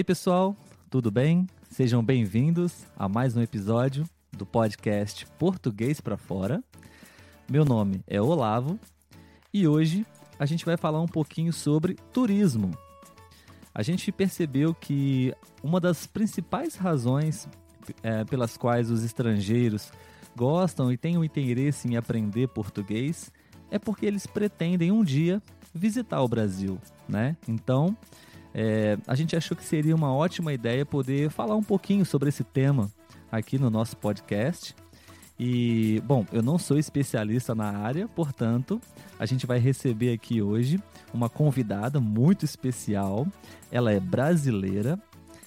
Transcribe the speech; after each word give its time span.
Aí, 0.00 0.04
pessoal, 0.04 0.56
tudo 0.88 1.10
bem? 1.10 1.46
Sejam 1.68 2.02
bem-vindos 2.02 2.86
a 2.96 3.06
mais 3.06 3.36
um 3.36 3.42
episódio 3.42 4.08
do 4.32 4.46
podcast 4.46 5.26
Português 5.38 6.00
para 6.00 6.16
Fora. 6.16 6.64
Meu 7.46 7.66
nome 7.66 8.00
é 8.06 8.18
Olavo 8.18 8.80
e 9.52 9.68
hoje 9.68 10.06
a 10.38 10.46
gente 10.46 10.64
vai 10.64 10.78
falar 10.78 11.02
um 11.02 11.06
pouquinho 11.06 11.52
sobre 11.52 11.98
turismo. 12.14 12.70
A 13.74 13.82
gente 13.82 14.10
percebeu 14.10 14.72
que 14.74 15.34
uma 15.62 15.78
das 15.78 16.06
principais 16.06 16.76
razões 16.76 17.46
é, 18.02 18.24
pelas 18.24 18.56
quais 18.56 18.90
os 18.90 19.04
estrangeiros 19.04 19.92
gostam 20.34 20.90
e 20.90 20.96
têm 20.96 21.18
o 21.18 21.24
interesse 21.24 21.86
em 21.86 21.98
aprender 21.98 22.48
português 22.48 23.30
é 23.70 23.78
porque 23.78 24.06
eles 24.06 24.26
pretendem 24.26 24.90
um 24.90 25.04
dia 25.04 25.42
visitar 25.74 26.22
o 26.22 26.28
Brasil, 26.28 26.78
né? 27.06 27.36
Então, 27.46 27.94
é, 28.54 28.98
a 29.06 29.14
gente 29.14 29.36
achou 29.36 29.56
que 29.56 29.64
seria 29.64 29.94
uma 29.94 30.12
ótima 30.12 30.52
ideia 30.52 30.84
poder 30.84 31.30
falar 31.30 31.56
um 31.56 31.62
pouquinho 31.62 32.04
sobre 32.04 32.28
esse 32.28 32.42
tema 32.42 32.90
aqui 33.30 33.58
no 33.58 33.70
nosso 33.70 33.96
podcast. 33.96 34.74
E, 35.38 36.02
bom, 36.04 36.26
eu 36.32 36.42
não 36.42 36.58
sou 36.58 36.78
especialista 36.78 37.54
na 37.54 37.70
área, 37.70 38.06
portanto, 38.08 38.80
a 39.18 39.24
gente 39.24 39.46
vai 39.46 39.58
receber 39.58 40.12
aqui 40.12 40.42
hoje 40.42 40.78
uma 41.14 41.30
convidada 41.30 42.00
muito 42.00 42.44
especial. 42.44 43.26
Ela 43.72 43.92
é 43.92 44.00
brasileira, 44.00 44.98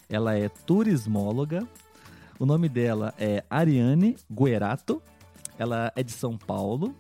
ela 0.10 0.36
é 0.36 0.50
turismóloga. 0.50 1.68
O 2.40 2.46
nome 2.46 2.68
dela 2.68 3.14
é 3.20 3.44
Ariane 3.50 4.16
Guerato. 4.32 5.02
Ela 5.60 5.92
é 5.96 6.02
de 6.02 6.12
São 6.12 6.36
Paulo 6.38 6.96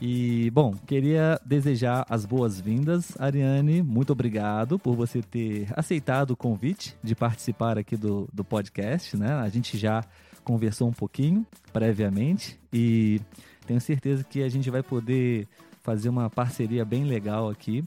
e, 0.00 0.50
bom, 0.50 0.74
queria 0.86 1.38
desejar 1.44 2.06
as 2.08 2.24
boas-vindas, 2.24 3.12
Ariane. 3.20 3.82
Muito 3.82 4.12
obrigado 4.14 4.78
por 4.78 4.96
você 4.96 5.20
ter 5.20 5.68
aceitado 5.76 6.30
o 6.30 6.36
convite 6.36 6.96
de 7.02 7.14
participar 7.14 7.76
aqui 7.76 7.98
do, 7.98 8.26
do 8.32 8.42
podcast, 8.42 9.14
né? 9.14 9.34
A 9.34 9.48
gente 9.50 9.76
já 9.76 10.02
conversou 10.42 10.88
um 10.88 10.92
pouquinho 10.92 11.46
previamente 11.70 12.58
e 12.72 13.20
tenho 13.66 13.80
certeza 13.80 14.24
que 14.24 14.42
a 14.42 14.48
gente 14.48 14.70
vai 14.70 14.82
poder 14.82 15.46
fazer 15.82 16.08
uma 16.08 16.30
parceria 16.30 16.82
bem 16.82 17.04
legal 17.04 17.50
aqui. 17.50 17.84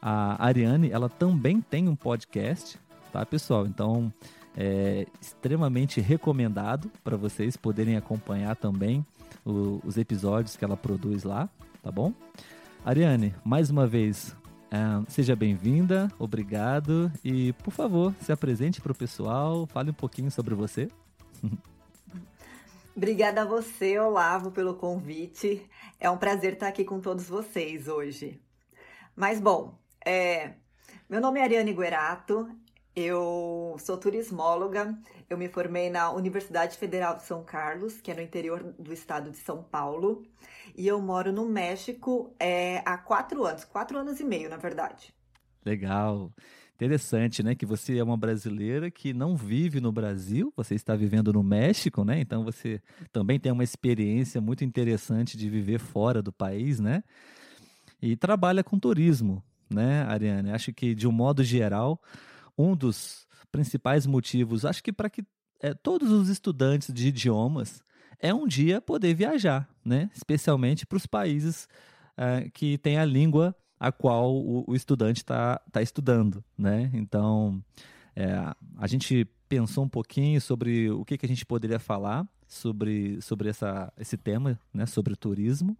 A 0.00 0.44
Ariane, 0.44 0.90
ela 0.90 1.08
também 1.08 1.60
tem 1.60 1.88
um 1.88 1.94
podcast, 1.94 2.76
tá, 3.12 3.24
pessoal? 3.24 3.68
Então, 3.68 4.12
é 4.56 5.06
extremamente 5.20 6.00
recomendado 6.00 6.90
para 7.04 7.16
vocês 7.16 7.56
poderem 7.56 7.96
acompanhar 7.96 8.56
também 8.56 9.06
o, 9.44 9.80
os 9.84 9.96
episódios 9.96 10.56
que 10.56 10.64
ela 10.64 10.76
produz 10.76 11.24
lá, 11.24 11.48
tá 11.82 11.90
bom? 11.90 12.12
Ariane, 12.84 13.34
mais 13.44 13.70
uma 13.70 13.86
vez, 13.86 14.36
uh, 14.72 15.04
seja 15.08 15.36
bem-vinda, 15.36 16.10
obrigado 16.18 17.12
e, 17.24 17.52
por 17.54 17.72
favor, 17.72 18.14
se 18.20 18.32
apresente 18.32 18.80
para 18.80 18.92
o 18.92 18.94
pessoal, 18.94 19.66
fale 19.66 19.90
um 19.90 19.94
pouquinho 19.94 20.30
sobre 20.30 20.54
você. 20.54 20.88
Obrigada 22.94 23.40
a 23.40 23.44
você, 23.46 23.98
Olavo, 23.98 24.50
pelo 24.50 24.74
convite. 24.74 25.66
É 25.98 26.10
um 26.10 26.18
prazer 26.18 26.52
estar 26.52 26.68
aqui 26.68 26.84
com 26.84 27.00
todos 27.00 27.24
vocês 27.26 27.88
hoje. 27.88 28.38
Mas, 29.16 29.40
bom, 29.40 29.78
é, 30.04 30.52
meu 31.08 31.18
nome 31.18 31.40
é 31.40 31.42
Ariane 31.42 31.72
Guerato, 31.72 32.50
eu 32.94 33.76
sou 33.78 33.96
turismóloga, 33.96 34.96
eu 35.28 35.38
me 35.38 35.48
formei 35.48 35.88
na 35.88 36.10
Universidade 36.10 36.76
Federal 36.76 37.16
de 37.16 37.22
São 37.22 37.42
Carlos, 37.42 38.00
que 38.00 38.10
é 38.10 38.14
no 38.14 38.20
interior 38.20 38.62
do 38.78 38.92
estado 38.92 39.30
de 39.30 39.38
São 39.38 39.62
Paulo, 39.62 40.22
e 40.76 40.86
eu 40.86 41.00
moro 41.00 41.32
no 41.32 41.48
México 41.48 42.34
é, 42.38 42.82
há 42.84 42.98
quatro 42.98 43.44
anos, 43.44 43.64
quatro 43.64 43.98
anos 43.98 44.20
e 44.20 44.24
meio, 44.24 44.50
na 44.50 44.56
verdade. 44.56 45.14
Legal. 45.64 46.30
Interessante, 46.74 47.42
né? 47.42 47.54
Que 47.54 47.64
você 47.64 47.98
é 47.98 48.04
uma 48.04 48.16
brasileira 48.16 48.90
que 48.90 49.14
não 49.14 49.36
vive 49.36 49.80
no 49.80 49.92
Brasil, 49.92 50.52
você 50.56 50.74
está 50.74 50.96
vivendo 50.96 51.32
no 51.32 51.42
México, 51.42 52.04
né? 52.04 52.20
Então 52.20 52.44
você 52.44 52.82
também 53.12 53.38
tem 53.38 53.52
uma 53.52 53.62
experiência 53.62 54.40
muito 54.40 54.64
interessante 54.64 55.36
de 55.36 55.48
viver 55.48 55.78
fora 55.78 56.20
do 56.20 56.32
país, 56.32 56.80
né? 56.80 57.04
E 58.00 58.16
trabalha 58.16 58.64
com 58.64 58.78
turismo, 58.78 59.42
né, 59.70 60.02
Ariane? 60.08 60.50
Acho 60.50 60.72
que 60.72 60.94
de 60.94 61.06
um 61.06 61.12
modo 61.12 61.44
geral 61.44 62.00
um 62.62 62.76
dos 62.76 63.26
principais 63.50 64.06
motivos, 64.06 64.64
acho 64.64 64.82
que 64.82 64.92
para 64.92 65.10
que 65.10 65.24
é, 65.60 65.74
todos 65.74 66.10
os 66.10 66.28
estudantes 66.28 66.92
de 66.92 67.08
idiomas 67.08 67.82
é 68.18 68.32
um 68.32 68.46
dia 68.46 68.80
poder 68.80 69.14
viajar, 69.14 69.68
né? 69.84 70.10
especialmente 70.14 70.86
para 70.86 70.96
os 70.96 71.06
países 71.06 71.68
é, 72.16 72.48
que 72.50 72.78
têm 72.78 72.98
a 72.98 73.04
língua 73.04 73.54
a 73.78 73.90
qual 73.90 74.34
o, 74.34 74.64
o 74.68 74.74
estudante 74.74 75.18
está 75.18 75.60
tá 75.70 75.82
estudando. 75.82 76.42
Né? 76.56 76.90
Então, 76.94 77.62
é, 78.14 78.32
a 78.78 78.86
gente 78.86 79.26
pensou 79.48 79.84
um 79.84 79.88
pouquinho 79.88 80.40
sobre 80.40 80.90
o 80.90 81.04
que, 81.04 81.18
que 81.18 81.26
a 81.26 81.28
gente 81.28 81.44
poderia 81.44 81.78
falar 81.78 82.26
sobre, 82.46 83.20
sobre 83.20 83.48
essa, 83.48 83.92
esse 83.98 84.16
tema, 84.16 84.58
né? 84.72 84.86
sobre 84.86 85.16
turismo. 85.16 85.76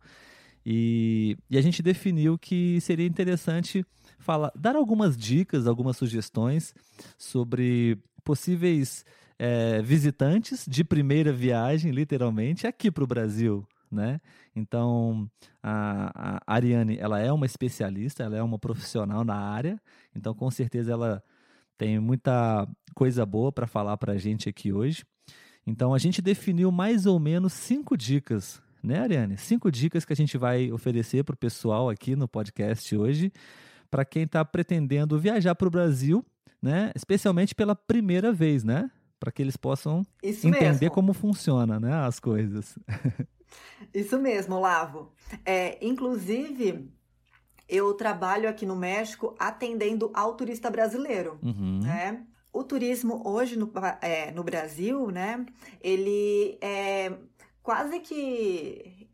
E, 0.65 1.37
e 1.50 1.59
a 1.59 1.61
gente 1.61 1.83
definiu 1.83 2.39
que 2.39 2.81
seria 2.81 3.06
interessante 3.06 3.84
falar, 4.19 4.53
dar 4.55 4.77
algumas 4.77 5.17
dicas, 5.17 5.67
algumas 5.67 5.97
sugestões 5.97 6.75
sobre 7.19 7.99
possíveis 8.25 9.05
é, 9.39 9.83
visitantes 9.83 10.65
de 10.69 10.84
primeira 10.84 11.33
viagem, 11.33 11.91
literalmente, 11.91 12.67
aqui 12.67 12.91
para 12.91 13.05
o 13.05 13.06
Brasil. 13.06 13.67
Né? 13.91 14.21
Então, 14.56 15.28
a, 15.62 16.39
a 16.47 16.55
Ariane, 16.55 16.97
ela 16.99 17.19
é 17.21 17.31
uma 17.31 17.44
especialista, 17.44 18.23
ela 18.23 18.37
é 18.37 18.43
uma 18.43 18.59
profissional 18.59 19.23
na 19.23 19.37
área, 19.37 19.79
então 20.15 20.34
com 20.34 20.50
certeza 20.50 20.93
ela 20.93 21.23
tem 21.77 21.99
muita 21.99 22.67
coisa 22.94 23.27
boa 23.27 23.53
para 23.53 23.67
falar 23.67 23.97
para 23.97 24.12
a 24.12 24.19
gente 24.19 24.49
aqui 24.49 24.73
hoje. 24.73 25.05
Então, 25.67 25.93
a 25.93 25.99
gente 25.99 26.23
definiu 26.23 26.73
mais 26.73 27.05
ou 27.05 27.19
menos 27.19 27.53
cinco 27.53 27.97
dicas, 27.97 28.62
né, 28.82 29.00
Ariane? 29.00 29.38
Cinco 29.38 29.70
dicas 29.70 30.04
que 30.04 30.12
a 30.12 30.16
gente 30.16 30.37
vai 30.37 30.72
oferecer 30.72 31.25
para 31.25 31.34
o 31.34 31.37
pessoal 31.37 31.88
aqui 31.88 32.16
no 32.16 32.26
podcast 32.26 32.97
hoje 32.97 33.32
para 33.93 34.06
quem 34.06 34.22
está 34.22 34.43
pretendendo 34.43 35.20
viajar 35.20 35.54
para 35.54 35.69
o 35.69 35.70
Brasil, 35.70 36.25
né? 36.62 36.91
Especialmente 36.94 37.54
pela 37.54 37.76
primeira 37.76 38.32
vez, 38.32 38.65
né? 38.65 38.91
Para 39.20 39.31
que 39.31 39.43
eles 39.43 39.56
possam 39.56 40.03
Isso 40.22 40.48
entender 40.48 40.81
mesmo. 40.81 40.91
como 40.91 41.12
funciona, 41.12 41.78
né? 41.78 41.93
As 41.93 42.19
coisas. 42.19 42.78
Isso 43.93 44.19
mesmo, 44.19 44.59
Lavo. 44.59 45.12
É, 45.44 45.78
inclusive, 45.84 46.91
eu 47.69 47.93
trabalho 47.93 48.49
aqui 48.49 48.64
no 48.64 48.75
México 48.75 49.37
atendendo 49.38 50.10
ao 50.14 50.34
turista 50.37 50.70
brasileiro, 50.70 51.38
uhum. 51.43 51.81
né? 51.82 52.25
O 52.50 52.64
turismo 52.64 53.22
hoje 53.26 53.59
no, 53.59 53.70
é, 54.00 54.31
no 54.31 54.43
Brasil, 54.43 55.10
né? 55.10 55.44
Ele 55.82 56.56
é 56.62 57.12
quase 57.62 58.00
que 58.00 59.09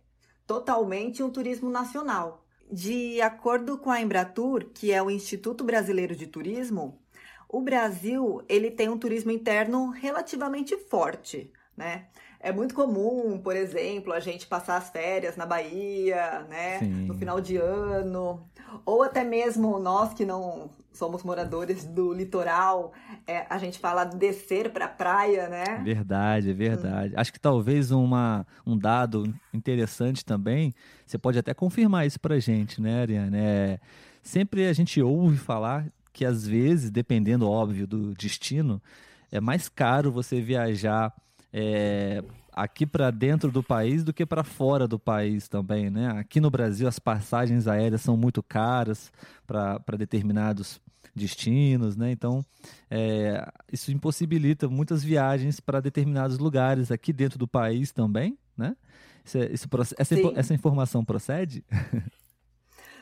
totalmente 0.47 1.23
um 1.23 1.31
turismo 1.31 1.71
nacional. 1.71 2.45
De 2.71 3.21
acordo 3.21 3.79
com 3.79 3.91
a 3.91 4.01
Embratur, 4.01 4.71
que 4.75 4.93
é 4.93 5.03
o 5.03 5.11
Instituto 5.11 5.65
Brasileiro 5.65 6.15
de 6.15 6.27
Turismo, 6.27 7.01
o 7.49 7.61
Brasil 7.61 8.43
ele 8.49 8.71
tem 8.71 8.89
um 8.89 8.99
turismo 8.99 9.31
interno 9.31 9.91
relativamente 9.91 10.77
forte, 10.77 11.51
né? 11.77 12.09
É 12.41 12.53
muito 12.53 12.75
comum, 12.75 13.39
por 13.39 13.57
exemplo, 13.57 14.13
a 14.13 14.21
gente 14.21 14.47
passar 14.47 14.77
as 14.77 14.91
férias 14.91 15.37
na 15.37 15.45
Bahia, 15.45 16.47
né? 16.49 16.79
Sim. 16.79 17.07
No 17.07 17.15
final 17.15 17.41
de 17.41 17.57
ano. 17.57 18.49
Ou 18.85 19.03
até 19.03 19.25
mesmo 19.25 19.79
nós 19.79 20.15
que 20.15 20.25
não 20.25 20.71
somos 20.93 21.23
moradores 21.23 21.85
do 21.85 22.13
litoral, 22.13 22.93
é, 23.27 23.47
a 23.49 23.59
gente 23.59 23.79
fala 23.79 24.05
descer 24.05 24.71
para 24.71 24.87
a 24.87 24.89
praia, 24.89 25.49
né? 25.49 25.81
Verdade, 25.85 26.51
é 26.51 26.53
verdade. 26.53 27.15
Hum. 27.15 27.21
Acho 27.21 27.33
que 27.33 27.41
talvez 27.41 27.91
uma, 27.91 28.47
um 28.67 28.77
dado 28.77 29.33
interessante 29.53 30.25
também, 30.25 30.75
você 31.07 31.19
pode 31.19 31.39
até 31.39 31.55
confirmar 31.55 32.07
isso 32.07 32.19
para 32.19 32.39
gente, 32.41 32.81
né, 32.81 33.03
Ariane? 33.03 33.37
É, 33.37 33.81
sempre 34.23 34.67
a 34.67 34.73
gente 34.73 35.01
ouve 35.01 35.37
falar 35.37 35.87
que 36.13 36.25
às 36.25 36.47
vezes, 36.47 36.91
dependendo, 36.91 37.49
óbvio, 37.49 37.87
do 37.87 38.13
destino, 38.15 38.83
é 39.31 39.41
mais 39.41 39.69
caro 39.69 40.11
você 40.11 40.41
viajar 40.41 41.15
é, 41.53 42.25
aqui 42.63 42.87
para 42.87 43.11
dentro 43.11 43.51
do 43.51 43.63
país 43.63 44.03
do 44.03 44.13
que 44.13 44.27
para 44.27 44.43
fora 44.43 44.89
do 44.89 44.99
país 44.99 45.49
também, 45.49 45.91
né? 45.91 46.09
Aqui 46.19 46.41
no 46.41 46.51
Brasil 46.51 46.89
as 46.89 46.99
passagens 46.99 47.67
aéreas 47.69 48.01
são 48.03 48.17
muito 48.17 48.43
caras 48.43 49.13
para 49.47 49.97
determinados 49.97 50.81
destinos, 51.15 51.97
né? 51.97 52.11
Então, 52.11 52.45
é, 52.91 53.47
isso 53.73 53.93
impossibilita 53.93 54.69
muitas 54.69 55.03
viagens 55.03 55.61
para 55.61 55.81
determinados 55.81 56.39
lugares 56.39 56.91
aqui 56.91 57.13
dentro 57.13 57.39
do 57.39 57.47
país 57.47 57.93
também, 57.93 58.37
né? 58.57 58.77
Isso, 59.25 59.39
é, 59.39 59.53
isso 59.53 59.69
essa, 59.99 60.15
essa 60.37 60.55
informação 60.55 61.05
procede? 61.05 61.65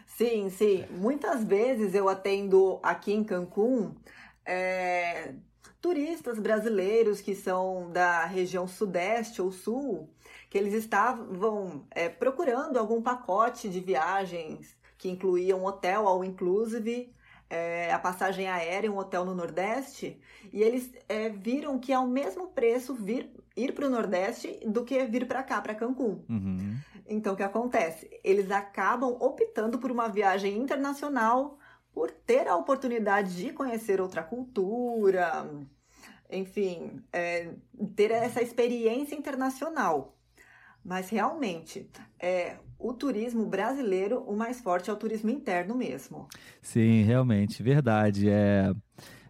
Sim, 0.06 0.48
sim. 0.48 0.86
Muitas 0.92 1.44
vezes 1.44 1.94
eu 1.94 2.08
atendo 2.08 2.80
aqui 2.82 3.12
em 3.12 3.22
Cancún 3.22 3.94
é, 4.46 5.34
turistas 5.80 6.38
brasileiros 6.38 7.20
que 7.20 7.34
são 7.34 7.90
da 7.90 8.24
região 8.24 8.66
sudeste 8.66 9.40
ou 9.40 9.50
sul, 9.52 10.08
que 10.50 10.58
eles 10.58 10.74
estavam 10.74 11.86
é, 11.90 12.08
procurando 12.08 12.78
algum 12.78 13.02
pacote 13.02 13.68
de 13.68 13.80
viagens 13.80 14.76
que 14.98 15.08
incluía 15.08 15.56
um 15.56 15.64
hotel 15.64 16.06
all 16.06 16.24
inclusive 16.24 17.14
é, 17.48 17.92
a 17.92 17.98
passagem 17.98 18.48
aérea, 18.48 18.90
um 18.90 18.98
hotel 18.98 19.24
no 19.24 19.34
Nordeste, 19.34 20.20
e 20.52 20.62
eles 20.62 20.90
é, 21.08 21.28
viram 21.28 21.78
que 21.78 21.92
é 21.92 21.98
o 21.98 22.06
mesmo 22.06 22.48
preço 22.48 22.94
vir, 22.94 23.30
ir 23.56 23.72
para 23.72 23.86
o 23.86 23.90
Nordeste 23.90 24.60
do 24.66 24.84
que 24.84 25.04
vir 25.04 25.26
para 25.26 25.42
cá, 25.42 25.60
para 25.60 25.74
Cancún. 25.74 26.24
Uhum. 26.28 26.76
Então, 27.08 27.34
o 27.34 27.36
que 27.36 27.42
acontece? 27.42 28.10
Eles 28.24 28.50
acabam 28.50 29.16
optando 29.20 29.78
por 29.78 29.92
uma 29.92 30.08
viagem 30.08 30.56
internacional, 30.56 31.56
por 31.96 32.10
ter 32.10 32.46
a 32.46 32.54
oportunidade 32.54 33.34
de 33.34 33.54
conhecer 33.54 34.02
outra 34.02 34.22
cultura, 34.22 35.48
enfim, 36.31 37.00
é, 37.10 37.54
ter 37.96 38.10
essa 38.10 38.43
experiência 38.43 39.14
internacional. 39.14 40.14
Mas 40.84 41.08
realmente, 41.08 41.88
é, 42.20 42.58
o 42.78 42.93
turismo 42.93 43.46
brasileiro, 43.46 44.20
o 44.25 44.37
mais 44.37 44.60
forte 44.60 44.90
é 44.90 44.93
o 44.93 44.96
turismo 44.96 45.31
interno 45.31 45.75
mesmo. 45.75 46.28
Sim, 46.60 47.02
realmente, 47.02 47.62
verdade. 47.62 48.28
É, 48.28 48.75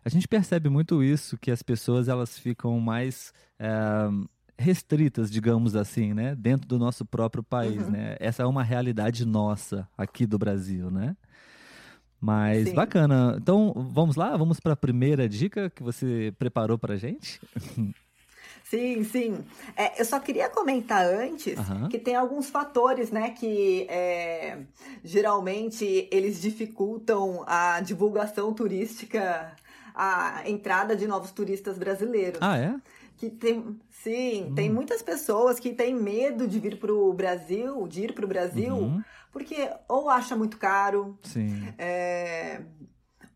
a 0.04 0.08
gente 0.08 0.26
percebe 0.26 0.68
muito 0.68 1.04
isso, 1.04 1.38
que 1.38 1.52
as 1.52 1.62
pessoas 1.62 2.08
elas 2.08 2.36
ficam 2.36 2.80
mais 2.80 3.32
é, 3.60 3.70
restritas, 4.58 5.30
digamos 5.30 5.76
assim, 5.76 6.12
né? 6.12 6.34
Dentro 6.34 6.66
do 6.66 6.80
nosso 6.80 7.04
próprio 7.04 7.44
país, 7.44 7.80
uhum. 7.84 7.92
né? 7.92 8.16
Essa 8.18 8.42
é 8.42 8.46
uma 8.46 8.64
realidade 8.64 9.24
nossa 9.24 9.88
aqui 9.96 10.26
do 10.26 10.36
Brasil, 10.36 10.90
né? 10.90 11.16
Mas 12.20 12.68
Sim. 12.68 12.74
bacana. 12.74 13.36
Então, 13.40 13.72
vamos 13.76 14.16
lá? 14.16 14.36
Vamos 14.36 14.58
para 14.58 14.72
a 14.72 14.76
primeira 14.76 15.28
dica 15.28 15.70
que 15.70 15.82
você 15.82 16.32
preparou 16.38 16.78
para 16.78 16.96
gente? 16.96 17.40
Sim, 18.68 19.04
sim. 19.04 19.44
É, 19.76 20.00
eu 20.00 20.04
só 20.04 20.18
queria 20.18 20.48
comentar 20.48 21.06
antes 21.06 21.56
uhum. 21.56 21.88
que 21.88 22.00
tem 22.00 22.16
alguns 22.16 22.50
fatores, 22.50 23.12
né, 23.12 23.30
que 23.30 23.86
é, 23.88 24.58
geralmente 25.04 26.08
eles 26.10 26.42
dificultam 26.42 27.44
a 27.46 27.80
divulgação 27.80 28.52
turística, 28.52 29.52
a 29.94 30.42
entrada 30.46 30.96
de 30.96 31.06
novos 31.06 31.30
turistas 31.30 31.78
brasileiros. 31.78 32.40
Ah, 32.42 32.58
é? 32.58 32.74
Que 33.16 33.30
tem, 33.30 33.78
sim, 33.88 34.48
hum. 34.50 34.54
tem 34.54 34.68
muitas 34.68 35.00
pessoas 35.00 35.60
que 35.60 35.72
têm 35.72 35.94
medo 35.94 36.46
de 36.48 36.58
vir 36.58 36.78
para 36.78 36.92
o 36.92 37.12
Brasil, 37.14 37.86
de 37.86 38.02
ir 38.02 38.14
para 38.14 38.24
o 38.24 38.28
Brasil, 38.28 38.74
uhum. 38.74 39.02
Porque 39.36 39.70
ou 39.86 40.08
acha 40.08 40.34
muito 40.34 40.56
caro, 40.56 41.18
sim. 41.22 41.68
É, 41.76 42.62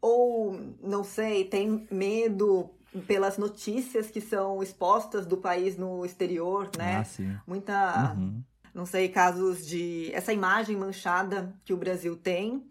ou 0.01 0.59
não 0.83 1.05
sei, 1.05 1.45
tem 1.45 1.87
medo 1.91 2.71
pelas 3.07 3.37
notícias 3.37 4.11
que 4.11 4.19
são 4.19 4.63
expostas 4.63 5.27
do 5.27 5.37
país 5.37 5.77
no 5.77 6.03
exterior, 6.07 6.71
né? 6.79 7.05
Ah. 7.05 7.43
Muita, 7.47 8.15
uhum. 8.15 8.43
não 8.73 8.87
sei, 8.87 9.11
casos 9.11 9.67
de 9.67 10.11
essa 10.15 10.33
imagem 10.33 10.75
manchada 10.75 11.55
que 11.67 11.75
o 11.75 11.77
Brasil 11.77 12.17
tem. 12.17 12.65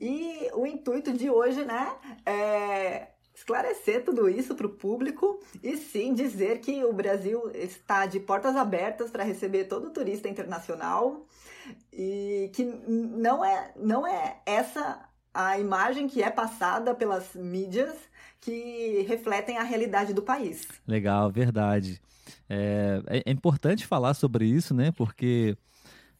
E 0.00 0.50
o 0.52 0.66
intuito 0.66 1.12
de 1.12 1.30
hoje, 1.30 1.64
né, 1.64 1.88
é 2.26 3.10
esclarecer 3.32 4.04
tudo 4.04 4.28
isso 4.28 4.56
para 4.56 4.66
o 4.66 4.70
público 4.70 5.40
e 5.62 5.76
sim 5.76 6.14
dizer 6.14 6.58
que 6.58 6.84
o 6.84 6.92
Brasil 6.92 7.48
está 7.54 8.06
de 8.06 8.18
portas 8.18 8.56
abertas 8.56 9.08
para 9.08 9.22
receber 9.22 9.66
todo 9.66 9.90
turista 9.90 10.28
internacional 10.28 11.28
e 11.92 12.50
que 12.54 12.64
não 12.64 13.44
é, 13.44 13.72
não 13.76 14.06
é 14.06 14.38
essa 14.46 15.00
a 15.34 15.58
imagem 15.58 16.08
que 16.08 16.22
é 16.22 16.30
passada 16.30 16.94
pelas 16.94 17.34
mídias 17.34 17.96
que 18.40 19.04
refletem 19.08 19.56
a 19.56 19.62
realidade 19.62 20.12
do 20.12 20.22
país. 20.22 20.66
Legal, 20.86 21.30
verdade. 21.30 22.00
É, 22.48 23.22
é, 23.24 23.30
importante 23.30 23.86
falar 23.86 24.14
sobre 24.14 24.44
isso, 24.44 24.74
né? 24.74 24.92
Porque 24.92 25.56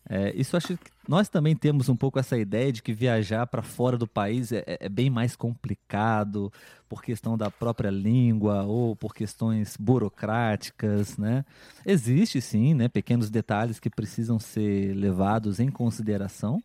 é, 0.09 0.35
isso 0.35 0.57
acho 0.57 0.77
que 0.77 0.91
nós 1.09 1.29
também 1.29 1.55
temos 1.55 1.89
um 1.89 1.97
pouco 1.97 2.19
essa 2.19 2.37
ideia 2.37 2.73
de 2.73 2.83
que 2.83 2.93
viajar 2.93 3.47
para 3.47 3.63
fora 3.63 3.97
do 3.97 4.07
país 4.07 4.53
é, 4.53 4.65
é, 4.67 4.89
bem 4.89 5.09
mais 5.09 5.37
complicado 5.37 6.53
por 6.89 7.03
questão 7.03 7.39
da 7.39 7.51
própria 7.51 7.91
língua 7.91 8.65
ou 8.65 8.97
por 8.97 9.15
questões 9.15 9.77
burocráticas, 9.77 11.17
né? 11.17 11.45
Existe 11.87 12.41
sim, 12.41 12.75
né, 12.75 12.89
pequenos 12.89 13.31
detalhes 13.31 13.81
que 13.81 13.89
precisam 13.89 14.39
ser 14.39 14.93
levados 14.95 15.61
em 15.61 15.71
consideração, 15.71 16.63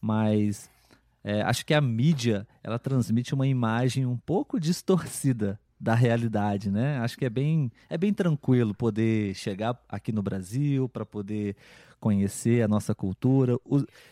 mas 0.00 0.70
é, 1.24 1.42
acho 1.42 1.64
que 1.64 1.74
a 1.74 1.80
mídia 1.80 2.46
ela 2.62 2.78
transmite 2.78 3.34
uma 3.34 3.46
imagem 3.46 4.06
um 4.06 4.16
pouco 4.16 4.60
distorcida 4.60 5.58
da 5.80 5.94
realidade, 5.94 6.70
né? 6.70 6.98
Acho 6.98 7.16
que 7.16 7.24
é 7.24 7.30
bem, 7.30 7.70
é 7.88 7.96
bem 7.96 8.12
tranquilo 8.12 8.74
poder 8.74 9.34
chegar 9.34 9.80
aqui 9.88 10.12
no 10.12 10.22
Brasil 10.22 10.88
para 10.88 11.06
poder 11.06 11.56
conhecer 12.00 12.62
a 12.62 12.68
nossa 12.68 12.94
cultura. 12.94 13.56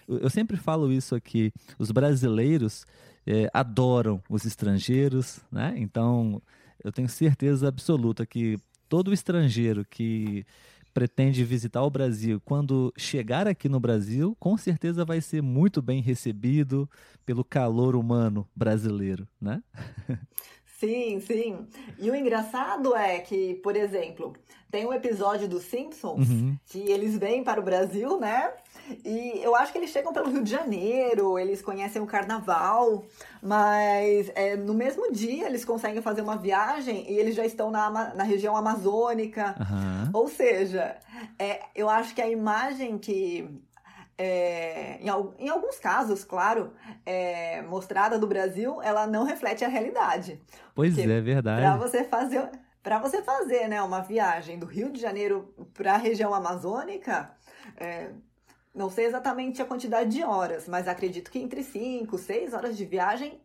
eu 0.08 0.30
sempre 0.30 0.56
falo 0.56 0.92
isso 0.92 1.14
aqui: 1.14 1.52
os 1.78 1.90
brasileiros 1.90 2.86
é, 3.26 3.50
adoram 3.52 4.22
os 4.28 4.44
estrangeiros, 4.44 5.40
né? 5.50 5.74
Então 5.76 6.40
eu 6.82 6.92
tenho 6.92 7.08
certeza 7.08 7.68
absoluta 7.68 8.24
que 8.24 8.58
todo 8.88 9.12
estrangeiro 9.12 9.84
que 9.84 10.46
pretende 10.96 11.44
visitar 11.44 11.82
o 11.82 11.90
Brasil, 11.90 12.40
quando 12.42 12.90
chegar 12.96 13.46
aqui 13.46 13.68
no 13.68 13.78
Brasil, 13.78 14.34
com 14.40 14.56
certeza 14.56 15.04
vai 15.04 15.20
ser 15.20 15.42
muito 15.42 15.82
bem 15.82 16.00
recebido 16.00 16.88
pelo 17.26 17.44
calor 17.44 17.94
humano 17.94 18.48
brasileiro, 18.56 19.28
né? 19.38 19.62
Sim, 20.78 21.20
sim. 21.20 21.67
E 21.99 22.11
o 22.11 22.14
engraçado 22.14 22.94
é 22.94 23.19
que, 23.19 23.55
por 23.56 23.75
exemplo, 23.75 24.34
tem 24.70 24.84
um 24.84 24.93
episódio 24.93 25.49
dos 25.49 25.62
Simpsons 25.62 26.28
uhum. 26.28 26.56
que 26.67 26.90
eles 26.90 27.17
vêm 27.17 27.43
para 27.43 27.61
o 27.61 27.62
Brasil, 27.62 28.20
né? 28.20 28.52
E 29.05 29.40
eu 29.42 29.56
acho 29.56 29.73
que 29.73 29.78
eles 29.78 29.90
chegam 29.90 30.12
pelo 30.12 30.30
Rio 30.30 30.45
de 30.45 30.50
Janeiro, 30.50 31.38
eles 31.38 31.62
conhecem 31.62 32.02
o 32.02 32.06
carnaval, 32.06 33.04
mas 33.42 34.30
é, 34.35 34.54
no 34.54 34.75
mesmo 34.75 35.11
dia 35.11 35.47
eles 35.47 35.64
conseguem 35.64 36.02
fazer 36.02 36.21
uma 36.21 36.37
viagem 36.37 37.11
e 37.11 37.18
eles 37.18 37.35
já 37.35 37.47
estão 37.47 37.71
na, 37.71 38.14
na 38.14 38.23
região 38.23 38.54
amazônica. 38.54 39.54
Uhum. 39.59 40.11
Ou 40.12 40.28
seja, 40.28 40.97
é, 41.38 41.62
eu 41.75 41.88
acho 41.88 42.14
que 42.14 42.21
a 42.21 42.28
imagem 42.28 42.99
que 42.99 43.49
é, 44.18 44.99
em, 45.00 45.08
em, 45.44 45.49
alguns 45.49 45.78
casos, 45.78 46.25
claro, 46.25 46.73
é, 47.04 47.62
mostrada 47.62 48.18
do 48.18 48.26
Brasil, 48.26 48.80
ela 48.82 49.06
não 49.06 49.25
reflete 49.25 49.64
a 49.64 49.68
realidade. 49.68 50.40
Pois 50.75 50.94
Porque 50.94 51.11
é, 51.11 51.20
verdade. 51.20 51.62
Para 51.62 51.76
você 51.76 52.04
fazer, 52.04 52.50
para 52.82 52.99
você 52.99 53.23
fazer, 53.23 53.68
né, 53.68 53.82
uma 53.82 54.00
viagem 54.00 54.58
do 54.58 54.66
Rio 54.66 54.90
de 54.90 55.00
Janeiro 55.00 55.54
para 55.75 55.94
a 55.94 55.99
região 55.99 56.32
amazônica, 56.32 57.30
é, 57.76 58.11
não 58.75 58.88
sei 58.88 59.06
exatamente 59.06 59.61
a 59.61 59.66
quantidade 59.66 60.11
de 60.11 60.23
horas, 60.23 60.66
mas 60.68 60.88
acredito 60.88 61.30
que 61.30 61.38
entre 61.38 61.62
5, 61.62 62.16
6 62.16 62.54
horas 62.54 62.76
de 62.76 62.85
viagem 62.85 63.40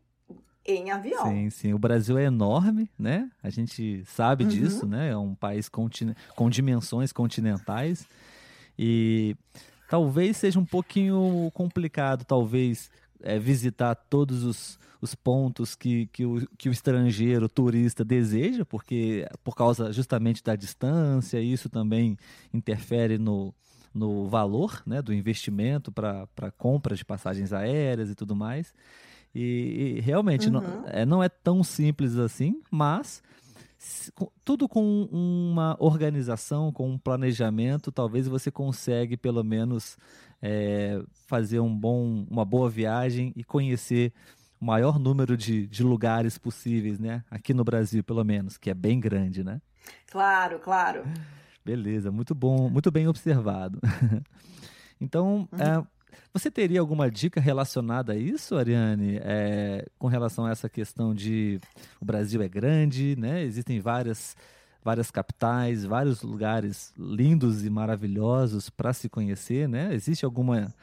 em 0.66 0.92
avião. 0.92 1.25
Sim, 1.25 1.50
sim. 1.50 1.74
O 1.74 1.80
Brasil 1.80 2.18
é 2.18 2.25
enorme, 2.25 2.90
né? 2.98 3.30
A 3.42 3.50
gente 3.50 4.04
sabe 4.06 4.44
uhum. 4.44 4.50
disso, 4.50 4.86
né? 4.86 5.10
É 5.10 5.18
um 5.18 5.34
país 5.34 5.68
com 5.68 6.50
dimensões 6.50 7.12
continentais. 7.12 8.06
E 8.78 9.36
talvez 9.92 10.38
seja 10.38 10.58
um 10.58 10.64
pouquinho 10.64 11.52
complicado, 11.54 12.24
talvez, 12.24 12.90
é, 13.22 13.38
visitar 13.38 13.94
todos 13.94 14.46
os, 14.46 14.80
os 15.02 15.14
pontos 15.14 15.76
que, 15.76 16.08
que, 16.14 16.26
o, 16.26 16.48
que 16.58 16.70
o 16.70 16.72
estrangeiro, 16.72 17.48
o 17.48 17.50
turista, 17.50 18.06
deseja, 18.06 18.64
porque 18.64 19.28
por 19.44 19.54
causa 19.54 19.92
justamente 19.92 20.42
da 20.42 20.56
distância, 20.56 21.42
isso 21.42 21.70
também 21.70 22.18
interfere 22.54 23.18
no, 23.18 23.54
no 23.94 24.30
valor 24.30 24.82
né, 24.86 25.02
do 25.02 25.14
investimento 25.14 25.92
para 25.92 26.26
compra 26.58 26.96
de 26.96 27.04
passagens 27.04 27.52
aéreas 27.52 28.10
e 28.10 28.16
tudo 28.16 28.34
mais. 28.34 28.74
E, 29.36 29.98
e 29.98 30.00
realmente 30.00 30.48
uhum. 30.48 30.54
não, 30.54 30.84
é, 30.88 31.06
não 31.06 31.22
é 31.22 31.28
tão 31.28 31.66
simples 31.66 32.16
assim, 32.16 32.62
mas 32.72 33.22
tudo 34.46 34.70
com 34.70 35.08
uma 35.12 35.76
organização, 35.80 36.72
com 36.72 36.90
um 36.90 36.98
planejamento, 36.98 37.92
talvez 37.92 38.28
você 38.28 38.52
consegue 38.52 39.18
pelo 39.18 39.44
menos 39.44 39.98
é, 40.42 41.02
fazer 41.28 41.60
um 41.60 41.76
bom, 41.76 42.26
uma 42.30 42.46
boa 42.46 42.70
viagem 42.70 43.34
e 43.36 43.44
conhecer 43.44 44.14
o 44.60 44.66
maior 44.66 45.00
número 45.00 45.36
de, 45.36 45.66
de 45.68 45.84
lugares 45.84 46.38
possíveis, 46.38 47.00
né? 47.00 47.24
Aqui 47.30 47.54
no 47.54 47.64
Brasil, 47.64 48.04
pelo 48.04 48.24
menos, 48.24 48.58
que 48.58 48.70
é 48.70 48.74
bem 48.74 49.00
grande, 49.00 49.44
né? 49.44 49.60
Claro, 50.12 50.60
claro. 50.60 51.04
Beleza, 51.66 52.12
muito 52.12 52.36
bom, 52.36 52.70
muito 52.70 52.92
bem 52.92 53.08
observado. 53.08 53.80
então, 55.02 55.48
uhum. 55.52 55.60
é, 55.60 55.88
você 56.34 56.50
teria 56.50 56.80
alguma 56.80 57.10
dica 57.10 57.39
relacionada 57.39 58.13
a 58.13 58.15
isso, 58.15 58.56
Ariane? 58.56 59.18
É, 59.22 59.86
com 59.98 60.08
relação 60.08 60.46
a 60.46 60.51
essa 60.51 60.70
questão 60.70 61.13
de 61.13 61.60
o 62.00 62.06
Brasil 62.06 62.41
é 62.41 62.48
grande, 62.48 63.15
né? 63.18 63.44
Existem 63.44 63.80
várias, 63.80 64.36
várias 64.84 65.12
capitais, 65.12 65.84
vários 65.86 66.22
lugares 66.22 66.94
lindos 66.98 67.65
e 67.65 67.70
maravilhosos 67.70 68.70
para 68.70 68.94
se 68.94 69.10
conhecer, 69.10 69.68
né? 69.68 69.94
Existe 69.94 70.25
alguma, 70.25 70.74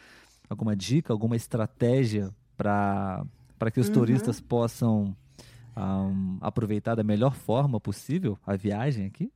alguma 0.48 0.74
dica, 0.76 1.12
alguma 1.12 1.36
estratégia 1.36 2.30
para 2.56 3.24
que 3.72 3.80
os 3.80 3.88
uhum. 3.88 3.94
turistas 3.94 4.40
possam 4.40 5.16
um, 5.76 6.38
aproveitar 6.40 6.94
da 6.94 7.04
melhor 7.04 7.34
forma 7.34 7.80
possível 7.80 8.38
a 8.46 8.56
viagem 8.56 9.06
aqui? 9.06 9.32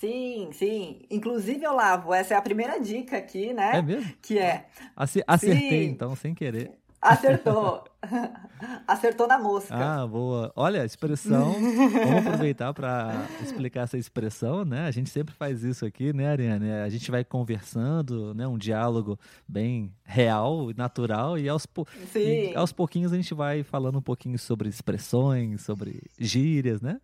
Sim, 0.00 0.48
sim. 0.52 1.02
Inclusive, 1.10 1.66
Olavo, 1.66 2.14
essa 2.14 2.32
é 2.32 2.36
a 2.38 2.40
primeira 2.40 2.80
dica 2.80 3.18
aqui, 3.18 3.52
né? 3.52 3.72
É 3.74 3.82
mesmo? 3.82 4.10
Que 4.22 4.38
é. 4.38 4.66
Acertei, 4.96 5.68
sim. 5.68 5.84
então, 5.90 6.16
sem 6.16 6.34
querer. 6.34 6.70
Acertou. 7.02 7.84
Acertou 8.88 9.26
na 9.26 9.38
mosca. 9.38 9.74
Ah, 9.74 10.06
boa. 10.06 10.50
Olha, 10.56 10.86
expressão. 10.86 11.52
Vamos 11.52 12.26
aproveitar 12.26 12.72
para 12.72 13.26
explicar 13.42 13.82
essa 13.82 13.98
expressão, 13.98 14.64
né? 14.64 14.86
A 14.86 14.90
gente 14.90 15.10
sempre 15.10 15.34
faz 15.34 15.62
isso 15.62 15.84
aqui, 15.84 16.14
né, 16.14 16.28
Ariane? 16.28 16.72
A 16.72 16.88
gente 16.88 17.10
vai 17.10 17.22
conversando, 17.22 18.34
né? 18.34 18.48
Um 18.48 18.56
diálogo 18.56 19.18
bem 19.46 19.92
real, 20.02 20.70
natural, 20.74 21.38
e 21.38 21.46
aos, 21.46 21.66
po... 21.66 21.86
e 22.16 22.54
aos 22.54 22.72
pouquinhos 22.72 23.12
a 23.12 23.16
gente 23.16 23.34
vai 23.34 23.62
falando 23.62 23.98
um 23.98 24.02
pouquinho 24.02 24.38
sobre 24.38 24.66
expressões, 24.66 25.60
sobre 25.60 26.02
gírias, 26.18 26.80
né? 26.80 26.98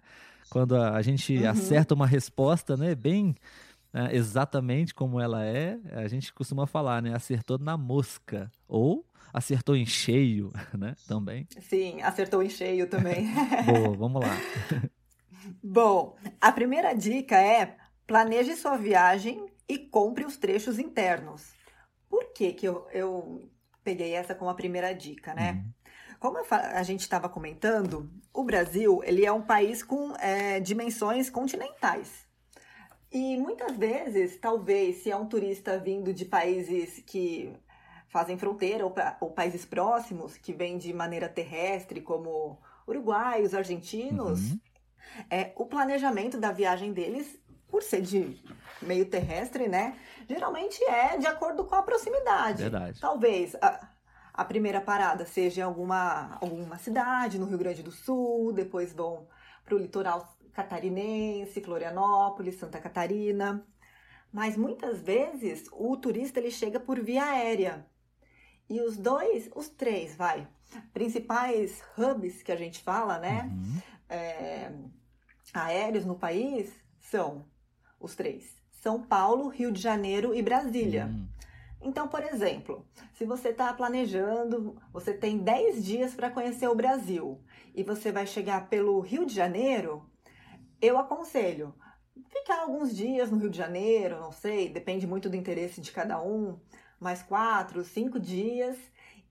Quando 0.56 0.74
a 0.74 1.02
gente 1.02 1.36
uhum. 1.36 1.50
acerta 1.50 1.92
uma 1.92 2.06
resposta, 2.06 2.78
né? 2.78 2.94
Bem 2.94 3.34
né, 3.92 4.08
exatamente 4.12 4.94
como 4.94 5.20
ela 5.20 5.44
é, 5.44 5.78
a 5.92 6.08
gente 6.08 6.32
costuma 6.32 6.66
falar, 6.66 7.02
né? 7.02 7.14
Acertou 7.14 7.58
na 7.58 7.76
mosca. 7.76 8.50
Ou 8.66 9.04
acertou 9.34 9.76
em 9.76 9.84
cheio, 9.84 10.50
né? 10.72 10.94
Também. 11.06 11.46
Sim, 11.60 12.00
acertou 12.00 12.42
em 12.42 12.48
cheio 12.48 12.88
também. 12.88 13.28
Boa, 13.66 13.94
vamos 13.94 14.22
lá. 14.22 14.34
Bom, 15.62 16.16
a 16.40 16.50
primeira 16.50 16.94
dica 16.94 17.36
é 17.36 17.76
planeje 18.06 18.56
sua 18.56 18.78
viagem 18.78 19.44
e 19.68 19.76
compre 19.76 20.24
os 20.24 20.38
trechos 20.38 20.78
internos. 20.78 21.52
Por 22.08 22.32
que, 22.32 22.54
que 22.54 22.66
eu, 22.66 22.88
eu 22.94 23.46
peguei 23.84 24.14
essa 24.14 24.34
como 24.34 24.50
a 24.50 24.54
primeira 24.54 24.94
dica, 24.94 25.34
né? 25.34 25.52
Uhum. 25.52 25.72
Como 26.18 26.38
a 26.50 26.82
gente 26.82 27.00
estava 27.00 27.28
comentando, 27.28 28.10
o 28.32 28.44
Brasil 28.44 29.02
ele 29.04 29.24
é 29.24 29.32
um 29.32 29.42
país 29.42 29.82
com 29.82 30.14
é, 30.16 30.60
dimensões 30.60 31.28
continentais. 31.28 32.26
E 33.10 33.36
muitas 33.36 33.76
vezes, 33.76 34.36
talvez, 34.38 34.96
se 34.96 35.10
é 35.10 35.16
um 35.16 35.26
turista 35.26 35.78
vindo 35.78 36.12
de 36.12 36.24
países 36.24 37.02
que 37.06 37.54
fazem 38.08 38.36
fronteira 38.36 38.84
ou, 38.84 38.94
ou 39.20 39.30
países 39.30 39.64
próximos 39.64 40.36
que 40.36 40.52
vêm 40.52 40.76
de 40.76 40.92
maneira 40.92 41.28
terrestre, 41.28 42.00
como 42.00 42.58
Uruguai, 42.86 43.42
os 43.42 43.54
argentinos, 43.54 44.52
uhum. 44.52 44.60
é, 45.30 45.52
o 45.56 45.66
planejamento 45.66 46.38
da 46.38 46.52
viagem 46.52 46.92
deles, 46.92 47.38
por 47.68 47.82
ser 47.82 48.00
de 48.00 48.38
meio 48.80 49.06
terrestre, 49.06 49.68
né? 49.68 49.98
Geralmente 50.28 50.82
é 50.84 51.16
de 51.16 51.26
acordo 51.26 51.64
com 51.64 51.74
a 51.74 51.82
proximidade. 51.82 52.62
Verdade. 52.62 53.00
Talvez 53.00 53.54
a, 53.56 53.88
a 54.36 54.44
primeira 54.44 54.80
parada 54.80 55.24
seja 55.24 55.62
em 55.62 55.64
alguma, 55.64 56.36
alguma 56.40 56.76
cidade 56.78 57.38
no 57.38 57.46
Rio 57.46 57.58
Grande 57.58 57.82
do 57.82 57.90
Sul, 57.90 58.52
depois 58.52 58.92
vão 58.92 59.26
para 59.64 59.74
o 59.74 59.78
litoral 59.78 60.36
catarinense, 60.52 61.60
Florianópolis, 61.60 62.58
Santa 62.58 62.78
Catarina. 62.78 63.66
Mas 64.32 64.56
muitas 64.56 65.00
vezes 65.00 65.66
o 65.72 65.96
turista 65.96 66.38
ele 66.38 66.50
chega 66.50 66.78
por 66.78 67.00
via 67.00 67.24
aérea. 67.24 67.86
E 68.68 68.80
os 68.80 68.96
dois, 68.96 69.48
os 69.54 69.68
três, 69.68 70.14
vai, 70.16 70.46
principais 70.92 71.82
hubs 71.96 72.42
que 72.42 72.52
a 72.52 72.56
gente 72.56 72.82
fala, 72.82 73.18
né? 73.18 73.50
Uhum. 73.52 73.82
É, 74.08 74.72
aéreos 75.54 76.04
no 76.04 76.16
país 76.16 76.72
são 76.98 77.46
os 77.98 78.14
três: 78.14 78.56
São 78.82 79.02
Paulo, 79.02 79.48
Rio 79.48 79.72
de 79.72 79.80
Janeiro 79.80 80.34
e 80.34 80.42
Brasília. 80.42 81.06
Uhum. 81.06 81.28
Então, 81.86 82.08
por 82.08 82.24
exemplo, 82.24 82.84
se 83.14 83.24
você 83.24 83.50
está 83.50 83.72
planejando, 83.72 84.76
você 84.92 85.14
tem 85.14 85.38
10 85.38 85.84
dias 85.84 86.14
para 86.14 86.28
conhecer 86.28 86.66
o 86.66 86.74
Brasil 86.74 87.40
e 87.76 87.84
você 87.84 88.10
vai 88.10 88.26
chegar 88.26 88.68
pelo 88.68 88.98
Rio 88.98 89.24
de 89.24 89.32
Janeiro, 89.32 90.04
eu 90.82 90.98
aconselho 90.98 91.72
ficar 92.28 92.62
alguns 92.62 92.94
dias 92.94 93.30
no 93.30 93.38
Rio 93.38 93.48
de 93.48 93.56
Janeiro, 93.56 94.18
não 94.18 94.32
sei, 94.32 94.68
depende 94.68 95.06
muito 95.06 95.30
do 95.30 95.36
interesse 95.36 95.80
de 95.80 95.92
cada 95.92 96.20
um 96.20 96.58
mais 96.98 97.22
quatro, 97.22 97.84
cinco 97.84 98.18
dias, 98.18 98.76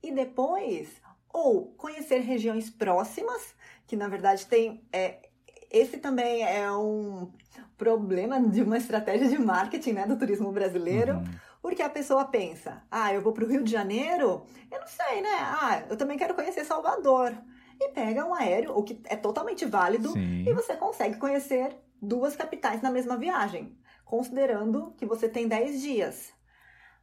e 0.02 0.14
depois, 0.14 1.02
ou 1.34 1.74
conhecer 1.74 2.20
regiões 2.20 2.70
próximas, 2.70 3.54
que 3.86 3.98
na 3.98 4.08
verdade 4.08 4.46
tem. 4.46 4.82
É, 4.94 5.28
esse 5.70 5.98
também 5.98 6.42
é 6.42 6.72
um 6.72 7.30
problema 7.78 8.40
de 8.40 8.62
uma 8.62 8.78
estratégia 8.78 9.28
de 9.28 9.38
marketing 9.38 9.92
né, 9.92 10.08
do 10.08 10.18
turismo 10.18 10.54
brasileiro. 10.54 11.16
Uhum. 11.16 11.45
Porque 11.66 11.82
a 11.82 11.90
pessoa 11.90 12.26
pensa, 12.26 12.84
ah, 12.92 13.12
eu 13.12 13.24
vou 13.24 13.34
para 13.34 13.44
o 13.44 13.48
Rio 13.48 13.64
de 13.64 13.72
Janeiro, 13.72 14.46
eu 14.72 14.80
não 14.80 14.88
sei, 14.88 15.20
né? 15.20 15.36
Ah, 15.42 15.84
eu 15.90 15.98
também 15.98 16.16
quero 16.16 16.36
conhecer 16.36 16.64
Salvador. 16.64 17.36
E 17.82 17.90
pega 17.90 18.24
um 18.24 18.36
aéreo, 18.36 18.78
o 18.78 18.84
que 18.84 19.02
é 19.06 19.16
totalmente 19.16 19.66
válido, 19.66 20.10
Sim. 20.10 20.44
e 20.48 20.54
você 20.54 20.76
consegue 20.78 21.18
conhecer 21.18 21.76
duas 22.00 22.36
capitais 22.36 22.84
na 22.84 22.92
mesma 22.92 23.18
viagem, 23.18 23.76
considerando 24.06 24.94
que 24.96 25.08
você 25.08 25.28
tem 25.28 25.48
10 25.48 25.82
dias. 25.82 26.32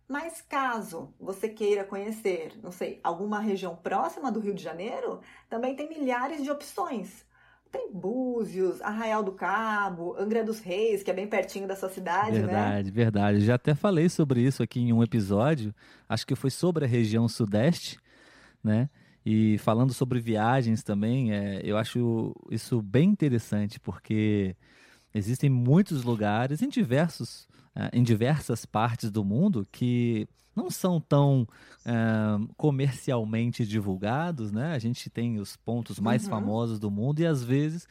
Mas 0.06 0.40
caso 0.40 1.12
você 1.18 1.48
queira 1.48 1.82
conhecer, 1.82 2.52
não 2.62 2.70
sei, 2.70 3.00
alguma 3.02 3.40
região 3.40 3.74
próxima 3.74 4.30
do 4.30 4.38
Rio 4.38 4.54
de 4.54 4.62
Janeiro, 4.62 5.20
também 5.50 5.74
tem 5.74 5.88
milhares 5.88 6.40
de 6.40 6.52
opções. 6.52 7.26
Tem 7.72 7.90
Búzios, 7.92 8.80
Arraial 8.82 9.22
do 9.22 9.32
Cabo, 9.32 10.14
Angra 10.18 10.44
dos 10.44 10.60
Reis, 10.60 11.02
que 11.02 11.10
é 11.10 11.14
bem 11.14 11.26
pertinho 11.26 11.66
da 11.66 11.74
sua 11.74 11.88
cidade, 11.88 12.32
verdade, 12.32 12.52
né? 12.52 12.62
Verdade, 12.62 12.90
verdade. 12.90 13.40
Já 13.40 13.54
até 13.54 13.74
falei 13.74 14.08
sobre 14.08 14.42
isso 14.42 14.62
aqui 14.62 14.80
em 14.80 14.92
um 14.92 15.02
episódio, 15.02 15.74
acho 16.08 16.26
que 16.26 16.34
foi 16.34 16.50
sobre 16.50 16.84
a 16.84 16.88
região 16.88 17.26
sudeste, 17.26 17.98
né? 18.62 18.90
E 19.24 19.56
falando 19.58 19.94
sobre 19.94 20.20
viagens 20.20 20.82
também, 20.82 21.32
é, 21.32 21.60
eu 21.64 21.78
acho 21.78 22.34
isso 22.50 22.82
bem 22.82 23.08
interessante, 23.08 23.80
porque 23.80 24.54
existem 25.14 25.48
muitos 25.48 26.02
lugares 26.02 26.60
em 26.60 26.68
diversos 26.68 27.48
uh, 27.76 27.88
em 27.92 28.02
diversas 28.02 28.64
partes 28.64 29.10
do 29.10 29.24
mundo 29.24 29.66
que 29.70 30.28
não 30.54 30.70
são 30.70 31.00
tão 31.00 31.46
uh, 31.86 32.54
comercialmente 32.56 33.66
divulgados, 33.66 34.52
né? 34.52 34.74
A 34.74 34.78
gente 34.78 35.08
tem 35.10 35.38
os 35.38 35.56
pontos 35.56 35.98
mais 35.98 36.24
uhum. 36.24 36.30
famosos 36.30 36.78
do 36.78 36.90
mundo 36.90 37.20
e 37.20 37.26
às 37.26 37.42
vezes 37.42 37.88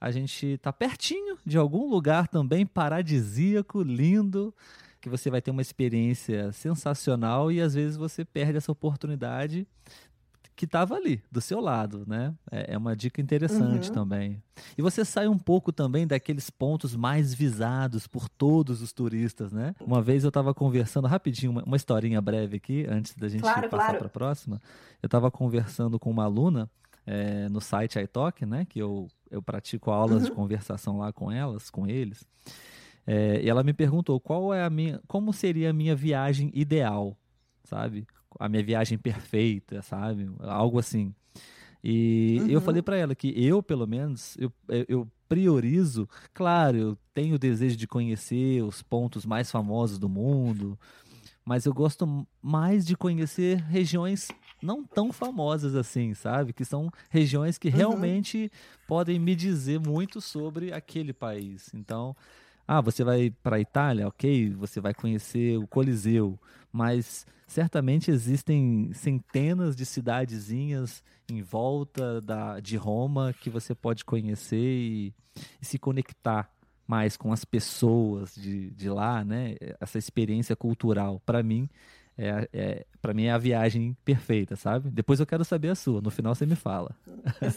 a 0.00 0.10
gente 0.10 0.46
está 0.46 0.72
pertinho 0.72 1.38
de 1.46 1.56
algum 1.56 1.88
lugar 1.88 2.26
também 2.26 2.66
paradisíaco, 2.66 3.82
lindo, 3.82 4.52
que 5.00 5.08
você 5.08 5.30
vai 5.30 5.40
ter 5.40 5.50
uma 5.50 5.62
experiência 5.62 6.52
sensacional 6.52 7.52
e 7.52 7.60
às 7.60 7.74
vezes 7.74 7.96
você 7.96 8.24
perde 8.24 8.56
essa 8.56 8.72
oportunidade 8.72 9.66
que 10.54 10.64
estava 10.64 10.94
ali, 10.94 11.22
do 11.30 11.40
seu 11.40 11.60
lado, 11.60 12.04
né? 12.06 12.34
É, 12.50 12.74
é 12.74 12.78
uma 12.78 12.94
dica 12.94 13.20
interessante 13.20 13.88
uhum. 13.88 13.94
também. 13.94 14.42
E 14.76 14.82
você 14.82 15.04
sai 15.04 15.26
um 15.26 15.38
pouco 15.38 15.72
também 15.72 16.06
daqueles 16.06 16.50
pontos 16.50 16.94
mais 16.94 17.32
visados 17.32 18.06
por 18.06 18.28
todos 18.28 18.82
os 18.82 18.92
turistas, 18.92 19.52
né? 19.52 19.74
Uma 19.80 20.02
vez 20.02 20.24
eu 20.24 20.28
estava 20.28 20.52
conversando, 20.52 21.08
rapidinho, 21.08 21.52
uma, 21.52 21.62
uma, 21.64 21.76
historinha 21.76 22.20
breve 22.20 22.56
aqui, 22.56 22.86
antes 22.88 23.14
da 23.14 23.28
gente 23.28 23.42
claro, 23.42 23.62
passar 23.68 23.76
claro. 23.76 23.98
para 23.98 24.06
a 24.06 24.10
próxima. 24.10 24.60
Eu 25.02 25.06
estava 25.06 25.30
conversando 25.30 25.98
com 25.98 26.10
uma 26.10 26.24
aluna 26.24 26.70
é, 27.06 27.48
no 27.48 27.60
site 27.60 27.98
iTalk, 27.98 28.44
né? 28.44 28.64
Que 28.64 28.78
eu, 28.78 29.08
eu 29.30 29.42
pratico 29.42 29.90
aulas 29.90 30.22
uhum. 30.22 30.28
de 30.28 30.30
conversação 30.32 30.98
lá 30.98 31.12
com 31.12 31.30
elas, 31.30 31.70
com 31.70 31.86
eles. 31.86 32.26
É, 33.06 33.40
e 33.42 33.48
ela 33.48 33.64
me 33.64 33.72
perguntou 33.72 34.20
qual 34.20 34.54
é 34.54 34.62
a 34.62 34.70
minha, 34.70 35.00
como 35.08 35.32
seria 35.32 35.70
a 35.70 35.72
minha 35.72 35.96
viagem 35.96 36.50
ideal, 36.54 37.16
sabe? 37.64 38.06
A 38.38 38.48
minha 38.48 38.62
viagem 38.62 38.98
perfeita, 38.98 39.82
sabe? 39.82 40.30
Algo 40.40 40.78
assim. 40.78 41.14
E 41.82 42.38
uhum. 42.40 42.46
eu 42.48 42.60
falei 42.60 42.80
para 42.80 42.96
ela 42.96 43.14
que 43.14 43.32
eu, 43.36 43.62
pelo 43.62 43.86
menos, 43.86 44.36
eu, 44.38 44.52
eu 44.88 45.08
priorizo, 45.28 46.08
claro, 46.32 46.76
eu 46.76 46.98
tenho 47.12 47.34
o 47.34 47.38
desejo 47.38 47.76
de 47.76 47.86
conhecer 47.86 48.62
os 48.62 48.82
pontos 48.82 49.26
mais 49.26 49.50
famosos 49.50 49.98
do 49.98 50.08
mundo, 50.08 50.78
mas 51.44 51.64
eu 51.64 51.74
gosto 51.74 52.26
mais 52.40 52.86
de 52.86 52.96
conhecer 52.96 53.56
regiões 53.62 54.28
não 54.62 54.84
tão 54.84 55.12
famosas 55.12 55.74
assim, 55.74 56.14
sabe? 56.14 56.52
Que 56.52 56.64
são 56.64 56.88
regiões 57.10 57.58
que 57.58 57.68
uhum. 57.68 57.74
realmente 57.74 58.50
podem 58.86 59.18
me 59.18 59.34
dizer 59.34 59.80
muito 59.80 60.20
sobre 60.20 60.72
aquele 60.72 61.12
país. 61.12 61.68
Então, 61.74 62.14
ah, 62.72 62.80
você 62.80 63.04
vai 63.04 63.30
para 63.42 63.56
a 63.56 63.60
Itália, 63.60 64.08
ok, 64.08 64.48
você 64.54 64.80
vai 64.80 64.94
conhecer 64.94 65.58
o 65.58 65.66
Coliseu, 65.66 66.40
mas 66.72 67.26
certamente 67.46 68.10
existem 68.10 68.90
centenas 68.94 69.76
de 69.76 69.84
cidadezinhas 69.84 71.04
em 71.30 71.42
volta 71.42 72.18
da, 72.22 72.60
de 72.60 72.78
Roma 72.78 73.34
que 73.38 73.50
você 73.50 73.74
pode 73.74 74.06
conhecer 74.06 74.56
e, 74.56 75.14
e 75.60 75.66
se 75.66 75.78
conectar 75.78 76.50
mais 76.86 77.14
com 77.14 77.30
as 77.30 77.44
pessoas 77.44 78.34
de, 78.34 78.70
de 78.70 78.88
lá, 78.88 79.22
né? 79.22 79.54
Essa 79.78 79.98
experiência 79.98 80.56
cultural, 80.56 81.20
para 81.26 81.42
mim, 81.42 81.68
é, 82.16 82.48
é 82.52 82.86
para 83.00 83.14
mim 83.14 83.24
é 83.24 83.32
a 83.32 83.38
viagem 83.38 83.96
perfeita, 84.04 84.54
sabe? 84.56 84.90
Depois 84.90 85.20
eu 85.20 85.26
quero 85.26 85.44
saber 85.44 85.68
a 85.68 85.74
sua. 85.74 86.00
No 86.00 86.10
final 86.10 86.34
você 86.34 86.46
me 86.46 86.56
fala. 86.56 86.94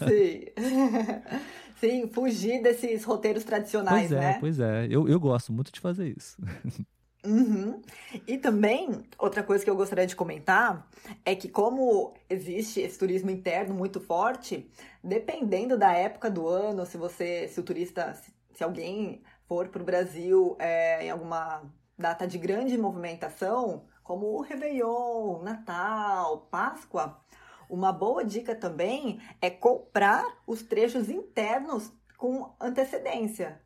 Sim. 0.08 0.46
Sim, 1.78 2.08
fugir 2.08 2.64
desses 2.64 3.04
roteiros 3.04 3.44
tradicionais, 3.44 4.08
pois 4.08 4.12
é, 4.12 4.20
né? 4.20 4.38
Pois 4.40 4.60
é, 4.60 4.88
eu, 4.90 5.10
eu 5.10 5.20
gosto 5.20 5.52
muito 5.52 5.72
de 5.72 5.80
fazer 5.80 6.16
isso. 6.18 6.38
Uhum. 7.26 7.82
E 8.28 8.38
também, 8.38 9.04
outra 9.18 9.42
coisa 9.42 9.64
que 9.64 9.70
eu 9.70 9.76
gostaria 9.76 10.06
de 10.06 10.16
comentar 10.16 10.88
é 11.26 11.34
que, 11.34 11.50
como 11.50 12.14
existe 12.30 12.80
esse 12.80 13.00
turismo 13.00 13.32
interno 13.32 13.74
muito 13.74 14.00
forte, 14.00 14.70
dependendo 15.04 15.76
da 15.76 15.92
época 15.92 16.30
do 16.30 16.48
ano, 16.48 16.86
se 16.86 16.98
você, 16.98 17.48
se 17.48 17.60
o 17.60 17.64
turista, 17.64 18.14
se, 18.14 18.32
se 18.54 18.64
alguém 18.64 19.24
for 19.48 19.70
para 19.70 19.82
o 19.82 19.86
Brasil 19.86 20.56
é, 20.60 21.06
em 21.06 21.10
alguma 21.10 21.64
data 21.98 22.28
de 22.28 22.38
grande 22.38 22.78
movimentação, 22.78 23.86
como 24.06 24.38
o 24.38 24.42
Réveillon, 24.42 25.42
Natal, 25.42 26.48
Páscoa, 26.52 27.20
uma 27.68 27.92
boa 27.92 28.24
dica 28.24 28.56
também 28.56 29.20
é 29.42 29.50
comprar 29.50 30.24
os 30.46 30.62
trechos 30.62 31.10
internos 31.10 31.92
com 32.16 32.54
antecedência. 32.62 33.60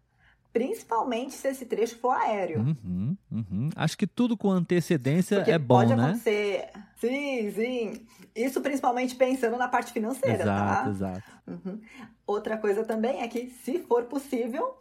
Principalmente 0.54 1.34
se 1.34 1.50
esse 1.50 1.66
trecho 1.66 2.00
for 2.00 2.12
aéreo. 2.12 2.62
Uhum, 2.62 3.18
uhum. 3.30 3.70
Acho 3.76 3.98
que 3.98 4.08
tudo 4.08 4.36
com 4.38 4.50
antecedência 4.50 5.38
Porque 5.38 5.52
é 5.52 5.60
bom, 5.60 5.76
pode 5.76 5.94
né? 5.94 6.04
acontecer. 6.04 6.70
Sim, 6.96 7.52
sim. 7.52 8.08
Isso 8.34 8.62
principalmente 8.62 9.16
pensando 9.16 9.58
na 9.58 9.68
parte 9.68 9.92
financeira, 9.92 10.44
exato, 10.44 10.84
tá? 10.84 10.90
Exato. 10.90 11.24
Uhum. 11.46 11.82
Outra 12.26 12.58
coisa 12.58 12.86
também 12.86 13.22
é 13.22 13.28
que, 13.28 13.50
se 13.50 13.80
for 13.80 14.06
possível, 14.06 14.78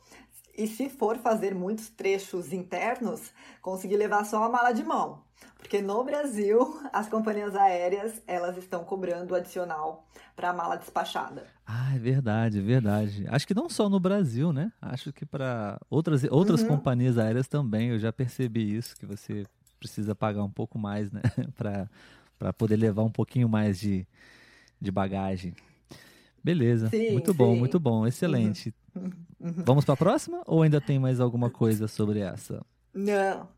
e 0.57 0.69
se 0.69 0.89
for 0.89 1.19
fazer 1.19 1.55
muitos 1.55 1.89
trechos 1.89 2.53
internos, 2.53 3.33
conseguir 3.61 3.97
levar 3.97 4.25
só 4.25 4.45
a 4.45 4.49
mala 4.49 4.73
de 4.73 4.85
mão. 4.85 5.28
Porque 5.59 5.83
no 5.83 6.03
Brasil, 6.05 6.81
as 6.93 7.09
companhias 7.09 7.55
aéreas, 7.55 8.23
elas 8.27 8.57
estão 8.57 8.85
cobrando 8.85 9.35
adicional 9.35 10.07
para 10.35 10.51
a 10.51 10.53
mala 10.53 10.77
despachada. 10.77 11.47
Ah, 11.67 11.95
é 11.95 11.99
verdade, 11.99 12.59
é 12.59 12.63
verdade. 12.63 13.27
Acho 13.29 13.47
que 13.47 13.55
não 13.55 13.69
só 13.69 13.89
no 13.89 13.99
Brasil, 13.99 14.53
né? 14.53 14.73
Acho 14.81 15.13
que 15.13 15.27
para 15.27 15.81
outras, 15.91 16.25
outras 16.31 16.63
uhum. 16.63 16.69
companhias 16.69 17.19
aéreas 17.19 17.49
também, 17.49 17.89
eu 17.89 17.99
já 17.99 18.13
percebi 18.13 18.77
isso, 18.77 18.97
que 18.97 19.05
você 19.05 19.45
precisa 19.79 20.15
pagar 20.15 20.43
um 20.43 20.51
pouco 20.51 20.79
mais, 20.79 21.11
né? 21.11 21.23
para 22.39 22.53
poder 22.53 22.77
levar 22.77 23.03
um 23.03 23.11
pouquinho 23.11 23.49
mais 23.49 23.79
de, 23.79 24.07
de 24.81 24.91
bagagem. 24.91 25.55
Beleza, 26.43 26.89
sim, 26.89 27.11
muito 27.13 27.33
sim. 27.33 27.37
bom, 27.37 27.57
muito 27.57 27.81
bom, 27.81 28.07
excelente. 28.07 28.75
Uhum. 28.95 29.11
Uhum. 29.41 29.65
Vamos 29.65 29.85
para 29.85 29.95
a 29.95 29.97
próxima 29.97 30.43
ou 30.47 30.63
ainda 30.63 30.81
tem 30.81 30.99
mais 30.99 31.21
alguma 31.21 31.51
coisa 31.51 31.87
sobre 31.87 32.21
essa? 32.21 32.65
Não. 32.95 33.49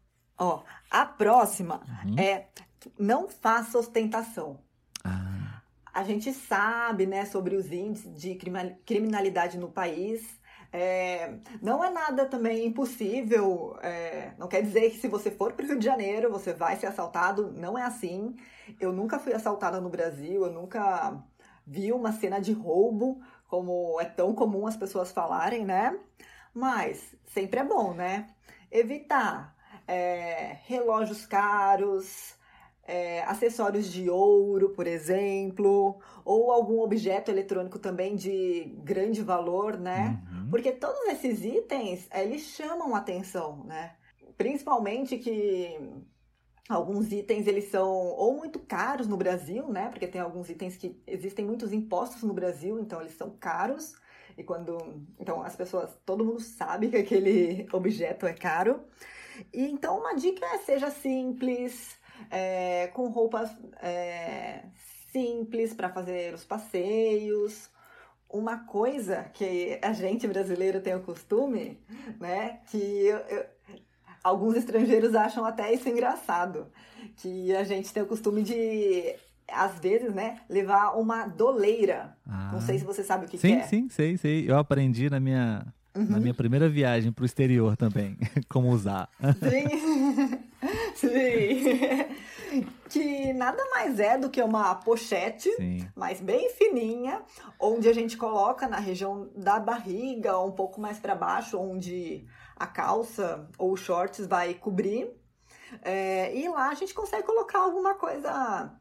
Ó, 0.41 0.63
a 0.91 1.05
próxima 1.05 1.83
uhum. 2.03 2.19
é 2.19 2.47
não 2.99 3.29
faça 3.29 3.79
ostentação. 3.79 4.59
Ah. 5.05 5.61
A 5.93 6.03
gente 6.03 6.33
sabe, 6.33 7.05
né, 7.07 7.27
sobre 7.27 7.55
os 7.55 7.71
índices 7.71 8.19
de 8.19 8.35
criminalidade 8.87 9.59
no 9.59 9.71
país. 9.71 10.41
É, 10.73 11.35
não 11.61 11.85
é 11.85 11.91
nada 11.91 12.25
também 12.25 12.65
impossível. 12.65 13.77
É, 13.83 14.33
não 14.39 14.49
quer 14.49 14.63
dizer 14.63 14.91
que 14.91 14.99
se 14.99 15.09
você 15.09 15.31
for 15.31 15.53
para 15.53 15.65
o 15.65 15.69
Rio 15.69 15.79
de 15.79 15.85
Janeiro 15.85 16.31
você 16.31 16.55
vai 16.55 16.77
ser 16.77 16.87
assaltado. 16.87 17.53
Não 17.53 17.77
é 17.77 17.83
assim. 17.83 18.35
Eu 18.81 18.93
nunca 18.93 19.19
fui 19.19 19.35
assaltada 19.35 19.79
no 19.79 19.91
Brasil. 19.91 20.47
Eu 20.47 20.53
nunca 20.53 21.23
vi 21.67 21.93
uma 21.93 22.13
cena 22.13 22.41
de 22.41 22.53
roubo 22.53 23.21
como 23.47 24.01
é 24.01 24.07
tão 24.07 24.35
comum 24.35 24.67
as 24.67 24.77
pessoas 24.77 25.13
falarem, 25.13 25.67
né? 25.67 25.99
Mas 26.55 27.15
sempre 27.27 27.61
é 27.61 27.65
bom, 27.65 27.93
né? 27.93 28.29
Evitar 28.71 29.60
é, 29.91 30.59
relógios 30.67 31.27
caros, 31.27 32.35
é, 32.85 33.23
acessórios 33.25 33.93
de 33.93 34.09
ouro, 34.09 34.71
por 34.71 34.87
exemplo, 34.87 36.00
ou 36.25 36.53
algum 36.53 36.81
objeto 36.81 37.29
eletrônico 37.29 37.76
também 37.79 38.15
de 38.15 38.73
grande 38.85 39.21
valor, 39.21 39.76
né? 39.76 40.23
Uhum. 40.31 40.50
Porque 40.50 40.71
todos 40.71 41.00
esses 41.09 41.45
itens, 41.45 42.09
eles 42.15 42.43
chamam 42.43 42.95
atenção, 42.95 43.65
né? 43.65 43.97
Principalmente 44.39 45.19
que 45.19 45.76
alguns 46.69 47.11
itens 47.11 47.49
eles 47.49 47.65
são 47.65 47.91
ou 47.91 48.37
muito 48.37 48.61
caros 48.61 49.09
no 49.09 49.17
Brasil, 49.17 49.69
né? 49.69 49.89
Porque 49.89 50.07
tem 50.07 50.21
alguns 50.21 50.49
itens 50.49 50.76
que 50.76 51.03
existem 51.05 51.45
muitos 51.45 51.73
impostos 51.73 52.23
no 52.23 52.33
Brasil, 52.33 52.79
então 52.79 53.00
eles 53.00 53.17
são 53.17 53.31
caros. 53.31 53.95
E 54.39 54.45
quando, 54.45 54.79
então 55.19 55.43
as 55.43 55.57
pessoas, 55.57 55.91
todo 56.07 56.25
mundo 56.25 56.41
sabe 56.41 56.89
que 56.89 56.97
aquele 56.97 57.67
objeto 57.75 58.25
é 58.25 58.33
caro. 58.33 58.85
E 59.53 59.65
então 59.65 59.99
uma 59.99 60.15
dica 60.15 60.45
é 60.47 60.59
seja 60.59 60.91
simples, 60.91 61.97
é, 62.31 62.89
com 62.89 63.09
roupas 63.09 63.50
é, 63.83 64.63
simples 65.13 65.75
para 65.75 65.91
fazer 65.91 66.35
os 66.35 66.45
passeios. 66.45 67.69
Uma 68.29 68.59
coisa 68.59 69.25
que 69.35 69.79
a 69.83 69.93
gente 69.93 70.29
brasileiro 70.29 70.81
tem 70.81 70.95
o 70.95 71.03
costume, 71.03 71.79
né? 72.21 72.61
Que 72.71 72.79
eu, 73.07 73.19
eu, 73.19 73.45
alguns 74.23 74.55
estrangeiros 74.57 75.15
acham 75.15 75.45
até 75.45 75.73
isso 75.73 75.89
engraçado, 75.89 76.71
que 77.17 77.55
a 77.55 77.65
gente 77.65 77.93
tem 77.93 78.03
o 78.03 78.07
costume 78.07 78.43
de 78.43 79.17
às 79.53 79.81
vezes, 79.81 80.15
né, 80.15 80.41
levar 80.49 80.97
uma 80.97 81.26
doleira. 81.26 82.17
Ah. 82.25 82.50
Não 82.53 82.61
sei 82.61 82.79
se 82.79 82.85
você 82.85 83.03
sabe 83.03 83.26
o 83.26 83.29
que, 83.29 83.37
sim, 83.37 83.49
que 83.49 83.55
é. 83.55 83.63
Sim, 83.63 83.83
sim, 83.83 83.89
sei, 83.89 84.17
sei. 84.17 84.49
Eu 84.49 84.57
aprendi 84.57 85.11
na 85.11 85.19
minha 85.19 85.67
Uhum. 85.95 86.07
Na 86.09 86.21
minha 86.21 86.35
primeira 86.35 86.69
viagem 86.69 87.11
para 87.11 87.23
o 87.23 87.26
exterior 87.26 87.76
também, 87.76 88.17
como 88.49 88.71
usar. 88.71 89.09
Sim, 89.41 90.43
sim. 90.95 92.67
Que 92.89 93.33
nada 93.33 93.63
mais 93.71 93.99
é 94.00 94.19
do 94.19 94.31
que 94.31 94.43
uma 94.43 94.75
pochete, 94.75 95.50
sim. 95.53 95.89
mas 95.95 96.21
bem 96.21 96.50
fininha, 96.50 97.23
onde 97.59 97.89
a 97.89 97.93
gente 97.93 98.17
coloca 98.17 98.69
na 98.69 98.79
região 98.79 99.31
da 99.37 99.59
barriga, 99.59 100.39
um 100.41 100.50
pouco 100.50 100.81
mais 100.81 100.99
para 100.99 101.15
baixo, 101.15 101.59
onde 101.59 102.25
a 102.57 102.67
calça 102.67 103.49
ou 103.59 103.76
shorts 103.76 104.26
vai 104.26 104.55
cobrir. 104.55 105.11
É, 105.83 106.37
e 106.37 106.49
lá 106.49 106.69
a 106.69 106.75
gente 106.75 106.93
consegue 106.93 107.23
colocar 107.23 107.61
alguma 107.61 107.95
coisa 107.95 108.73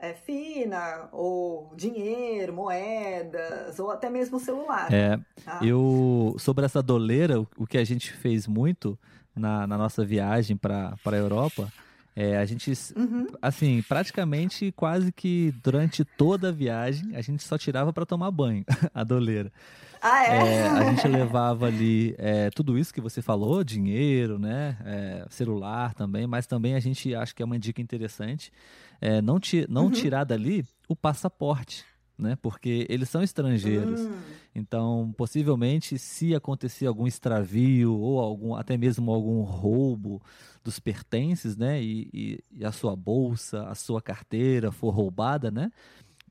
é, 0.00 0.12
fina, 0.12 1.08
ou 1.12 1.72
dinheiro, 1.76 2.52
moedas, 2.52 3.78
ou 3.78 3.90
até 3.90 4.10
mesmo 4.10 4.38
celular. 4.38 4.92
É, 4.92 5.18
tá? 5.44 5.60
eu, 5.62 6.34
sobre 6.38 6.64
essa 6.64 6.82
doleira, 6.82 7.40
o, 7.40 7.46
o, 7.56 7.66
que 7.66 7.78
a 7.78 7.84
gente 7.84 8.12
fez 8.12 8.46
muito 8.46 8.98
na, 9.34 9.66
na 9.66 9.78
nossa 9.78 10.04
viagem 10.04 10.56
para 10.56 10.94
a 11.04 11.16
Europa, 11.16 11.72
é, 12.16 12.36
a 12.36 12.44
gente, 12.44 12.72
uhum. 12.96 13.26
assim, 13.42 13.82
praticamente 13.88 14.70
quase 14.72 15.10
que 15.10 15.52
durante 15.62 16.04
toda 16.04 16.50
a 16.50 16.52
viagem, 16.52 17.16
a 17.16 17.20
gente 17.20 17.42
só 17.42 17.58
tirava 17.58 17.92
para 17.92 18.06
tomar 18.06 18.30
banho, 18.30 18.64
a 18.94 19.02
doleira. 19.02 19.52
Ah, 20.00 20.26
é? 20.26 20.36
é? 20.36 20.68
a 20.68 20.84
gente 20.90 21.08
levava 21.08 21.66
ali 21.66 22.14
é, 22.18 22.50
tudo 22.50 22.78
isso 22.78 22.92
que 22.92 23.00
você 23.00 23.22
falou, 23.22 23.64
dinheiro, 23.64 24.38
né, 24.38 24.76
é, 24.84 25.26
celular 25.30 25.94
também, 25.94 26.26
mas 26.26 26.46
também 26.46 26.74
a 26.74 26.80
gente 26.80 27.14
acha 27.14 27.34
que 27.34 27.42
é 27.42 27.44
uma 27.44 27.58
dica 27.58 27.80
interessante 27.80 28.52
é, 29.00 29.20
não, 29.20 29.38
ti, 29.38 29.66
não 29.68 29.86
uhum. 29.86 29.90
tirar 29.90 30.24
dali 30.24 30.64
o 30.88 30.96
passaporte. 30.96 31.84
Né? 32.16 32.36
Porque 32.40 32.86
eles 32.88 33.08
são 33.08 33.22
estrangeiros. 33.22 34.00
Hum. 34.00 34.20
Então, 34.54 35.12
possivelmente, 35.16 35.98
se 35.98 36.32
acontecer 36.32 36.86
algum 36.86 37.08
extravio 37.08 37.92
ou 37.92 38.20
algum, 38.20 38.54
até 38.54 38.76
mesmo 38.76 39.12
algum 39.12 39.42
roubo 39.42 40.22
dos 40.62 40.78
pertences, 40.78 41.56
né? 41.56 41.82
E, 41.82 42.08
e, 42.14 42.38
e 42.52 42.64
a 42.64 42.70
sua 42.70 42.94
bolsa, 42.94 43.64
a 43.64 43.74
sua 43.74 44.00
carteira 44.00 44.70
for 44.70 44.90
roubada, 44.90 45.50
né? 45.50 45.72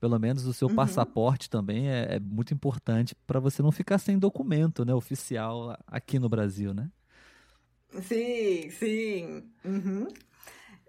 Pelo 0.00 0.18
menos 0.18 0.46
o 0.46 0.54
seu 0.54 0.68
uhum. 0.68 0.74
passaporte 0.74 1.50
também 1.50 1.88
é, 1.88 2.16
é 2.16 2.20
muito 2.20 2.52
importante 2.54 3.14
para 3.26 3.38
você 3.38 3.62
não 3.62 3.70
ficar 3.70 3.98
sem 3.98 4.18
documento, 4.18 4.86
né? 4.86 4.94
Oficial 4.94 5.76
aqui 5.86 6.18
no 6.18 6.28
Brasil, 6.28 6.72
né? 6.72 6.90
Sim, 8.02 8.70
sim. 8.70 9.44
Uhum. 9.64 10.08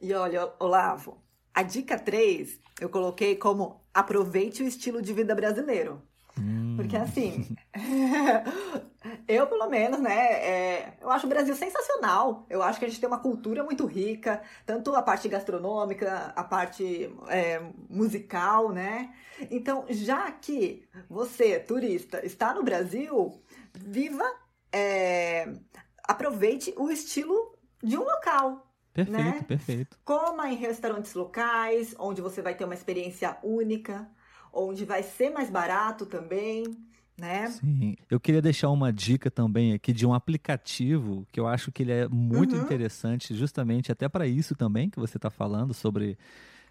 E 0.01 0.13
olha, 0.13 0.49
Olavo, 0.59 1.17
a 1.55 1.63
dica 1.63 1.97
3 1.97 2.59
eu 2.81 2.89
coloquei 2.89 3.37
como 3.37 3.81
aproveite 3.93 4.61
o 4.61 4.67
estilo 4.67 5.01
de 5.01 5.13
vida 5.13 5.33
brasileiro. 5.33 6.01
Hum. 6.37 6.73
Porque 6.75 6.97
assim, 6.97 7.47
eu 9.25 9.47
pelo 9.47 9.69
menos, 9.69 10.01
né, 10.01 10.33
é, 10.33 10.97
eu 11.01 11.09
acho 11.09 11.25
o 11.25 11.29
Brasil 11.29 11.55
sensacional. 11.55 12.45
Eu 12.49 12.61
acho 12.61 12.77
que 12.77 12.83
a 12.83 12.89
gente 12.89 12.99
tem 12.99 13.07
uma 13.07 13.19
cultura 13.19 13.63
muito 13.63 13.85
rica, 13.85 14.41
tanto 14.65 14.93
a 14.93 15.01
parte 15.01 15.29
gastronômica, 15.29 16.33
a 16.35 16.43
parte 16.43 17.09
é, 17.29 17.61
musical, 17.89 18.73
né? 18.73 19.15
Então, 19.49 19.85
já 19.87 20.29
que 20.33 20.85
você, 21.09 21.57
turista, 21.57 22.25
está 22.25 22.53
no 22.53 22.63
Brasil, 22.63 23.41
viva, 23.73 24.29
é, 24.73 25.53
aproveite 26.03 26.73
o 26.75 26.91
estilo 26.91 27.57
de 27.81 27.97
um 27.97 28.03
local. 28.03 28.64
Perfeito, 28.95 29.19
né? 29.19 29.43
perfeito. 29.45 29.99
Coma 30.05 30.49
em 30.49 30.55
restaurantes 30.55 31.13
locais, 31.13 31.93
onde 31.99 32.21
você 32.21 32.41
vai 32.41 32.55
ter 32.55 32.63
uma 32.63 32.73
experiência 32.73 33.37
única, 33.43 34.07
onde 34.53 34.85
vai 34.85 35.03
ser 35.03 35.31
mais 35.31 35.49
barato 35.49 36.05
também. 36.05 36.63
né? 37.17 37.47
Sim. 37.47 37.97
Eu 38.09 38.21
queria 38.21 38.41
deixar 38.41 38.69
uma 38.69 38.93
dica 38.93 39.29
também 39.29 39.73
aqui 39.73 39.91
de 39.91 40.05
um 40.05 40.13
aplicativo 40.13 41.27
que 41.29 41.39
eu 41.39 41.45
acho 41.45 41.73
que 41.73 41.83
ele 41.83 41.91
é 41.91 42.07
muito 42.07 42.55
uhum. 42.55 42.61
interessante, 42.61 43.35
justamente 43.35 43.91
até 43.91 44.07
para 44.07 44.25
isso 44.25 44.55
também 44.55 44.89
que 44.89 44.99
você 44.99 45.17
está 45.17 45.29
falando 45.29 45.73
sobre 45.73 46.17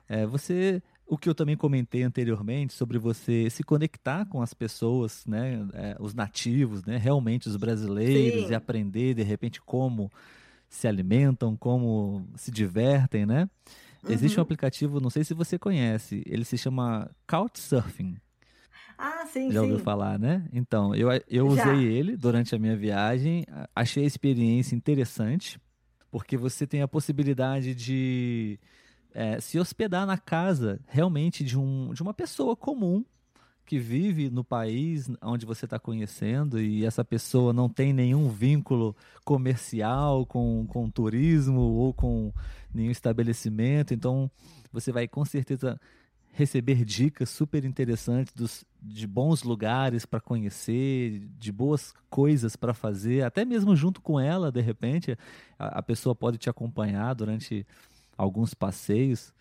é, 0.09 0.25
você 0.25 0.83
o 1.07 1.19
que 1.19 1.29
eu 1.29 1.35
também 1.35 1.57
comentei 1.57 2.03
anteriormente 2.03 2.73
sobre 2.73 2.99
você 2.99 3.51
se 3.51 3.63
conectar 3.63 4.25
com 4.25 4.41
as 4.41 4.55
pessoas, 4.55 5.27
né, 5.27 5.67
é, 5.75 5.97
os 6.01 6.15
nativos, 6.15 6.83
né, 6.85 6.97
realmente 6.97 7.47
os 7.47 7.57
brasileiros 7.59 8.47
Sim. 8.47 8.53
e 8.53 8.55
aprender 8.55 9.13
de 9.13 9.23
repente 9.23 9.61
como 9.61 10.11
se 10.75 10.89
alimentam, 10.89 11.57
como 11.57 12.27
se 12.35 12.51
divertem, 12.51 13.25
né? 13.25 13.49
Uhum. 14.03 14.11
Existe 14.11 14.37
um 14.37 14.41
uhum. 14.41 14.43
aplicativo, 14.43 15.01
não 15.01 15.09
sei 15.09 15.23
se 15.23 15.33
você 15.33 15.57
conhece, 15.57 16.23
ele 16.27 16.45
se 16.45 16.59
chama 16.59 17.09
Couchsurfing. 17.29 18.17
Ah, 18.99 19.25
sim, 19.27 19.51
Já 19.51 19.63
ouviu 19.63 19.79
falar, 19.79 20.19
né? 20.19 20.49
Então, 20.53 20.95
eu, 20.95 21.09
eu 21.29 21.47
usei 21.47 21.85
ele 21.85 22.17
durante 22.17 22.55
a 22.55 22.59
minha 22.59 22.77
viagem, 22.77 23.45
achei 23.75 24.05
a 24.05 24.07
experiência 24.07 24.75
interessante, 24.75 25.61
porque 26.11 26.37
você 26.37 26.67
tem 26.67 26.83
a 26.83 26.89
possibilidade 26.89 27.75
de 27.75 28.59
é, 29.13 29.41
se 29.41 29.59
hospedar 29.59 30.07
na 30.07 30.19
casa 30.19 30.81
realmente 30.89 31.45
de, 31.45 31.59
um, 31.59 31.93
de 31.93 32.03
uma 32.03 32.15
pessoa 32.15 32.57
comum 32.57 33.05
que 33.65 33.79
vive 33.79 34.31
no 34.31 34.45
país 34.45 35.11
onde 35.23 35.47
você 35.47 35.65
está 35.65 35.79
conhecendo 35.79 36.61
e 36.61 36.85
essa 36.85 37.05
pessoa 37.05 37.53
não 37.53 37.69
tem 37.69 37.93
nenhum 37.93 38.29
vínculo 38.29 38.95
comercial 39.25 40.27
com, 40.27 40.67
com 40.69 40.91
turismo 40.91 41.61
ou 41.61 41.93
com 41.95 42.33
nenhum 42.73 42.91
estabelecimento, 42.91 43.95
então 43.95 44.31
você 44.73 44.93
vai 44.93 45.09
com 45.09 45.25
certeza 45.25 45.81
receber 46.35 46.85
dicas 46.85 47.31
super 47.31 47.65
interessantes 47.65 48.35
dos, 48.35 48.65
de 48.83 49.07
bons 49.07 49.45
lugares 49.45 50.05
para 50.05 50.21
conhecer, 50.21 51.29
de 51.39 51.53
boas 51.53 51.95
coisas 52.11 52.57
para 52.57 52.75
fazer, 52.75 53.25
até 53.25 53.45
mesmo 53.45 53.75
junto 53.77 54.01
com 54.01 54.19
ela, 54.19 54.51
de 54.51 54.61
repente, 54.61 55.17
a, 55.57 55.79
a 55.79 55.83
pessoa 55.83 56.15
pode 56.15 56.37
te 56.37 56.51
acompanhar 56.51 57.15
durante 57.15 57.65
alguns 58.19 58.53
passeios. 58.53 59.33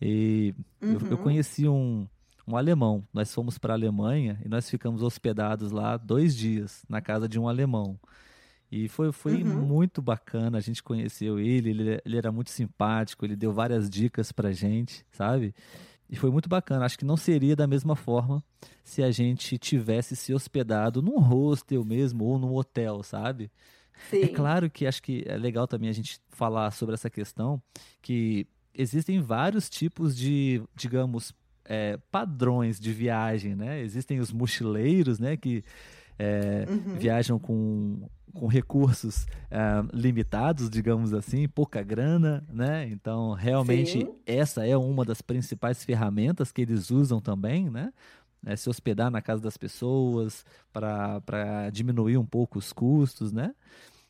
E 0.00 0.52
uhum. 0.82 0.92
eu, 0.94 1.00
eu, 1.00 1.16
uhum. 1.16 1.22
conheci 1.22 1.68
um, 1.68 2.08
um 2.46 2.56
alemão. 2.56 3.06
Nós 3.12 3.32
fomos 3.32 3.58
para 3.58 3.72
a 3.72 3.76
Alemanha 3.76 4.40
e 4.44 4.48
nós 4.48 4.68
ficamos 4.68 5.02
hospedados 5.02 5.70
lá 5.70 5.96
dois 5.96 6.36
dias 6.36 6.84
na 6.88 7.00
casa 7.00 7.28
de 7.28 7.38
um 7.38 7.48
alemão. 7.48 7.98
E 8.70 8.88
foi, 8.88 9.12
foi 9.12 9.42
uhum. 9.42 9.66
muito 9.66 10.00
bacana, 10.00 10.56
a 10.56 10.60
gente 10.60 10.82
conheceu 10.82 11.38
ele, 11.38 11.70
ele, 11.70 12.00
ele 12.04 12.16
era 12.16 12.32
muito 12.32 12.50
simpático, 12.50 13.24
ele 13.24 13.36
deu 13.36 13.52
várias 13.52 13.90
dicas 13.90 14.32
pra 14.32 14.50
gente, 14.50 15.04
sabe? 15.12 15.54
E 16.08 16.16
foi 16.16 16.30
muito 16.30 16.48
bacana. 16.48 16.84
Acho 16.84 16.98
que 16.98 17.04
não 17.04 17.16
seria 17.16 17.56
da 17.56 17.66
mesma 17.66 17.96
forma 17.96 18.42
se 18.82 19.02
a 19.02 19.10
gente 19.10 19.58
tivesse 19.58 20.16
se 20.16 20.32
hospedado 20.34 21.02
num 21.02 21.18
hostel 21.18 21.84
mesmo 21.84 22.24
ou 22.24 22.38
num 22.38 22.54
hotel, 22.54 23.02
sabe? 23.02 23.50
É 23.94 24.10
Sim. 24.10 24.22
É 24.22 24.28
claro 24.28 24.70
que 24.70 24.86
acho 24.86 25.02
que 25.02 25.22
é 25.26 25.36
legal 25.36 25.66
também 25.66 25.88
a 25.88 25.92
gente 25.92 26.20
falar 26.30 26.70
sobre 26.70 26.94
essa 26.94 27.08
questão 27.08 27.62
que 28.00 28.46
existem 28.74 29.20
vários 29.20 29.68
tipos 29.68 30.16
de, 30.16 30.62
digamos, 30.74 31.34
é, 31.64 31.98
padrões 32.10 32.78
de 32.78 32.92
viagem, 32.92 33.54
né? 33.54 33.80
Existem 33.80 34.18
os 34.18 34.32
mochileiros, 34.32 35.18
né? 35.18 35.36
Que 35.36 35.64
é, 36.18 36.66
uhum. 36.68 36.94
viajam 36.98 37.38
com, 37.38 38.08
com 38.32 38.46
recursos 38.46 39.26
é, 39.50 39.58
limitados, 39.92 40.70
digamos 40.70 41.12
assim, 41.12 41.48
pouca 41.48 41.82
grana, 41.82 42.44
né? 42.52 42.88
Então, 42.88 43.32
realmente, 43.32 44.00
Sim. 44.00 44.14
essa 44.26 44.66
é 44.66 44.76
uma 44.76 45.04
das 45.04 45.20
principais 45.20 45.84
ferramentas 45.84 46.52
que 46.52 46.62
eles 46.62 46.90
usam 46.90 47.20
também, 47.20 47.70
né? 47.70 47.92
É, 48.44 48.56
se 48.56 48.68
hospedar 48.68 49.08
na 49.08 49.22
casa 49.22 49.40
das 49.40 49.56
pessoas 49.56 50.44
para 50.72 51.70
diminuir 51.72 52.18
um 52.18 52.26
pouco 52.26 52.58
os 52.58 52.72
custos, 52.72 53.32
né? 53.32 53.54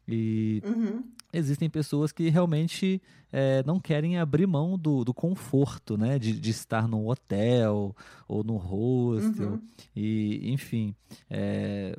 E 0.07 0.63
uhum. 0.65 1.05
existem 1.33 1.71
pessoas 1.71 2.13
que 2.13 2.29
realmente 2.29 3.01
é, 3.33 3.63
não 3.65 3.79
querem 3.79 4.19
abrir 4.19 4.47
mão 4.47 4.77
do, 4.77 5.05
do 5.05 5.15
conforto, 5.15 5.97
né? 5.97 6.19
De, 6.19 6.33
de 6.33 6.51
estar 6.51 6.89
num 6.89 7.07
hotel 7.09 7.95
ou 8.27 8.43
no 8.43 8.57
hostel. 8.57 9.53
Uhum. 9.53 9.63
E, 9.95 10.53
enfim, 10.53 10.95
é, 11.31 11.97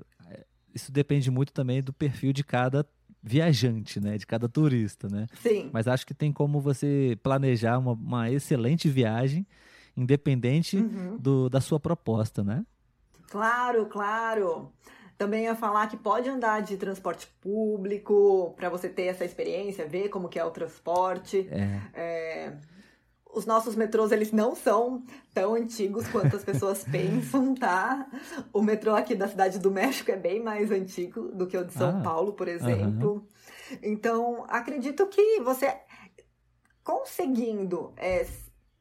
isso 0.74 0.92
depende 0.92 1.30
muito 1.32 1.54
também 1.54 1.82
do 1.82 1.94
perfil 1.94 2.34
de 2.34 2.44
cada 2.44 2.86
viajante, 3.22 4.00
né? 4.02 4.18
De 4.18 4.28
cada 4.28 4.50
turista, 4.50 5.08
né? 5.08 5.28
Sim. 5.42 5.70
Mas 5.72 5.88
acho 5.88 6.06
que 6.06 6.14
tem 6.14 6.32
como 6.32 6.60
você 6.60 7.18
planejar 7.24 7.78
uma, 7.78 7.94
uma 7.94 8.30
excelente 8.30 8.90
viagem, 8.90 9.48
independente 9.96 10.78
uhum. 10.78 11.18
do, 11.18 11.50
da 11.50 11.62
sua 11.62 11.80
proposta, 11.80 12.44
né? 12.44 12.66
Claro, 13.30 13.86
claro. 13.86 14.72
Também 15.18 15.46
ia 15.46 15.56
falar 15.56 15.88
que 15.88 15.98
pode 15.98 16.30
andar 16.30 16.62
de 16.62 16.78
transporte 16.78 17.28
público 17.40 18.54
para 18.56 18.70
você 18.70 18.90
ter 18.90 19.04
essa 19.04 19.24
experiência, 19.24 19.88
ver 19.88 20.10
como 20.10 20.28
que 20.28 20.40
é 20.40 20.44
o 20.44 20.52
transporte. 20.52 21.48
É. 21.52 21.82
É, 21.94 22.54
os 23.34 23.46
nossos 23.46 23.76
metrôs, 23.76 24.12
eles 24.12 24.32
não 24.32 24.56
são 24.56 25.04
tão 25.34 25.56
antigos 25.56 26.08
quanto 26.08 26.36
as 26.36 26.44
pessoas 26.44 26.84
pensam, 26.90 27.56
tá? 27.56 28.08
O 28.54 28.62
metrô 28.62 28.96
aqui 28.96 29.16
da 29.16 29.28
Cidade 29.28 29.60
do 29.60 29.72
México 29.72 30.12
é 30.12 30.16
bem 30.16 30.42
mais 30.42 30.72
antigo 30.72 31.32
do 31.32 31.48
que 31.48 31.58
o 31.58 31.66
de 31.66 31.74
São 31.74 32.00
ah, 32.00 32.02
Paulo, 32.04 32.34
por 32.34 32.48
exemplo. 32.48 33.28
Então, 33.82 34.46
acredito 34.48 35.08
que 35.08 35.40
você 35.42 35.76
conseguindo 36.84 37.94
é, 37.98 38.26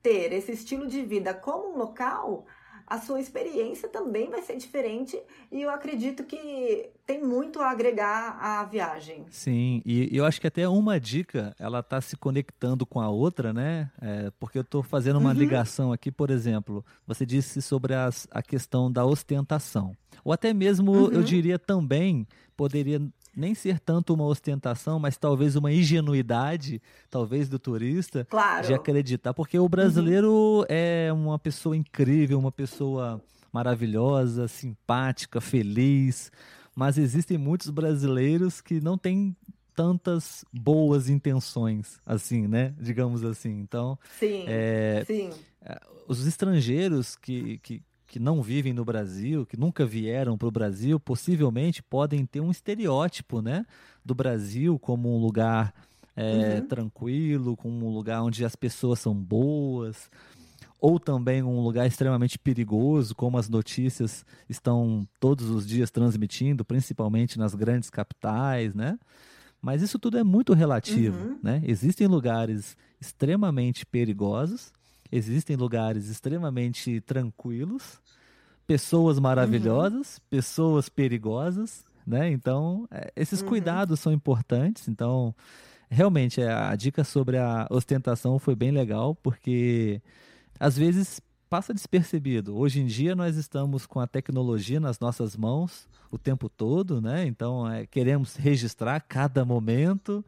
ter 0.02 0.32
esse 0.32 0.52
estilo 0.52 0.86
de 0.86 1.02
vida 1.02 1.32
como 1.32 1.74
um 1.74 1.78
local, 1.78 2.44
a 2.92 2.98
sua 2.98 3.18
experiência 3.18 3.88
também 3.88 4.28
vai 4.28 4.42
ser 4.42 4.54
diferente 4.58 5.18
e 5.50 5.62
eu 5.62 5.70
acredito 5.70 6.24
que 6.24 6.90
tem 7.06 7.24
muito 7.24 7.58
a 7.58 7.70
agregar 7.70 8.36
à 8.38 8.62
viagem. 8.64 9.24
Sim, 9.30 9.80
e 9.82 10.14
eu 10.14 10.26
acho 10.26 10.38
que 10.38 10.46
até 10.46 10.68
uma 10.68 11.00
dica, 11.00 11.56
ela 11.58 11.80
está 11.80 12.02
se 12.02 12.18
conectando 12.18 12.84
com 12.84 13.00
a 13.00 13.08
outra, 13.08 13.50
né? 13.50 13.90
É, 13.98 14.30
porque 14.38 14.58
eu 14.58 14.62
estou 14.62 14.82
fazendo 14.82 15.18
uma 15.18 15.30
uhum. 15.30 15.38
ligação 15.38 15.90
aqui, 15.90 16.12
por 16.12 16.28
exemplo, 16.28 16.84
você 17.06 17.24
disse 17.24 17.62
sobre 17.62 17.94
as, 17.94 18.28
a 18.30 18.42
questão 18.42 18.92
da 18.92 19.06
ostentação. 19.06 19.96
Ou 20.22 20.30
até 20.30 20.52
mesmo, 20.52 20.92
uhum. 20.92 21.12
eu 21.12 21.22
diria 21.22 21.58
também, 21.58 22.28
poderia 22.54 23.00
nem 23.34 23.54
ser 23.54 23.80
tanto 23.80 24.12
uma 24.14 24.24
ostentação, 24.24 24.98
mas 24.98 25.16
talvez 25.16 25.56
uma 25.56 25.72
ingenuidade, 25.72 26.80
talvez 27.10 27.48
do 27.48 27.58
turista, 27.58 28.26
claro. 28.28 28.66
de 28.66 28.74
acreditar, 28.74 29.32
porque 29.32 29.58
o 29.58 29.68
brasileiro 29.68 30.30
uhum. 30.30 30.64
é 30.68 31.12
uma 31.12 31.38
pessoa 31.38 31.76
incrível, 31.76 32.38
uma 32.38 32.52
pessoa 32.52 33.22
maravilhosa, 33.52 34.48
simpática, 34.48 35.40
feliz, 35.40 36.30
mas 36.74 36.96
existem 36.96 37.36
muitos 37.36 37.68
brasileiros 37.70 38.60
que 38.60 38.80
não 38.80 38.96
têm 38.96 39.36
tantas 39.74 40.44
boas 40.52 41.08
intenções, 41.08 42.00
assim, 42.04 42.46
né? 42.46 42.74
Digamos 42.78 43.24
assim. 43.24 43.60
Então, 43.60 43.98
sim, 44.18 44.44
é, 44.46 45.04
sim. 45.06 45.30
É, 45.62 45.78
os 46.06 46.26
estrangeiros 46.26 47.16
que, 47.16 47.58
que, 47.58 47.82
que 48.12 48.20
não 48.20 48.42
vivem 48.42 48.74
no 48.74 48.84
Brasil, 48.84 49.46
que 49.46 49.56
nunca 49.56 49.86
vieram 49.86 50.36
para 50.36 50.46
o 50.46 50.50
Brasil, 50.50 51.00
possivelmente 51.00 51.82
podem 51.82 52.26
ter 52.26 52.40
um 52.40 52.50
estereótipo 52.50 53.40
né, 53.40 53.64
do 54.04 54.14
Brasil 54.14 54.78
como 54.78 55.16
um 55.16 55.18
lugar 55.18 55.72
é, 56.14 56.58
uhum. 56.60 56.68
tranquilo, 56.68 57.56
como 57.56 57.86
um 57.86 57.90
lugar 57.90 58.22
onde 58.22 58.44
as 58.44 58.54
pessoas 58.54 58.98
são 58.98 59.14
boas, 59.14 60.10
ou 60.78 61.00
também 61.00 61.42
um 61.42 61.60
lugar 61.60 61.86
extremamente 61.86 62.38
perigoso, 62.38 63.14
como 63.14 63.38
as 63.38 63.48
notícias 63.48 64.26
estão 64.46 65.08
todos 65.18 65.48
os 65.48 65.66
dias 65.66 65.90
transmitindo, 65.90 66.66
principalmente 66.66 67.38
nas 67.38 67.54
grandes 67.54 67.88
capitais, 67.88 68.74
né? 68.74 68.98
Mas 69.58 69.80
isso 69.80 69.98
tudo 69.98 70.18
é 70.18 70.24
muito 70.24 70.52
relativo, 70.52 71.28
uhum. 71.28 71.38
né? 71.42 71.62
Existem 71.64 72.06
lugares 72.06 72.76
extremamente 73.00 73.86
perigosos 73.86 74.70
Existem 75.12 75.56
lugares 75.56 76.08
extremamente 76.08 77.00
tranquilos, 77.02 78.00
pessoas 78.66 79.18
maravilhosas, 79.18 80.16
uhum. 80.16 80.22
pessoas 80.30 80.88
perigosas, 80.88 81.84
né? 82.06 82.30
Então, 82.30 82.88
é, 82.90 83.12
esses 83.14 83.42
uhum. 83.42 83.48
cuidados 83.48 84.00
são 84.00 84.10
importantes. 84.10 84.88
Então, 84.88 85.34
realmente, 85.90 86.40
é, 86.40 86.50
a 86.50 86.74
dica 86.74 87.04
sobre 87.04 87.36
a 87.36 87.66
ostentação 87.70 88.38
foi 88.38 88.56
bem 88.56 88.70
legal, 88.70 89.14
porque 89.14 90.00
às 90.58 90.78
vezes 90.78 91.20
passa 91.52 91.74
despercebido. 91.74 92.56
Hoje 92.56 92.80
em 92.80 92.86
dia 92.86 93.14
nós 93.14 93.36
estamos 93.36 93.84
com 93.84 94.00
a 94.00 94.06
tecnologia 94.06 94.80
nas 94.80 94.98
nossas 94.98 95.36
mãos 95.36 95.86
o 96.10 96.16
tempo 96.16 96.48
todo, 96.48 96.98
né? 96.98 97.26
Então 97.26 97.70
é, 97.70 97.84
queremos 97.84 98.36
registrar 98.36 99.00
cada 99.00 99.44
momento 99.44 100.24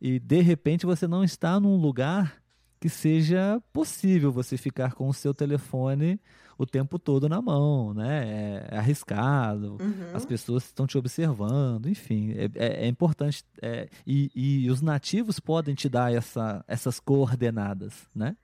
e 0.00 0.20
de 0.20 0.40
repente 0.42 0.86
você 0.86 1.08
não 1.08 1.24
está 1.24 1.58
num 1.58 1.76
lugar 1.76 2.40
que 2.86 2.88
seja 2.88 3.60
possível 3.72 4.30
você 4.30 4.56
ficar 4.56 4.94
com 4.94 5.08
o 5.08 5.12
seu 5.12 5.34
telefone 5.34 6.20
o 6.56 6.64
tempo 6.64 7.00
todo 7.00 7.28
na 7.28 7.42
mão, 7.42 7.92
né? 7.92 8.68
É, 8.70 8.74
é 8.76 8.78
arriscado, 8.78 9.76
uhum. 9.80 10.14
as 10.14 10.24
pessoas 10.24 10.66
estão 10.66 10.86
te 10.86 10.96
observando, 10.96 11.88
enfim, 11.88 12.32
é, 12.32 12.44
é, 12.54 12.84
é 12.84 12.86
importante. 12.86 13.44
É, 13.60 13.88
e, 14.06 14.30
e, 14.36 14.70
os 14.70 14.80
nativos 14.80 15.40
podem 15.40 15.74
te 15.74 15.88
dar 15.88 16.14
essa, 16.14 16.64
essas 16.68 17.00
coordenadas, 17.00 18.08
né? 18.14 18.36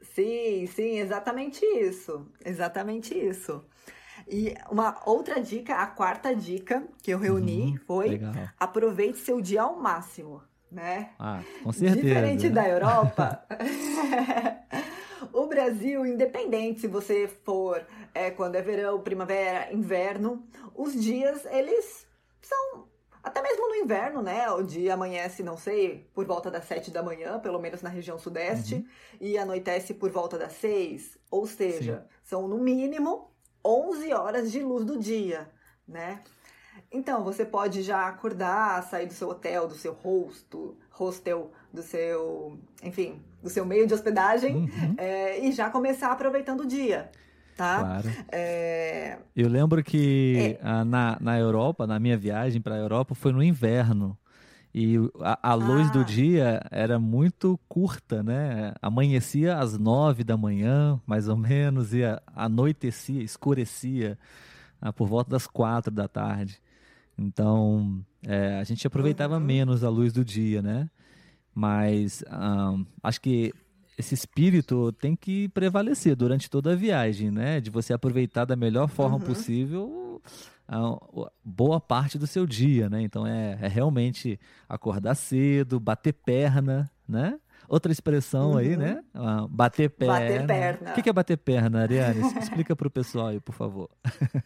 Sim, 0.00 0.66
sim, 0.66 0.98
exatamente 0.98 1.62
isso. 1.62 2.26
Exatamente 2.42 3.14
isso. 3.14 3.62
E 4.26 4.54
uma 4.70 4.98
outra 5.04 5.42
dica, 5.42 5.74
a 5.74 5.86
quarta 5.86 6.34
dica 6.34 6.88
que 7.02 7.10
eu 7.10 7.18
reuni 7.18 7.72
uhum, 7.72 7.78
foi 7.86 8.08
legal. 8.08 8.32
aproveite 8.58 9.18
seu 9.18 9.42
dia 9.42 9.62
ao 9.62 9.78
máximo, 9.78 10.42
né? 10.72 11.10
Ah, 11.18 11.42
com 11.62 11.72
certeza. 11.72 12.02
Diferente 12.02 12.48
da 12.48 12.66
Europa, 12.66 13.44
o 15.32 15.46
Brasil, 15.46 16.06
independente 16.06 16.80
se 16.80 16.88
você 16.88 17.28
for 17.28 17.84
é, 18.14 18.30
quando 18.30 18.56
é 18.56 18.62
verão, 18.62 19.00
primavera, 19.00 19.72
inverno, 19.72 20.44
os 20.74 20.94
dias 20.94 21.44
eles 21.46 22.06
são 22.40 22.88
até 23.22 23.40
mesmo 23.40 23.68
no 23.68 23.76
inverno, 23.76 24.20
né? 24.20 24.50
O 24.50 24.62
dia 24.62 24.94
amanhece, 24.94 25.42
não 25.42 25.56
sei, 25.56 26.10
por 26.12 26.24
volta 26.26 26.50
das 26.50 26.64
sete 26.64 26.90
da 26.90 27.02
manhã, 27.02 27.38
pelo 27.38 27.60
menos 27.60 27.80
na 27.80 27.88
região 27.88 28.18
sudeste, 28.18 28.74
uhum. 28.74 28.86
e 29.20 29.38
anoitece 29.38 29.94
por 29.94 30.10
volta 30.10 30.36
das 30.36 30.54
seis. 30.54 31.16
Ou 31.30 31.46
seja, 31.46 32.00
Sim. 32.00 32.16
são 32.24 32.48
no 32.48 32.58
mínimo 32.58 33.30
11 33.64 34.12
horas 34.12 34.50
de 34.50 34.60
luz 34.60 34.84
do 34.84 34.98
dia, 34.98 35.48
né? 35.86 36.20
Então, 36.92 37.24
você 37.24 37.44
pode 37.44 37.82
já 37.82 38.06
acordar, 38.06 38.82
sair 38.82 39.06
do 39.06 39.14
seu 39.14 39.28
hotel, 39.30 39.66
do 39.66 39.74
seu 39.74 39.92
rosto, 39.92 40.76
hostel, 40.90 41.50
do 41.72 41.82
seu, 41.82 42.58
enfim, 42.82 43.20
do 43.42 43.48
seu 43.48 43.64
meio 43.64 43.86
de 43.86 43.94
hospedagem 43.94 44.56
uhum. 44.56 44.94
é, 44.98 45.40
e 45.40 45.52
já 45.52 45.70
começar 45.70 46.12
aproveitando 46.12 46.60
o 46.60 46.66
dia 46.66 47.10
tá? 47.56 47.78
Claro. 47.78 48.10
É... 48.30 49.18
Eu 49.36 49.48
lembro 49.48 49.82
que 49.82 50.58
é... 50.60 50.84
na, 50.84 51.16
na 51.20 51.38
Europa, 51.38 51.86
na 51.86 51.98
minha 51.98 52.16
viagem 52.16 52.60
para 52.60 52.74
a 52.74 52.78
Europa, 52.78 53.14
foi 53.14 53.32
no 53.32 53.42
inverno. 53.42 54.16
E 54.74 54.96
a, 55.20 55.50
a 55.50 55.54
luz 55.54 55.88
ah. 55.88 55.92
do 55.92 56.04
dia 56.04 56.62
era 56.70 56.98
muito 56.98 57.60
curta, 57.68 58.22
né? 58.22 58.72
Amanhecia 58.80 59.58
às 59.58 59.78
nove 59.78 60.24
da 60.24 60.36
manhã, 60.36 61.00
mais 61.06 61.28
ou 61.28 61.36
menos, 61.36 61.92
e 61.92 62.00
anoitecia, 62.34 63.22
escurecia 63.22 64.18
ah, 64.80 64.92
por 64.92 65.06
volta 65.06 65.30
das 65.30 65.46
quatro 65.46 65.90
da 65.90 66.08
tarde. 66.08 66.58
Então, 67.18 68.04
é, 68.26 68.58
a 68.58 68.64
gente 68.64 68.86
aproveitava 68.86 69.34
uhum. 69.34 69.40
menos 69.40 69.84
a 69.84 69.88
luz 69.88 70.12
do 70.12 70.24
dia, 70.24 70.62
né? 70.62 70.88
Mas 71.54 72.24
um, 72.30 72.86
acho 73.02 73.20
que 73.20 73.52
esse 73.98 74.14
espírito 74.14 74.92
tem 74.92 75.14
que 75.14 75.48
prevalecer 75.50 76.16
durante 76.16 76.48
toda 76.48 76.72
a 76.72 76.76
viagem, 76.76 77.30
né? 77.30 77.60
De 77.60 77.70
você 77.70 77.92
aproveitar 77.92 78.44
da 78.44 78.56
melhor 78.56 78.88
forma 78.88 79.16
uhum. 79.16 79.22
possível 79.22 80.22
a, 80.66 80.98
boa 81.44 81.80
parte 81.80 82.18
do 82.18 82.26
seu 82.26 82.46
dia, 82.46 82.88
né? 82.88 83.02
Então 83.02 83.26
é, 83.26 83.58
é, 83.60 83.68
realmente 83.68 84.40
acordar 84.68 85.14
cedo, 85.14 85.78
bater 85.78 86.12
perna, 86.12 86.90
né? 87.06 87.38
Outra 87.68 87.92
expressão 87.92 88.52
uhum. 88.52 88.56
aí, 88.56 88.76
né? 88.76 89.02
Uh, 89.14 89.46
bater 89.48 89.88
perna. 89.88 90.14
Bater 90.14 90.46
perna. 90.46 90.90
O 90.90 91.02
que 91.02 91.08
é 91.08 91.12
bater 91.12 91.36
perna, 91.36 91.82
Ariane? 91.82 92.20
Explica 92.38 92.74
para 92.74 92.88
o 92.88 92.90
pessoal 92.90 93.28
aí, 93.28 93.40
por 93.40 93.54
favor. 93.54 93.88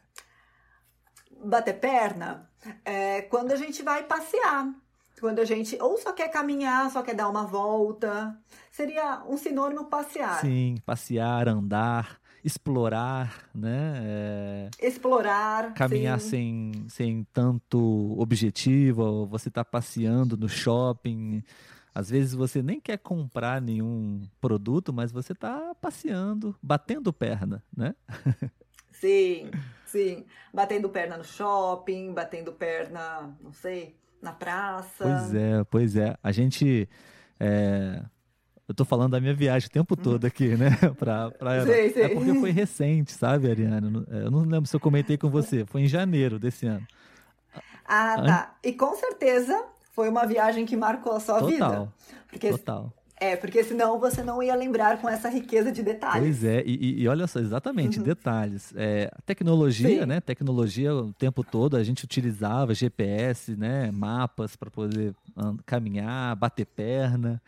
bater 1.44 1.74
perna 1.74 2.48
é 2.84 3.22
quando 3.22 3.52
a 3.52 3.56
gente 3.56 3.82
vai 3.82 4.04
passear. 4.04 4.72
Quando 5.20 5.38
a 5.38 5.44
gente 5.44 5.80
ou 5.80 5.96
só 5.96 6.12
quer 6.12 6.28
caminhar, 6.28 6.90
só 6.90 7.02
quer 7.02 7.14
dar 7.14 7.28
uma 7.28 7.46
volta. 7.46 8.36
Seria 8.70 9.22
um 9.26 9.38
sinônimo 9.38 9.86
passear. 9.86 10.40
Sim, 10.42 10.76
passear, 10.84 11.48
andar, 11.48 12.20
explorar, 12.44 13.48
né? 13.54 13.94
É... 14.04 14.70
Explorar. 14.86 15.72
Caminhar 15.72 16.20
sem, 16.20 16.84
sem 16.88 17.26
tanto 17.32 18.14
objetivo, 18.20 19.26
você 19.26 19.48
está 19.48 19.64
passeando 19.64 20.36
no 20.36 20.48
shopping. 20.48 21.42
Às 21.94 22.10
vezes 22.10 22.34
você 22.34 22.62
nem 22.62 22.78
quer 22.78 22.98
comprar 22.98 23.60
nenhum 23.60 24.22
produto, 24.38 24.92
mas 24.92 25.10
você 25.10 25.32
está 25.32 25.74
passeando, 25.80 26.54
batendo 26.62 27.10
perna, 27.10 27.64
né? 27.74 27.94
Sim, 28.92 29.50
sim. 29.96 30.24
Batendo 30.52 30.88
perna 30.88 31.16
no 31.16 31.24
shopping, 31.24 32.12
batendo 32.12 32.52
perna, 32.52 33.34
não 33.40 33.52
sei, 33.52 33.96
na 34.20 34.32
praça. 34.32 35.04
Pois 35.04 35.34
é, 35.34 35.64
pois 35.64 35.96
é. 35.96 36.16
A 36.22 36.32
gente. 36.32 36.88
É... 37.40 38.02
Eu 38.68 38.74
tô 38.74 38.84
falando 38.84 39.12
da 39.12 39.20
minha 39.20 39.34
viagem 39.34 39.68
o 39.68 39.70
tempo 39.70 39.94
uhum. 39.96 40.02
todo 40.02 40.24
aqui, 40.24 40.56
né? 40.56 40.70
pra, 40.98 41.30
pra... 41.30 41.64
Sei, 41.64 41.92
sei. 41.92 42.02
É 42.02 42.08
porque 42.08 42.34
foi 42.34 42.50
recente, 42.50 43.12
sabe, 43.12 43.48
Ariane? 43.48 44.04
Eu 44.10 44.28
não 44.28 44.40
lembro 44.40 44.66
se 44.66 44.74
eu 44.74 44.80
comentei 44.80 45.16
com 45.16 45.30
você. 45.30 45.64
Foi 45.64 45.82
em 45.82 45.86
janeiro 45.86 46.36
desse 46.36 46.66
ano. 46.66 46.84
Ah, 47.84 48.16
tá. 48.20 48.56
E 48.64 48.72
com 48.72 48.92
certeza 48.96 49.64
foi 49.92 50.08
uma 50.08 50.26
viagem 50.26 50.66
que 50.66 50.76
marcou 50.76 51.12
a 51.12 51.20
sua 51.20 51.38
Total. 51.38 51.48
vida. 51.48 51.92
Porque 52.28 52.50
Total. 52.50 52.92
É, 53.18 53.34
porque 53.34 53.64
senão 53.64 53.98
você 53.98 54.22
não 54.22 54.42
ia 54.42 54.54
lembrar 54.54 55.00
com 55.00 55.08
essa 55.08 55.30
riqueza 55.30 55.72
de 55.72 55.82
detalhes. 55.82 56.20
Pois 56.20 56.44
é, 56.44 56.62
e, 56.66 57.02
e 57.02 57.08
olha 57.08 57.26
só, 57.26 57.40
exatamente, 57.40 57.98
uhum. 57.98 58.04
detalhes. 58.04 58.74
É, 58.76 59.10
tecnologia, 59.24 60.00
Sim. 60.00 60.06
né? 60.06 60.20
Tecnologia 60.20 60.94
o 60.94 61.14
tempo 61.14 61.42
todo, 61.42 61.78
a 61.78 61.82
gente 61.82 62.04
utilizava 62.04 62.74
GPS, 62.74 63.56
né? 63.56 63.90
Mapas 63.90 64.54
para 64.54 64.70
poder 64.70 65.14
caminhar, 65.64 66.36
bater 66.36 66.66
perna. 66.66 67.40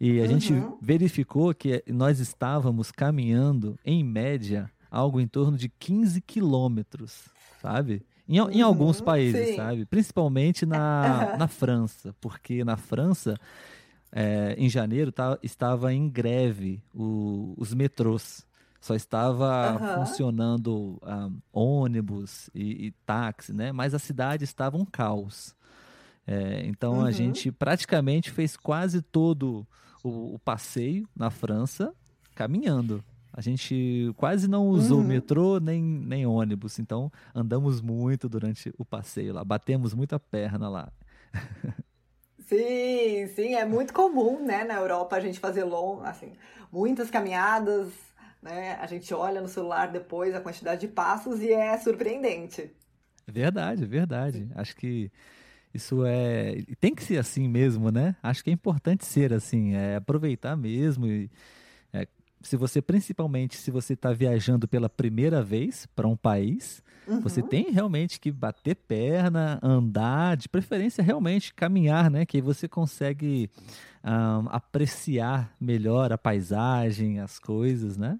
E 0.00 0.20
a 0.20 0.22
uhum. 0.22 0.28
gente 0.28 0.54
verificou 0.80 1.52
que 1.52 1.82
nós 1.88 2.20
estávamos 2.20 2.92
caminhando, 2.92 3.76
em 3.84 4.04
média, 4.04 4.70
algo 4.88 5.20
em 5.20 5.26
torno 5.26 5.56
de 5.56 5.68
15 5.68 6.20
quilômetros, 6.20 7.24
sabe? 7.60 8.02
Em, 8.28 8.36
em, 8.36 8.62
alguns 8.62 9.00
uhum, 9.00 9.04
países, 9.04 9.48
sim. 9.48 9.56
sabe? 9.56 9.84
Principalmente 9.84 10.64
na, 10.64 11.34
na 11.38 11.48
França, 11.48 12.14
porque 12.20 12.62
na 12.64 12.76
França 12.76 13.38
é, 14.12 14.54
em 14.58 14.68
janeiro 14.68 15.10
tá, 15.10 15.38
estava 15.42 15.92
em 15.92 16.08
greve 16.08 16.82
o, 16.94 17.54
os 17.56 17.72
metrôs. 17.72 18.46
Só 18.78 18.94
estava 18.94 19.78
uhum. 19.80 20.04
funcionando 20.04 20.74
um, 20.74 20.98
ah, 21.02 21.30
ônibus 21.52 22.50
e, 22.52 22.86
e, 22.86 22.90
táxi, 23.06 23.52
né? 23.52 23.70
Mas 23.70 23.94
a 23.94 23.98
cidade 23.98 24.42
estava 24.42 24.76
um 24.76 24.84
caos. 24.84 25.54
É, 26.26 26.62
então 26.66 26.94
uhum. 26.94 27.04
a 27.04 27.12
gente 27.12 27.50
praticamente 27.50 28.30
fez 28.30 28.56
quase 28.56 29.00
todo 29.00 29.66
o, 30.02 30.34
o, 30.34 30.38
passeio 30.38 31.08
na 31.14 31.30
França 31.30 31.94
caminhando. 32.34 33.04
A 33.32 33.40
gente 33.40 34.12
quase 34.16 34.48
não 34.48 34.68
usou 34.68 34.98
uhum. 34.98 35.06
metrô 35.06 35.58
nem, 35.58 35.82
nem 35.82 36.26
ônibus, 36.26 36.78
então 36.78 37.10
andamos 37.34 37.80
muito 37.80 38.28
durante 38.28 38.74
o 38.76 38.84
passeio 38.84 39.32
lá, 39.32 39.44
batemos 39.44 39.94
muita 39.94 40.18
perna 40.18 40.68
lá. 40.68 40.92
Sim, 42.52 43.26
sim, 43.28 43.54
é 43.54 43.64
muito 43.64 43.94
comum, 43.94 44.44
né, 44.44 44.62
na 44.62 44.74
Europa 44.74 45.16
a 45.16 45.20
gente 45.20 45.40
fazer 45.40 45.64
long, 45.64 46.02
assim, 46.02 46.34
muitas 46.70 47.10
caminhadas, 47.10 47.88
né? 48.42 48.74
A 48.74 48.86
gente 48.86 49.14
olha 49.14 49.40
no 49.40 49.48
celular 49.48 49.90
depois 49.90 50.34
a 50.34 50.40
quantidade 50.40 50.82
de 50.82 50.88
passos 50.88 51.40
e 51.40 51.50
é 51.50 51.78
surpreendente. 51.78 52.70
É 53.26 53.32
verdade, 53.32 53.84
é 53.84 53.86
verdade. 53.86 54.50
Acho 54.54 54.76
que 54.76 55.10
isso 55.72 56.04
é 56.04 56.56
tem 56.78 56.94
que 56.94 57.02
ser 57.02 57.16
assim 57.16 57.48
mesmo, 57.48 57.90
né? 57.90 58.14
Acho 58.22 58.44
que 58.44 58.50
é 58.50 58.52
importante 58.52 59.06
ser 59.06 59.32
assim, 59.32 59.74
é 59.74 59.96
aproveitar 59.96 60.54
mesmo 60.54 61.06
e 61.06 61.30
se 62.48 62.56
você 62.56 62.82
principalmente 62.82 63.56
se 63.56 63.70
você 63.70 63.94
está 63.94 64.12
viajando 64.12 64.66
pela 64.68 64.88
primeira 64.88 65.42
vez 65.42 65.86
para 65.94 66.06
um 66.06 66.16
país, 66.16 66.82
Uhum. 67.06 67.20
Você 67.20 67.42
tem 67.42 67.70
realmente 67.70 68.20
que 68.20 68.30
bater 68.30 68.76
perna, 68.76 69.58
andar, 69.62 70.36
de 70.36 70.48
preferência 70.48 71.02
realmente 71.02 71.52
caminhar, 71.52 72.10
né? 72.10 72.24
Que 72.24 72.38
aí 72.38 72.40
você 72.40 72.68
consegue 72.68 73.50
um, 74.04 74.48
apreciar 74.48 75.54
melhor 75.60 76.12
a 76.12 76.18
paisagem, 76.18 77.20
as 77.20 77.38
coisas, 77.38 77.96
né? 77.96 78.18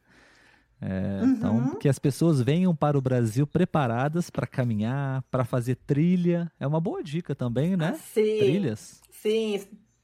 É, 0.80 1.22
uhum. 1.22 1.30
Então, 1.30 1.78
que 1.78 1.88
as 1.88 1.98
pessoas 1.98 2.40
venham 2.42 2.74
para 2.74 2.98
o 2.98 3.00
Brasil 3.00 3.46
preparadas 3.46 4.30
para 4.30 4.48
caminhar, 4.48 5.22
para 5.30 5.44
fazer 5.44 5.76
trilha. 5.76 6.50
É 6.58 6.66
uma 6.66 6.80
boa 6.80 7.04
dica 7.04 7.36
também, 7.36 7.76
né? 7.76 7.92
Ah, 7.94 7.98
sim. 7.98 8.38
Trilhas. 8.38 9.00
Sim. 9.12 9.60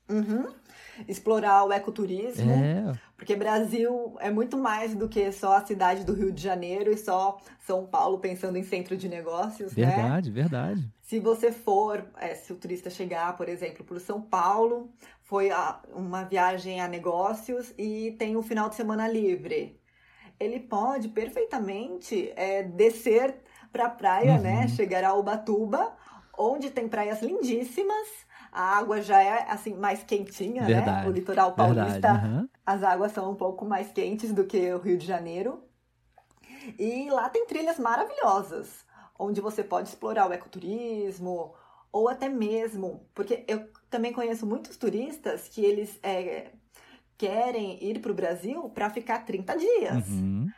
Uhum 0.08 0.46
explorar 1.06 1.64
o 1.64 1.72
ecoturismo. 1.72 2.50
É. 2.50 2.98
Porque 3.16 3.34
Brasil 3.36 4.16
é 4.20 4.30
muito 4.30 4.56
mais 4.56 4.94
do 4.94 5.08
que 5.08 5.30
só 5.32 5.56
a 5.56 5.64
cidade 5.64 6.04
do 6.04 6.14
Rio 6.14 6.32
de 6.32 6.42
Janeiro 6.42 6.90
e 6.90 6.96
só 6.96 7.38
São 7.60 7.86
Paulo 7.86 8.18
pensando 8.18 8.56
em 8.56 8.62
centro 8.62 8.96
de 8.96 9.08
negócios. 9.08 9.74
Verdade, 9.74 10.30
né? 10.30 10.34
verdade. 10.34 10.92
Se 11.02 11.18
você 11.18 11.52
for, 11.52 12.06
é, 12.18 12.34
se 12.34 12.52
o 12.52 12.56
turista 12.56 12.90
chegar, 12.90 13.36
por 13.36 13.48
exemplo, 13.48 13.84
por 13.84 14.00
São 14.00 14.20
Paulo, 14.20 14.90
foi 15.22 15.50
a, 15.50 15.80
uma 15.94 16.22
viagem 16.24 16.80
a 16.80 16.88
negócios 16.88 17.74
e 17.76 18.14
tem 18.18 18.36
um 18.36 18.42
final 18.42 18.68
de 18.68 18.76
semana 18.76 19.08
livre. 19.08 19.78
Ele 20.38 20.60
pode 20.60 21.08
perfeitamente 21.08 22.32
é, 22.36 22.62
descer 22.62 23.34
para 23.72 23.86
a 23.86 23.90
praia, 23.90 24.38
né? 24.38 24.54
uhum. 24.54 24.60
né? 24.60 24.68
Chegar 24.68 25.04
a 25.04 25.14
Ubatuba, 25.14 25.92
onde 26.36 26.70
tem 26.70 26.88
praias 26.88 27.20
lindíssimas 27.20 28.27
a 28.58 28.76
água 28.76 29.00
já 29.00 29.22
é 29.22 29.46
assim 29.48 29.72
mais 29.72 30.02
quentinha, 30.02 30.64
verdade, 30.64 31.04
né? 31.04 31.08
O 31.08 31.12
litoral 31.12 31.52
paulista, 31.52 32.14
uhum. 32.14 32.48
as 32.66 32.82
águas 32.82 33.12
são 33.12 33.30
um 33.30 33.34
pouco 33.36 33.64
mais 33.64 33.92
quentes 33.92 34.32
do 34.32 34.44
que 34.44 34.74
o 34.74 34.80
Rio 34.80 34.98
de 34.98 35.06
Janeiro. 35.06 35.62
E 36.76 37.08
lá 37.08 37.28
tem 37.28 37.46
trilhas 37.46 37.78
maravilhosas, 37.78 38.84
onde 39.16 39.40
você 39.40 39.62
pode 39.62 39.90
explorar 39.90 40.28
o 40.28 40.32
ecoturismo, 40.32 41.54
ou 41.92 42.08
até 42.08 42.28
mesmo, 42.28 43.06
porque 43.14 43.44
eu 43.46 43.70
também 43.88 44.12
conheço 44.12 44.44
muitos 44.44 44.76
turistas 44.76 45.46
que 45.48 45.64
eles 45.64 45.96
é, 46.02 46.50
querem 47.16 47.78
ir 47.80 48.00
para 48.00 48.10
o 48.10 48.14
Brasil 48.14 48.68
para 48.70 48.90
ficar 48.90 49.24
30 49.24 49.56
dias. 49.56 50.08
Uhum. 50.08 50.48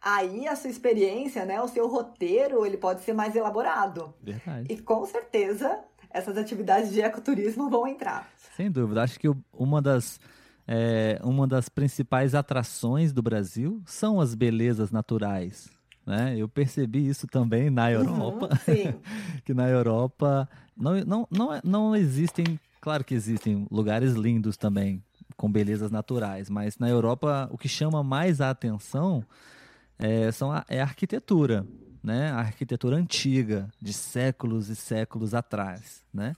aí 0.00 0.48
a 0.48 0.56
sua 0.56 0.70
experiência, 0.70 1.44
né, 1.44 1.60
o 1.60 1.68
seu 1.68 1.86
roteiro, 1.88 2.64
ele 2.64 2.78
pode 2.78 3.02
ser 3.02 3.12
mais 3.12 3.36
elaborado. 3.36 4.14
Verdade. 4.22 4.72
E 4.72 4.80
com 4.80 5.04
certeza 5.04 5.78
essas 6.12 6.36
atividades 6.36 6.92
de 6.92 7.00
ecoturismo 7.00 7.68
vão 7.70 7.86
entrar. 7.86 8.28
Sem 8.56 8.70
dúvida. 8.70 9.02
Acho 9.02 9.18
que 9.18 9.28
uma 9.52 9.80
das, 9.80 10.20
é, 10.66 11.18
uma 11.22 11.46
das 11.46 11.68
principais 11.68 12.34
atrações 12.34 13.12
do 13.12 13.22
Brasil 13.22 13.82
são 13.86 14.20
as 14.20 14.34
belezas 14.34 14.90
naturais. 14.90 15.70
Né? 16.06 16.36
Eu 16.36 16.48
percebi 16.48 17.08
isso 17.08 17.26
também 17.26 17.70
na 17.70 17.86
uhum, 17.86 17.92
Europa. 17.92 18.48
Uhum, 18.68 19.00
que 19.44 19.54
na 19.54 19.68
Europa 19.68 20.48
não, 20.76 21.00
não, 21.04 21.28
não, 21.30 21.60
não 21.64 21.96
existem. 21.96 22.58
Claro 22.80 23.04
que 23.04 23.14
existem 23.14 23.66
lugares 23.70 24.14
lindos 24.14 24.56
também, 24.56 25.02
com 25.36 25.50
belezas 25.50 25.90
naturais, 25.90 26.50
mas 26.50 26.78
na 26.78 26.88
Europa 26.88 27.48
o 27.52 27.56
que 27.56 27.68
chama 27.68 28.02
mais 28.02 28.40
a 28.40 28.50
atenção 28.50 29.24
é, 29.98 30.32
são 30.32 30.50
a, 30.50 30.64
é 30.68 30.80
a 30.80 30.84
arquitetura, 30.84 31.64
né? 32.02 32.30
A 32.30 32.38
arquitetura 32.38 32.96
antiga, 32.96 33.68
de 33.80 33.92
séculos 33.92 34.68
e 34.68 34.76
séculos 34.76 35.34
atrás, 35.34 36.02
né? 36.12 36.34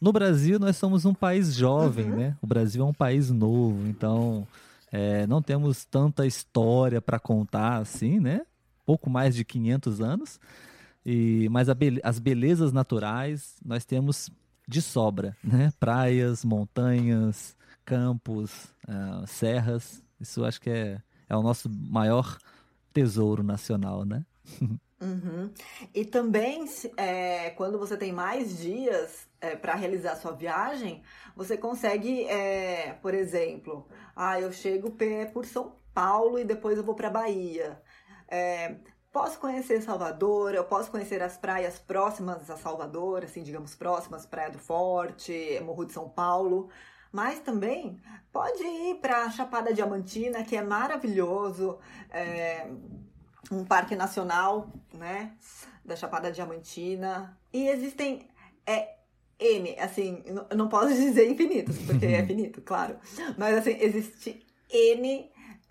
No 0.00 0.12
Brasil, 0.12 0.58
nós 0.58 0.76
somos 0.76 1.04
um 1.04 1.12
país 1.12 1.54
jovem, 1.54 2.10
uhum. 2.10 2.16
né? 2.16 2.36
O 2.40 2.46
Brasil 2.46 2.82
é 2.82 2.86
um 2.86 2.94
país 2.94 3.30
novo, 3.30 3.86
então 3.86 4.46
é, 4.90 5.26
não 5.26 5.42
temos 5.42 5.84
tanta 5.84 6.26
história 6.26 7.00
para 7.00 7.18
contar 7.18 7.76
assim, 7.76 8.18
né? 8.18 8.42
Pouco 8.86 9.10
mais 9.10 9.34
de 9.34 9.44
500 9.44 10.00
anos, 10.00 10.40
e, 11.04 11.48
mas 11.50 11.68
be 11.74 12.00
as 12.02 12.18
belezas 12.18 12.72
naturais 12.72 13.56
nós 13.64 13.84
temos 13.84 14.30
de 14.66 14.80
sobra, 14.80 15.36
né? 15.42 15.72
Praias, 15.78 16.44
montanhas, 16.44 17.56
campos, 17.84 18.68
uh, 18.88 19.26
serras, 19.26 20.02
isso 20.20 20.44
acho 20.44 20.60
que 20.60 20.70
é, 20.70 21.00
é 21.28 21.36
o 21.36 21.42
nosso 21.42 21.68
maior 21.68 22.38
tesouro 22.92 23.42
nacional, 23.42 24.04
né? 24.04 24.24
Uhum. 25.00 25.50
E 25.94 26.04
também, 26.04 26.66
é, 26.96 27.50
quando 27.50 27.78
você 27.78 27.96
tem 27.96 28.12
mais 28.12 28.58
dias 28.58 29.26
é, 29.40 29.56
para 29.56 29.74
realizar 29.74 30.14
sua 30.16 30.32
viagem, 30.32 31.02
você 31.34 31.56
consegue, 31.56 32.24
é, 32.24 32.92
por 33.00 33.14
exemplo, 33.14 33.88
ah, 34.14 34.38
eu 34.38 34.52
chego 34.52 34.94
por 35.32 35.46
São 35.46 35.74
Paulo 35.94 36.38
e 36.38 36.44
depois 36.44 36.76
eu 36.76 36.84
vou 36.84 36.94
para 36.94 37.08
Bahia. 37.08 37.80
É, 38.28 38.76
posso 39.10 39.38
conhecer 39.38 39.80
Salvador, 39.80 40.54
eu 40.54 40.64
posso 40.64 40.90
conhecer 40.90 41.22
as 41.22 41.38
praias 41.38 41.78
próximas 41.78 42.50
a 42.50 42.56
Salvador, 42.58 43.24
assim, 43.24 43.42
digamos, 43.42 43.74
próximas, 43.74 44.26
Praia 44.26 44.50
do 44.50 44.58
Forte, 44.58 45.58
Morro 45.64 45.86
de 45.86 45.92
São 45.94 46.10
Paulo. 46.10 46.68
Mas 47.10 47.40
também 47.40 47.98
pode 48.30 48.62
ir 48.62 49.00
para 49.00 49.30
Chapada 49.30 49.72
Diamantina, 49.72 50.44
que 50.44 50.56
é 50.56 50.62
maravilhoso, 50.62 51.78
é 52.10 52.70
um 53.50 53.64
parque 53.64 53.94
nacional, 53.96 54.70
né, 54.92 55.32
da 55.84 55.96
Chapada 55.96 56.30
Diamantina. 56.30 57.38
E 57.52 57.68
existem 57.68 58.28
é, 58.66 58.96
N, 59.38 59.76
assim, 59.78 60.22
eu 60.24 60.56
não 60.56 60.68
posso 60.68 60.88
dizer 60.94 61.28
infinitos, 61.30 61.78
porque 61.78 62.06
é 62.06 62.24
finito, 62.24 62.60
claro. 62.62 62.96
Mas 63.38 63.56
assim, 63.58 63.76
existe 63.80 64.44
N 64.68 65.30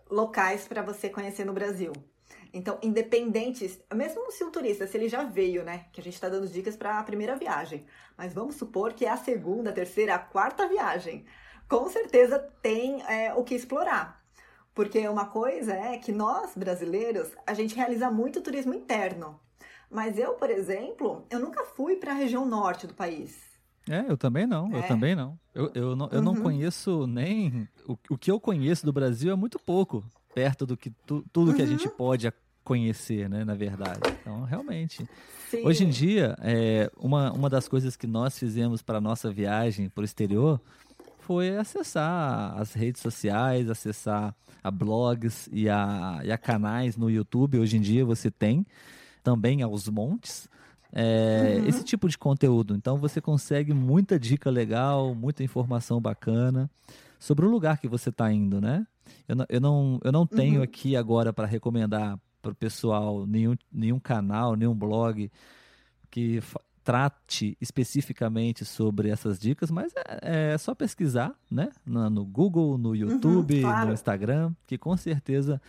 locais 0.10 0.68
para 0.68 0.82
você 0.82 1.10
conhecer 1.10 1.46
no 1.46 1.54
Brasil. 1.54 1.94
Então, 2.52 2.80
independentes, 2.82 3.80
mesmo 3.94 4.32
se 4.32 4.44
o 4.44 4.50
turista, 4.50 4.88
se 4.88 4.98
ele 4.98 5.08
já 5.08 5.24
veio, 5.24 5.64
né? 5.64 5.86
Que 5.94 6.02
a 6.02 6.04
gente 6.04 6.16
está 6.16 6.28
dando 6.28 6.48
dicas 6.48 6.76
para 6.76 6.98
a 6.98 7.04
primeira 7.04 7.36
viagem. 7.36 7.86
Mas 8.18 8.34
vamos 8.34 8.56
supor 8.56 8.94
que 8.94 9.06
é 9.06 9.10
a 9.10 9.18
segunda, 9.18 9.70
a 9.70 9.74
terceira, 9.74 10.16
a 10.16 10.20
quarta 10.20 10.68
viagem. 10.68 11.26
Com 11.68 11.88
certeza 11.90 12.40
tem 12.62 13.04
é, 13.04 13.32
o 13.36 13.44
que 13.44 13.54
explorar. 13.54 14.19
Porque 14.74 15.08
uma 15.08 15.26
coisa 15.26 15.74
é 15.74 15.98
que 15.98 16.12
nós, 16.12 16.56
brasileiros, 16.56 17.30
a 17.46 17.54
gente 17.54 17.76
realiza 17.76 18.10
muito 18.10 18.42
turismo 18.42 18.74
interno. 18.74 19.40
Mas 19.90 20.18
eu, 20.18 20.34
por 20.34 20.50
exemplo, 20.50 21.26
eu 21.30 21.40
nunca 21.40 21.66
fui 21.66 21.96
para 21.96 22.12
a 22.12 22.16
região 22.16 22.46
norte 22.46 22.86
do 22.86 22.94
país. 22.94 23.50
É, 23.90 24.06
eu 24.08 24.16
também 24.16 24.46
não, 24.46 24.72
é. 24.74 24.80
eu 24.80 24.84
também 24.88 25.16
não. 25.16 25.40
Eu, 25.54 25.72
eu, 25.74 25.96
não, 25.96 26.08
eu 26.12 26.20
uhum. 26.20 26.26
não 26.26 26.36
conheço 26.36 27.08
nem. 27.08 27.68
O, 27.88 27.98
o 28.12 28.18
que 28.18 28.30
eu 28.30 28.40
conheço 28.40 28.86
do 28.86 28.94
Brasil 28.94 29.32
é 29.32 29.36
muito 29.36 29.58
pouco 29.58 30.06
perto 30.34 30.66
do 30.66 30.78
que 30.78 30.92
tu, 31.08 31.26
tudo 31.34 31.50
uhum. 31.50 31.58
que 31.58 31.62
a 31.64 31.66
gente 31.66 31.88
uhum. 31.88 31.96
pode 31.96 32.32
conhecer, 32.64 33.28
né, 33.28 33.44
na 33.44 33.56
verdade. 33.56 34.02
Então, 34.22 34.44
realmente. 34.44 35.10
Sim. 35.50 35.66
Hoje 35.66 35.86
em 35.86 35.90
dia, 35.90 36.36
é, 36.40 36.92
uma, 36.98 37.32
uma 37.32 37.50
das 37.50 37.68
coisas 37.68 37.96
que 37.96 38.06
nós 38.06 38.38
fizemos 38.38 38.84
para 38.84 39.00
a 39.00 39.02
nossa 39.02 39.32
viagem 39.32 39.90
para 39.90 40.04
o 40.04 40.06
exterior 40.06 40.62
foi 41.30 41.56
acessar 41.56 42.60
as 42.60 42.74
redes 42.74 43.04
sociais, 43.04 43.70
acessar 43.70 44.34
a 44.64 44.72
blogs 44.72 45.48
e 45.52 45.70
a, 45.70 46.22
e 46.24 46.32
a 46.32 46.40
canais 46.40 46.98
no 46.98 47.08
YouTube. 47.08 47.60
Hoje 47.60 47.78
em 47.78 47.82
dia 47.82 48.04
você 48.04 48.32
tem 48.32 48.66
também 49.24 49.62
aos 49.62 49.88
montes. 49.88 50.50
É, 50.92 51.60
uhum. 51.60 51.68
Esse 51.68 51.84
tipo 51.84 52.10
de 52.10 52.18
conteúdo. 52.18 52.76
Então 52.76 52.98
você 52.98 53.22
consegue 53.22 53.76
muita 53.76 54.20
dica 54.20 54.50
legal, 54.50 55.14
muita 55.14 55.44
informação 55.44 56.02
bacana 56.02 56.68
sobre 57.20 57.46
o 57.46 57.50
lugar 57.52 57.78
que 57.78 57.88
você 57.88 58.10
está 58.10 58.34
indo, 58.34 58.60
né? 58.60 58.88
Eu 59.28 59.36
não, 59.36 59.46
eu 59.50 59.62
não, 59.62 60.00
eu 60.04 60.12
não 60.12 60.26
tenho 60.26 60.58
uhum. 60.58 60.64
aqui 60.64 60.96
agora 60.96 61.32
para 61.32 61.46
recomendar 61.46 62.20
para 62.42 62.54
o 62.54 62.56
pessoal 62.56 63.28
nenhum, 63.28 63.56
nenhum 63.72 64.00
canal, 64.00 64.56
nenhum 64.56 64.74
blog 64.74 65.30
que 66.10 66.42
trate 66.90 67.56
especificamente 67.62 68.66
sobre 68.66 69.10
essas 69.10 69.38
dicas, 69.38 69.70
mas 69.70 69.94
é, 70.24 70.54
é 70.54 70.58
só 70.58 70.74
pesquisar, 70.74 71.36
né? 71.50 71.70
No, 71.86 72.10
no 72.10 72.26
Google, 72.26 72.80
no 72.80 72.90
uhum, 72.90 72.96
YouTube, 72.96 73.54
uhum, 73.54 73.62
claro. 73.62 73.88
no 73.90 73.94
Instagram, 73.94 74.56
que 74.66 74.76
com 74.76 74.98
certeza 74.98 75.62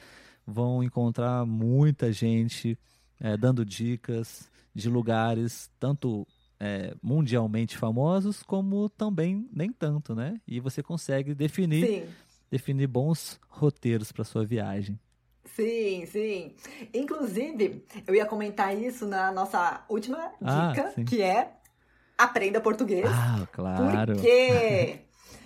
vão 0.47 0.83
encontrar 0.83 1.45
muita 1.45 2.11
gente 2.11 2.79
é, 3.21 3.37
dando 3.37 3.67
dicas 3.67 4.49
de 4.75 4.89
lugares, 4.89 5.71
tanto 5.79 6.27
é, 6.59 6.95
mundialmente 7.03 7.77
famosos, 7.77 8.43
como 8.43 8.89
também 8.89 9.47
nem 9.53 9.71
tanto, 9.71 10.15
né? 10.15 10.41
E 10.49 10.59
você 10.59 10.83
consegue 10.83 11.35
definir, 11.35 11.87
Sim. 11.87 12.05
definir 12.51 12.87
bons 12.87 13.39
roteiros 13.47 14.11
para 14.11 14.25
sua 14.25 14.47
viagem. 14.47 14.99
Sim, 15.55 16.07
sim. 16.07 16.55
Inclusive, 16.95 17.85
eu 18.07 18.15
ia 18.15 18.27
comentar 18.27 18.77
isso 18.77 19.07
na 19.07 19.33
nossa 19.33 19.85
última 19.89 20.33
ah, 20.43 20.69
dica, 20.69 20.95
ah, 20.97 21.05
que 21.05 21.23
é 21.23 21.53
aprenda 22.17 22.61
português. 22.61 23.07
Ah, 23.07 23.47
claro. 23.53 24.15
Porque 24.15 25.01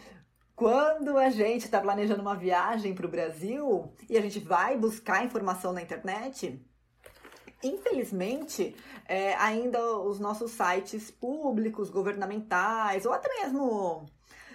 quando 0.54 1.16
a 1.16 1.30
gente 1.30 1.64
está 1.64 1.80
planejando 1.80 2.20
uma 2.20 2.34
viagem 2.34 2.94
para 2.94 3.06
o 3.06 3.10
Brasil 3.10 3.92
e 4.08 4.16
a 4.18 4.20
gente 4.20 4.38
vai 4.38 4.76
buscar 4.76 5.24
informação 5.24 5.72
na 5.72 5.82
internet, 5.82 6.60
infelizmente, 7.62 8.76
é, 9.06 9.34
ainda 9.34 9.80
os 9.98 10.18
nossos 10.18 10.50
sites 10.52 11.10
públicos, 11.10 11.90
governamentais, 11.90 13.06
ou 13.06 13.12
até 13.12 13.28
mesmo 13.42 14.06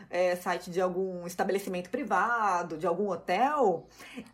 é, 0.10 0.36
site 0.36 0.72
de 0.72 0.82
algum 0.82 1.26
estabelecimento 1.28 1.90
privado, 1.90 2.78
de 2.78 2.88
algum 2.88 3.10
hotel, 3.10 3.88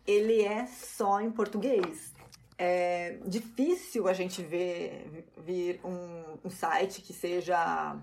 ele 0.06 0.42
é 0.42 0.66
só 0.66 1.20
em 1.20 1.30
português. 1.30 2.14
É 2.58 3.18
difícil 3.26 4.08
a 4.08 4.12
gente 4.14 4.42
ver 4.42 5.26
vir 5.36 5.80
um, 5.84 6.38
um 6.46 6.50
site 6.50 7.02
que 7.02 7.12
seja 7.12 7.96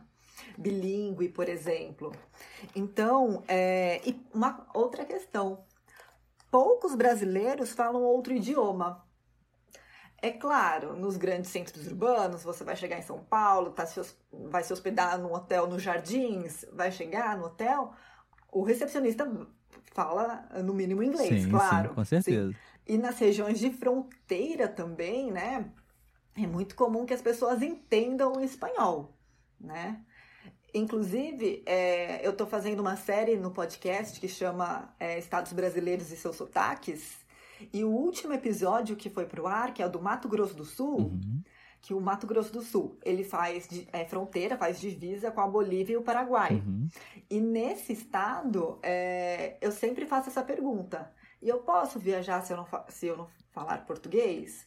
bilíngue, 0.57 1.29
por 1.29 1.49
exemplo. 1.49 2.11
Então, 2.75 3.43
é, 3.47 4.01
e 4.07 4.15
uma 4.33 4.67
outra 4.73 5.05
questão: 5.05 5.63
poucos 6.51 6.93
brasileiros 6.95 7.71
falam 7.71 8.03
outro 8.03 8.33
idioma. 8.33 9.03
É 10.23 10.31
claro, 10.31 10.95
nos 10.95 11.17
grandes 11.17 11.51
centros 11.51 11.85
urbanos, 11.85 12.43
você 12.43 12.63
vai 12.63 12.77
chegar 12.77 12.97
em 12.97 13.01
São 13.01 13.21
Paulo, 13.25 13.71
tá 13.71 13.85
se, 13.85 13.99
vai 14.31 14.63
se 14.63 14.71
hospedar 14.71 15.19
num 15.19 15.33
hotel 15.33 15.67
nos 15.67 15.83
Jardins, 15.83 16.65
vai 16.71 16.93
chegar 16.93 17.37
no 17.37 17.47
hotel, 17.47 17.91
o 18.49 18.63
recepcionista 18.63 19.29
fala 19.91 20.47
no 20.63 20.73
mínimo 20.73 21.03
inglês, 21.03 21.43
sim, 21.43 21.49
claro. 21.49 21.89
Sim, 21.89 21.95
com 21.95 22.05
certeza. 22.05 22.53
Sim. 22.53 22.57
E 22.87 22.97
nas 22.97 23.19
regiões 23.19 23.59
de 23.59 23.69
fronteira 23.69 24.69
também, 24.69 25.29
né? 25.29 25.69
É 26.37 26.47
muito 26.47 26.73
comum 26.73 27.05
que 27.05 27.13
as 27.13 27.21
pessoas 27.21 27.61
entendam 27.61 28.37
o 28.37 28.39
espanhol, 28.39 29.13
né? 29.59 29.99
Inclusive, 30.73 31.63
é, 31.65 32.25
eu 32.25 32.31
estou 32.31 32.47
fazendo 32.47 32.79
uma 32.79 32.95
série 32.95 33.35
no 33.35 33.51
podcast 33.51 34.17
que 34.21 34.29
chama 34.29 34.95
é, 34.97 35.19
Estados 35.19 35.51
Brasileiros 35.51 36.13
e 36.13 36.15
seus 36.15 36.37
sotaques, 36.37 37.17
e 37.71 37.83
o 37.83 37.89
último 37.89 38.33
episódio 38.33 38.95
que 38.95 39.09
foi 39.09 39.25
pro 39.25 39.47
ar, 39.47 39.73
que 39.73 39.81
é 39.81 39.85
o 39.85 39.89
do 39.89 40.01
Mato 40.01 40.27
Grosso 40.27 40.55
do 40.55 40.65
Sul, 40.65 40.97
uhum. 40.97 41.41
que 41.81 41.93
o 41.93 42.01
Mato 42.01 42.25
Grosso 42.25 42.51
do 42.51 42.61
Sul, 42.61 42.97
ele 43.03 43.23
faz 43.23 43.67
é, 43.91 44.05
fronteira, 44.05 44.57
faz 44.57 44.79
divisa 44.79 45.31
com 45.31 45.41
a 45.41 45.47
Bolívia 45.47 45.93
e 45.93 45.97
o 45.97 46.01
Paraguai. 46.01 46.53
Uhum. 46.53 46.87
E 47.29 47.39
nesse 47.39 47.93
estado, 47.93 48.79
é, 48.81 49.57
eu 49.61 49.71
sempre 49.71 50.05
faço 50.05 50.29
essa 50.29 50.43
pergunta. 50.43 51.11
E 51.41 51.49
eu 51.49 51.59
posso 51.59 51.99
viajar 51.99 52.41
se 52.41 52.53
eu 52.53 52.57
não, 52.57 52.67
se 52.87 53.05
eu 53.07 53.17
não 53.17 53.27
falar 53.51 53.85
português? 53.85 54.65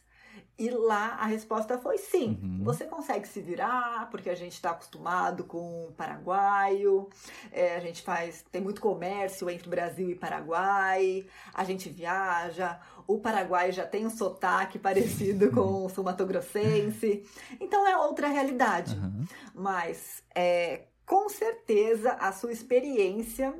E 0.59 0.69
lá 0.71 1.17
a 1.19 1.25
resposta 1.25 1.77
foi 1.77 1.99
sim. 1.99 2.39
Uhum. 2.41 2.63
Você 2.63 2.85
consegue 2.85 3.27
se 3.27 3.39
virar, 3.41 4.09
porque 4.09 4.29
a 4.29 4.35
gente 4.35 4.53
está 4.53 4.71
acostumado 4.71 5.43
com 5.43 5.85
o 5.85 5.91
paraguaio, 5.91 7.07
é, 7.51 7.75
a 7.75 7.79
gente 7.79 8.01
faz. 8.01 8.43
tem 8.51 8.59
muito 8.59 8.81
comércio 8.81 9.49
entre 9.49 9.69
Brasil 9.69 10.09
e 10.09 10.15
Paraguai, 10.15 11.25
a 11.53 11.63
gente 11.63 11.89
viaja, 11.89 12.79
o 13.05 13.19
Paraguai 13.19 13.71
já 13.71 13.85
tem 13.85 14.05
um 14.05 14.09
sotaque 14.09 14.77
parecido 14.79 15.51
com 15.51 15.85
o 15.85 15.89
sumatogrossense. 15.89 17.23
Então 17.59 17.87
é 17.87 17.95
outra 17.95 18.27
realidade. 18.27 18.95
Uhum. 18.95 19.25
Mas 19.53 20.23
é, 20.33 20.85
com 21.05 21.29
certeza 21.29 22.13
a 22.13 22.31
sua 22.31 22.51
experiência 22.51 23.53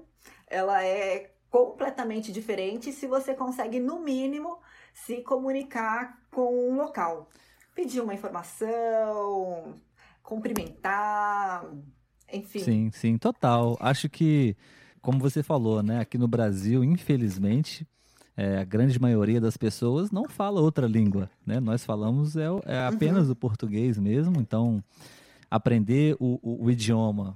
ela 0.47 0.83
é 0.83 1.31
completamente 1.49 2.31
diferente 2.31 2.91
se 2.91 3.07
você 3.07 3.33
consegue, 3.33 3.79
no 3.79 3.99
mínimo, 3.99 4.59
se 4.93 5.21
comunicar 5.21 6.17
com 6.37 6.69
um 6.69 6.75
local. 6.75 7.27
Pedir 7.73 7.99
uma 7.99 8.13
informação, 8.13 9.73
cumprimentar, 10.21 11.65
enfim. 12.31 12.59
Sim, 12.59 12.91
sim, 12.93 13.17
total. 13.17 13.75
Acho 13.79 14.07
que, 14.07 14.55
como 15.01 15.17
você 15.17 15.41
falou, 15.41 15.81
né, 15.81 15.99
aqui 15.99 16.15
no 16.15 16.27
Brasil, 16.27 16.83
infelizmente, 16.83 17.87
é, 18.35 18.59
a 18.59 18.63
grande 18.63 19.01
maioria 19.01 19.41
das 19.41 19.57
pessoas 19.57 20.11
não 20.11 20.29
fala 20.29 20.61
outra 20.61 20.85
língua, 20.85 21.27
né? 21.43 21.59
Nós 21.59 21.83
falamos 21.83 22.37
é, 22.37 22.45
é 22.65 22.85
apenas 22.85 23.25
uhum. 23.25 23.31
o 23.31 23.35
português 23.35 23.97
mesmo, 23.97 24.39
então 24.39 24.83
aprender 25.49 26.15
o, 26.19 26.39
o, 26.43 26.65
o 26.65 26.69
idioma 26.69 27.35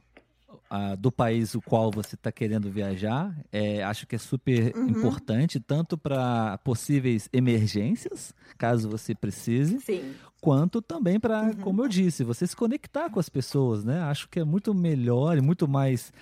uh, 0.72 0.96
do 0.96 1.12
país 1.12 1.54
o 1.54 1.62
qual 1.62 1.92
você 1.92 2.16
está 2.16 2.32
querendo 2.32 2.72
viajar. 2.72 3.36
É, 3.52 3.84
acho 3.84 4.08
que 4.08 4.16
é 4.16 4.20
super 4.20 4.76
uhum. 4.76 4.88
importante, 4.88 5.60
tanto 5.60 5.98
para 5.98 6.58
possíveis 6.60 7.28
emergências, 7.34 8.34
caso 8.58 8.90
você 8.90 9.14
precise, 9.14 9.80
Sim. 9.82 10.14
quanto 10.40 10.82
também 10.82 11.20
para, 11.20 11.44
uhum. 11.44 11.54
como 11.56 11.84
eu 11.84 11.88
disse, 11.88 12.24
você 12.24 12.48
se 12.48 12.56
conectar 12.56 13.10
com 13.10 13.20
as 13.20 13.28
pessoas, 13.28 13.84
né? 13.84 14.02
Acho 14.04 14.30
que 14.30 14.40
é 14.40 14.44
muito 14.44 14.74
melhor 14.74 15.38
e 15.38 15.42
muito 15.42 15.68
mais 15.68 16.14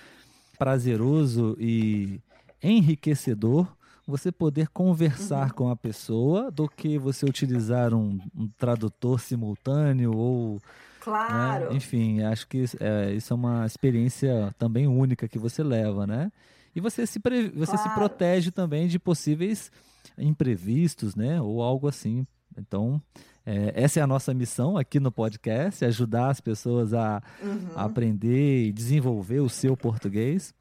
prazeroso 0.58 1.56
e 1.58 2.20
enriquecedor 2.62 3.66
você 4.06 4.32
poder 4.32 4.68
conversar 4.68 5.48
uhum. 5.48 5.54
com 5.54 5.70
a 5.70 5.76
pessoa 5.76 6.50
do 6.50 6.68
que 6.68 6.98
você 6.98 7.24
utilizar 7.24 7.94
um, 7.94 8.18
um 8.34 8.48
tradutor 8.58 9.20
simultâneo 9.20 10.14
ou 10.14 10.60
Claro. 11.00 11.70
Né? 11.70 11.76
Enfim, 11.76 12.22
acho 12.22 12.46
que 12.46 12.64
é, 12.78 13.12
isso 13.12 13.32
é 13.32 13.36
uma 13.36 13.66
experiência 13.66 14.54
também 14.58 14.86
única 14.86 15.26
que 15.26 15.38
você 15.38 15.62
leva, 15.62 16.06
né? 16.06 16.30
E 16.74 16.80
você 16.80 17.06
se, 17.06 17.18
pre... 17.18 17.48
você 17.48 17.72
claro. 17.72 17.88
se 17.88 17.94
protege 17.94 18.50
também 18.50 18.86
de 18.86 18.98
possíveis 18.98 19.72
imprevistos, 20.16 21.16
né? 21.16 21.40
Ou 21.40 21.62
algo 21.62 21.88
assim. 21.88 22.26
Então, 22.56 23.02
é, 23.44 23.72
essa 23.74 24.00
é 24.00 24.02
a 24.02 24.06
nossa 24.06 24.32
missão 24.34 24.76
aqui 24.76 25.00
no 25.00 25.10
podcast, 25.10 25.84
ajudar 25.84 26.28
as 26.28 26.40
pessoas 26.40 26.92
a, 26.92 27.22
uhum. 27.42 27.68
a 27.74 27.84
aprender 27.84 28.66
e 28.66 28.72
desenvolver 28.72 29.40
o 29.40 29.48
seu 29.48 29.76
português 29.76 30.54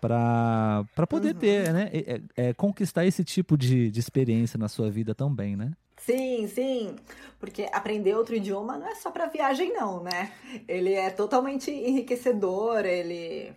para 0.00 0.84
poder 1.08 1.34
uhum. 1.34 1.40
ter, 1.40 1.72
né? 1.72 1.90
É, 1.92 2.20
é, 2.36 2.54
conquistar 2.54 3.06
esse 3.06 3.24
tipo 3.24 3.56
de, 3.56 3.90
de 3.90 4.00
experiência 4.00 4.58
na 4.58 4.68
sua 4.68 4.90
vida 4.90 5.14
também, 5.14 5.56
né? 5.56 5.72
Sim, 6.04 6.46
sim, 6.48 6.96
porque 7.40 7.66
aprender 7.72 8.14
outro 8.14 8.34
idioma 8.34 8.76
não 8.76 8.86
é 8.86 8.94
só 8.94 9.10
para 9.10 9.24
viagem 9.26 9.72
não, 9.72 10.02
né? 10.02 10.34
Ele 10.68 10.92
é 10.92 11.08
totalmente 11.08 11.70
enriquecedor, 11.70 12.84
ele 12.84 13.56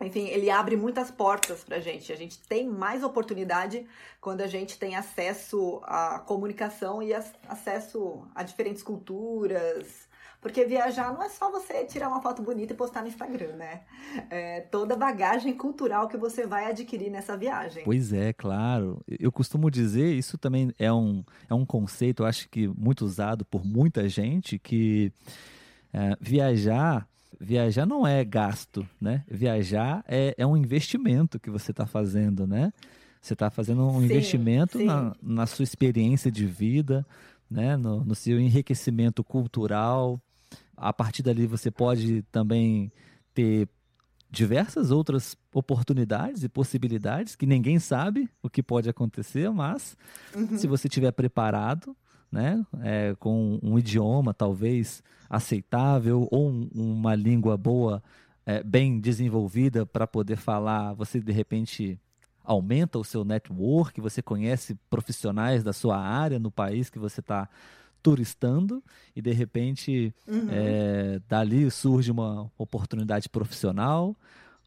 enfim, 0.00 0.28
ele 0.28 0.48
abre 0.48 0.76
muitas 0.76 1.10
portas 1.10 1.64
para 1.64 1.76
a 1.76 1.80
gente. 1.80 2.12
A 2.12 2.16
gente 2.16 2.38
tem 2.46 2.68
mais 2.68 3.02
oportunidade 3.02 3.84
quando 4.20 4.42
a 4.42 4.46
gente 4.46 4.78
tem 4.78 4.94
acesso 4.94 5.80
à 5.84 6.20
comunicação 6.20 7.02
e 7.02 7.12
acesso 7.48 8.22
a 8.34 8.44
diferentes 8.44 8.82
culturas, 8.82 10.05
porque 10.40 10.64
viajar 10.64 11.12
não 11.12 11.22
é 11.22 11.28
só 11.28 11.50
você 11.50 11.84
tirar 11.84 12.08
uma 12.08 12.20
foto 12.20 12.42
bonita 12.42 12.72
e 12.72 12.76
postar 12.76 13.02
no 13.02 13.08
Instagram, 13.08 13.56
né? 13.56 13.82
É 14.30 14.60
toda 14.60 14.94
a 14.94 14.96
bagagem 14.96 15.52
cultural 15.54 16.08
que 16.08 16.16
você 16.16 16.46
vai 16.46 16.70
adquirir 16.70 17.10
nessa 17.10 17.36
viagem. 17.36 17.84
Pois 17.84 18.12
é, 18.12 18.32
claro. 18.32 19.02
Eu 19.06 19.32
costumo 19.32 19.70
dizer, 19.70 20.12
isso 20.14 20.38
também 20.38 20.72
é 20.78 20.92
um, 20.92 21.24
é 21.48 21.54
um 21.54 21.64
conceito, 21.64 22.22
eu 22.22 22.26
acho 22.26 22.48
que 22.48 22.68
muito 22.68 23.04
usado 23.04 23.44
por 23.44 23.64
muita 23.64 24.08
gente, 24.08 24.58
que 24.58 25.12
é, 25.92 26.16
viajar 26.20 27.06
viajar 27.40 27.86
não 27.86 28.06
é 28.06 28.24
gasto, 28.24 28.88
né? 29.00 29.24
Viajar 29.28 30.04
é, 30.08 30.34
é 30.38 30.46
um 30.46 30.56
investimento 30.56 31.38
que 31.38 31.50
você 31.50 31.70
está 31.70 31.86
fazendo, 31.86 32.46
né? 32.46 32.72
Você 33.20 33.32
está 33.32 33.50
fazendo 33.50 33.86
um 33.86 33.98
sim, 33.98 34.04
investimento 34.04 34.78
sim. 34.78 34.84
Na, 34.84 35.14
na 35.22 35.46
sua 35.46 35.62
experiência 35.64 36.30
de 36.30 36.46
vida, 36.46 37.06
né? 37.50 37.76
No, 37.76 38.04
no 38.04 38.14
seu 38.14 38.38
enriquecimento 38.40 39.22
cultural, 39.22 40.20
a 40.76 40.92
partir 40.92 41.22
dali 41.22 41.46
você 41.46 41.70
pode 41.70 42.22
também 42.30 42.92
ter 43.32 43.68
diversas 44.30 44.90
outras 44.90 45.36
oportunidades 45.52 46.42
e 46.42 46.48
possibilidades 46.48 47.36
que 47.36 47.46
ninguém 47.46 47.78
sabe 47.78 48.28
o 48.42 48.50
que 48.50 48.62
pode 48.62 48.88
acontecer, 48.88 49.50
mas 49.50 49.96
uhum. 50.34 50.58
se 50.58 50.66
você 50.66 50.88
estiver 50.88 51.12
preparado, 51.12 51.96
né, 52.30 52.64
é, 52.82 53.14
com 53.18 53.58
um 53.62 53.78
idioma 53.78 54.34
talvez 54.34 55.02
aceitável 55.30 56.28
ou 56.30 56.50
um, 56.50 56.68
uma 56.74 57.14
língua 57.14 57.56
boa, 57.56 58.02
é, 58.44 58.62
bem 58.62 59.00
desenvolvida 59.00 59.86
para 59.86 60.06
poder 60.06 60.36
falar, 60.36 60.92
você 60.92 61.20
de 61.20 61.32
repente 61.32 61.98
aumenta 62.44 62.98
o 62.98 63.04
seu 63.04 63.24
network, 63.24 64.00
você 64.00 64.22
conhece 64.22 64.76
profissionais 64.88 65.64
da 65.64 65.72
sua 65.72 65.98
área 65.98 66.38
no 66.38 66.50
país 66.50 66.88
que 66.88 66.98
você 66.98 67.20
está 67.20 67.48
turistando 68.06 68.80
e 69.16 69.20
de 69.20 69.32
repente 69.32 70.14
uhum. 70.28 70.46
é, 70.48 71.20
dali 71.28 71.68
surge 71.72 72.12
uma 72.12 72.48
oportunidade 72.56 73.28
profissional 73.28 74.14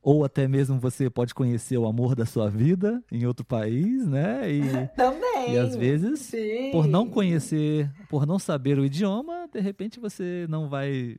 ou 0.03 0.25
até 0.25 0.45
mesmo 0.45 0.77
você 0.77 1.09
pode 1.09 1.33
conhecer 1.33 1.77
o 1.77 1.87
amor 1.87 2.15
da 2.15 2.25
sua 2.25 2.49
vida 2.49 3.01
em 3.09 3.25
outro 3.25 3.45
país, 3.45 4.05
né? 4.05 4.51
E, 4.51 4.61
Também. 4.93 5.53
E 5.53 5.57
às 5.57 5.73
vezes, 5.73 6.19
Sim. 6.19 6.71
por 6.73 6.85
não 6.85 7.07
conhecer, 7.07 7.89
por 8.09 8.25
não 8.25 8.37
saber 8.37 8.77
o 8.77 8.83
idioma, 8.83 9.47
de 9.53 9.61
repente 9.61 10.01
você 10.01 10.45
não 10.49 10.67
vai 10.67 11.17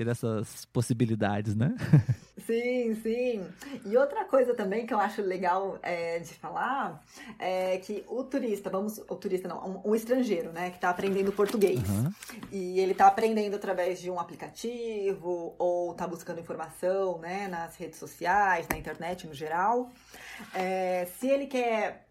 ter 0.00 0.08
essas 0.08 0.64
possibilidades, 0.66 1.54
né? 1.54 1.74
Sim, 2.46 2.96
sim. 3.00 3.46
E 3.84 3.96
outra 3.96 4.24
coisa 4.24 4.54
também 4.54 4.84
que 4.84 4.92
eu 4.92 4.98
acho 4.98 5.22
legal 5.22 5.78
é, 5.82 6.18
de 6.18 6.34
falar 6.34 7.00
é 7.38 7.78
que 7.78 8.02
o 8.08 8.24
turista, 8.24 8.68
vamos, 8.68 8.98
o 8.98 9.14
turista 9.14 9.46
não, 9.46 9.82
um, 9.84 9.90
um 9.90 9.94
estrangeiro, 9.94 10.50
né, 10.50 10.70
que 10.70 10.76
está 10.76 10.90
aprendendo 10.90 11.30
português 11.30 11.78
uhum. 11.88 12.10
e 12.50 12.80
ele 12.80 12.90
está 12.90 13.06
aprendendo 13.06 13.54
através 13.54 14.00
de 14.00 14.10
um 14.10 14.18
aplicativo 14.18 15.54
ou 15.58 15.92
está 15.92 16.08
buscando 16.08 16.40
informação, 16.40 17.18
né, 17.18 17.46
nas 17.46 17.76
redes 17.76 18.00
sociais, 18.00 18.66
na 18.68 18.76
internet 18.76 19.28
no 19.28 19.34
geral. 19.34 19.88
É, 20.52 21.06
se 21.20 21.28
ele 21.28 21.46
quer 21.46 22.08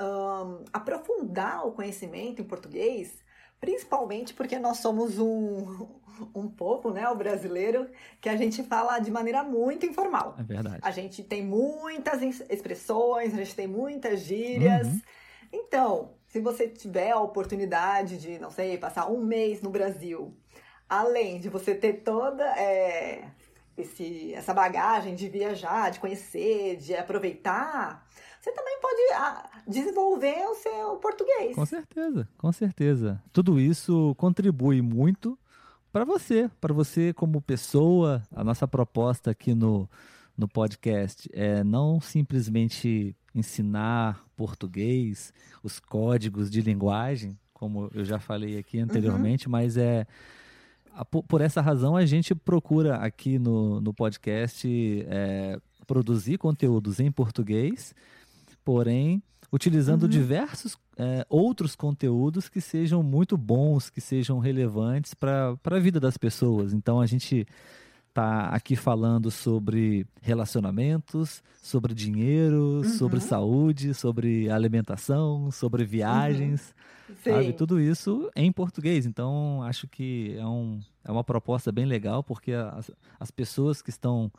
um, 0.00 0.62
aprofundar 0.72 1.66
o 1.66 1.72
conhecimento 1.72 2.40
em 2.40 2.44
português, 2.44 3.12
principalmente 3.60 4.34
porque 4.34 4.58
nós 4.58 4.78
somos 4.78 5.18
um, 5.18 5.86
um 6.34 6.48
povo, 6.48 6.90
né, 6.90 7.08
o 7.08 7.14
brasileiro, 7.14 7.88
que 8.20 8.28
a 8.28 8.36
gente 8.36 8.62
fala 8.62 8.98
de 8.98 9.10
maneira 9.10 9.42
muito 9.42 9.86
informal. 9.86 10.34
É 10.38 10.42
verdade. 10.42 10.78
A 10.82 10.90
gente 10.90 11.22
tem 11.22 11.44
muitas 11.44 12.22
expressões, 12.48 13.34
a 13.34 13.38
gente 13.38 13.54
tem 13.54 13.66
muitas 13.66 14.20
gírias. 14.20 14.86
Uhum. 14.86 15.00
Então, 15.52 16.14
se 16.26 16.40
você 16.40 16.68
tiver 16.68 17.10
a 17.10 17.20
oportunidade 17.20 18.18
de, 18.18 18.38
não 18.38 18.50
sei, 18.50 18.76
passar 18.76 19.10
um 19.10 19.22
mês 19.22 19.62
no 19.62 19.70
Brasil, 19.70 20.36
além 20.88 21.40
de 21.40 21.48
você 21.48 21.74
ter 21.74 22.04
toda 22.04 22.44
é, 22.58 23.24
esse, 23.76 24.34
essa 24.34 24.52
bagagem 24.52 25.14
de 25.14 25.28
viajar, 25.28 25.90
de 25.90 26.00
conhecer, 26.00 26.76
de 26.76 26.94
aproveitar, 26.94 28.06
você 28.40 28.52
também 28.52 28.78
pode 28.80 29.00
ah, 29.14 29.50
desenvolver 29.66 30.44
o 30.48 30.54
seu 30.54 30.96
português. 30.96 31.54
Com 31.54 31.66
certeza, 31.66 32.28
com 32.36 32.52
certeza. 32.52 33.22
Tudo 33.32 33.60
isso 33.60 34.14
contribui 34.16 34.80
muito 34.80 35.38
para 35.92 36.04
você, 36.04 36.50
para 36.60 36.72
você 36.72 37.12
como 37.12 37.40
pessoa. 37.40 38.22
A 38.34 38.44
nossa 38.44 38.66
proposta 38.68 39.30
aqui 39.30 39.54
no, 39.54 39.88
no 40.36 40.46
podcast 40.46 41.28
é 41.32 41.64
não 41.64 42.00
simplesmente 42.00 43.16
ensinar 43.34 44.24
português, 44.36 45.32
os 45.62 45.80
códigos 45.80 46.50
de 46.50 46.60
linguagem, 46.60 47.38
como 47.52 47.90
eu 47.92 48.04
já 48.04 48.20
falei 48.20 48.58
aqui 48.58 48.78
anteriormente, 48.78 49.46
uhum. 49.46 49.52
mas 49.52 49.76
é 49.76 50.06
por 51.28 51.40
essa 51.40 51.60
razão 51.60 51.96
a 51.96 52.04
gente 52.04 52.34
procura 52.34 52.96
aqui 52.96 53.38
no, 53.38 53.80
no 53.80 53.94
podcast 53.94 54.66
é, 55.08 55.60
produzir 55.86 56.38
conteúdos 56.38 56.98
em 56.98 57.10
português, 57.10 57.94
porém 58.68 59.22
utilizando 59.50 60.02
uhum. 60.02 60.10
diversos 60.10 60.76
é, 60.98 61.24
outros 61.30 61.74
conteúdos 61.74 62.50
que 62.50 62.60
sejam 62.60 63.02
muito 63.02 63.34
bons, 63.34 63.88
que 63.88 63.98
sejam 63.98 64.38
relevantes 64.38 65.14
para 65.14 65.56
a 65.64 65.78
vida 65.78 65.98
das 65.98 66.18
pessoas. 66.18 66.74
Então 66.74 67.00
a 67.00 67.06
gente 67.06 67.46
está 68.10 68.48
aqui 68.48 68.76
falando 68.76 69.30
sobre 69.30 70.06
relacionamentos, 70.20 71.42
sobre 71.62 71.94
dinheiro, 71.94 72.82
uhum. 72.82 72.84
sobre 72.84 73.20
saúde, 73.20 73.94
sobre 73.94 74.50
alimentação, 74.50 75.50
sobre 75.50 75.82
viagens, 75.82 76.74
uhum. 77.08 77.16
sabe? 77.24 77.52
Tudo 77.54 77.80
isso 77.80 78.30
em 78.36 78.52
português. 78.52 79.06
Então, 79.06 79.62
acho 79.62 79.88
que 79.88 80.36
é, 80.36 80.44
um, 80.44 80.78
é 81.02 81.10
uma 81.10 81.24
proposta 81.24 81.72
bem 81.72 81.86
legal, 81.86 82.22
porque 82.22 82.52
as, 82.52 82.90
as 83.18 83.30
pessoas 83.30 83.80
que 83.80 83.88
estão 83.88 84.30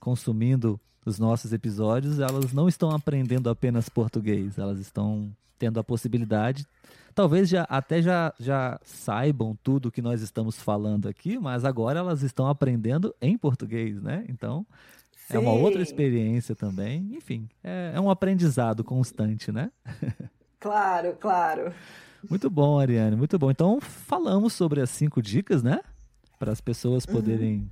consumindo 0.00 0.80
os 1.04 1.18
nossos 1.18 1.52
episódios, 1.52 2.18
elas 2.18 2.52
não 2.52 2.68
estão 2.68 2.90
aprendendo 2.90 3.48
apenas 3.48 3.88
português, 3.88 4.58
elas 4.58 4.78
estão 4.78 5.30
tendo 5.58 5.80
a 5.80 5.84
possibilidade 5.84 6.66
talvez 7.18 7.48
já 7.48 7.64
até 7.68 8.00
já, 8.00 8.32
já 8.38 8.78
saibam 8.84 9.58
tudo 9.60 9.90
que 9.90 10.00
nós 10.00 10.22
estamos 10.22 10.62
falando 10.62 11.08
aqui, 11.08 11.36
mas 11.36 11.64
agora 11.64 11.98
elas 11.98 12.22
estão 12.22 12.46
aprendendo 12.46 13.12
em 13.20 13.36
português, 13.36 14.00
né? 14.00 14.24
Então 14.28 14.64
Sim. 15.26 15.34
é 15.34 15.38
uma 15.40 15.50
outra 15.50 15.82
experiência 15.82 16.54
também. 16.54 17.10
Enfim, 17.16 17.48
é, 17.64 17.90
é 17.96 18.00
um 18.00 18.08
aprendizado 18.08 18.84
constante, 18.84 19.50
né? 19.50 19.70
Claro, 20.60 21.16
claro. 21.20 21.72
Muito 22.28 22.50
bom, 22.50 22.80
Ariane, 22.80 23.14
muito 23.14 23.38
bom. 23.38 23.48
Então 23.48 23.80
falamos 23.80 24.52
sobre 24.54 24.80
as 24.80 24.90
cinco 24.90 25.22
dicas, 25.22 25.62
né? 25.62 25.78
Para 26.36 26.50
as 26.50 26.60
pessoas 26.60 27.04
uhum. 27.04 27.14
poderem 27.14 27.54
uhum. 27.58 27.68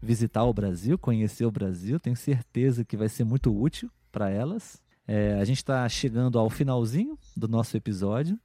Visitar 0.00 0.44
o 0.44 0.52
Brasil, 0.52 0.98
conhecer 0.98 1.44
o 1.44 1.50
Brasil. 1.50 1.98
Tenho 1.98 2.16
certeza 2.16 2.84
que 2.84 2.96
vai 2.96 3.08
ser 3.08 3.24
muito 3.24 3.56
útil 3.56 3.90
para 4.10 4.30
elas. 4.30 4.80
É, 5.06 5.34
a 5.40 5.44
gente 5.44 5.58
está 5.58 5.88
chegando 5.88 6.38
ao 6.38 6.50
finalzinho 6.50 7.18
do 7.36 7.48
nosso 7.48 7.76
episódio. 7.76 8.38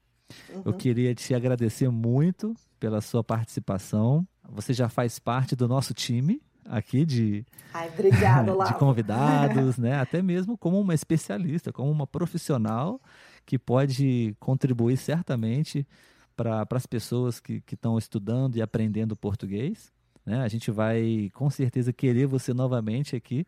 Uhum. 0.49 0.62
Eu 0.66 0.74
queria 0.74 1.14
te 1.14 1.34
agradecer 1.34 1.89
muito 1.89 2.54
pela 2.80 3.01
sua 3.01 3.24
participação. 3.24 4.28
Você 4.49 4.74
já 4.74 4.89
faz 4.89 5.20
parte 5.20 5.56
do 5.56 5.68
nosso 5.68 5.93
time 5.93 6.41
aqui 6.66 7.06
de, 7.06 7.45
Ai, 7.74 7.89
obrigado, 7.89 8.58
de 8.66 8.74
convidados, 8.76 9.78
né? 9.78 9.99
Até 10.01 10.22
mesmo 10.22 10.58
como 10.58 10.80
uma 10.80 10.93
especialista, 10.93 11.72
como 11.72 11.91
uma 11.91 12.08
profissional 12.08 12.99
que 13.45 13.60
pode 13.60 14.36
contribuir 14.39 14.97
certamente 14.97 15.86
para 16.36 16.66
as 16.72 16.86
pessoas 16.86 17.39
que 17.39 17.62
estão 17.72 17.97
estudando 17.97 18.56
e 18.56 18.62
aprendendo 18.62 19.16
português. 19.16 19.91
Né? 20.26 20.42
A 20.42 20.48
gente 20.48 20.72
vai 20.72 21.30
com 21.34 21.50
certeza 21.50 21.92
querer 21.92 22.26
você 22.26 22.54
novamente 22.54 23.16
aqui 23.16 23.46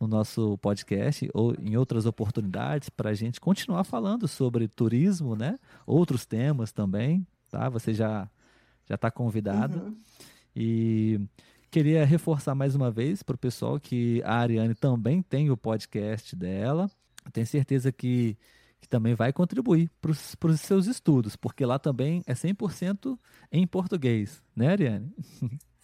no 0.00 0.06
nosso 0.06 0.56
podcast 0.58 1.28
ou 1.34 1.54
em 1.60 1.76
outras 1.76 2.06
oportunidades 2.06 2.88
para 2.88 3.10
a 3.10 3.14
gente 3.14 3.40
continuar 3.40 3.84
falando 3.84 4.28
sobre 4.28 4.68
turismo, 4.68 5.34
né? 5.34 5.58
Outros 5.86 6.24
temas 6.24 6.70
também, 6.70 7.26
tá? 7.50 7.68
Você 7.68 7.92
já 7.92 8.28
já 8.88 8.94
está 8.94 9.10
convidado. 9.10 9.78
Uhum. 9.80 9.96
E 10.56 11.20
queria 11.70 12.04
reforçar 12.04 12.54
mais 12.54 12.74
uma 12.74 12.90
vez 12.90 13.22
para 13.22 13.34
o 13.34 13.38
pessoal 13.38 13.78
que 13.78 14.22
a 14.24 14.36
Ariane 14.36 14.74
também 14.74 15.20
tem 15.20 15.50
o 15.50 15.56
podcast 15.56 16.34
dela. 16.34 16.90
Tenho 17.32 17.46
certeza 17.46 17.92
que, 17.92 18.36
que 18.80 18.88
também 18.88 19.14
vai 19.14 19.32
contribuir 19.32 19.90
para 20.00 20.10
os 20.50 20.60
seus 20.60 20.86
estudos, 20.86 21.36
porque 21.36 21.66
lá 21.66 21.78
também 21.78 22.22
é 22.26 22.32
100% 22.32 23.18
em 23.52 23.66
português, 23.66 24.42
né, 24.56 24.68
Ariane? 24.68 25.12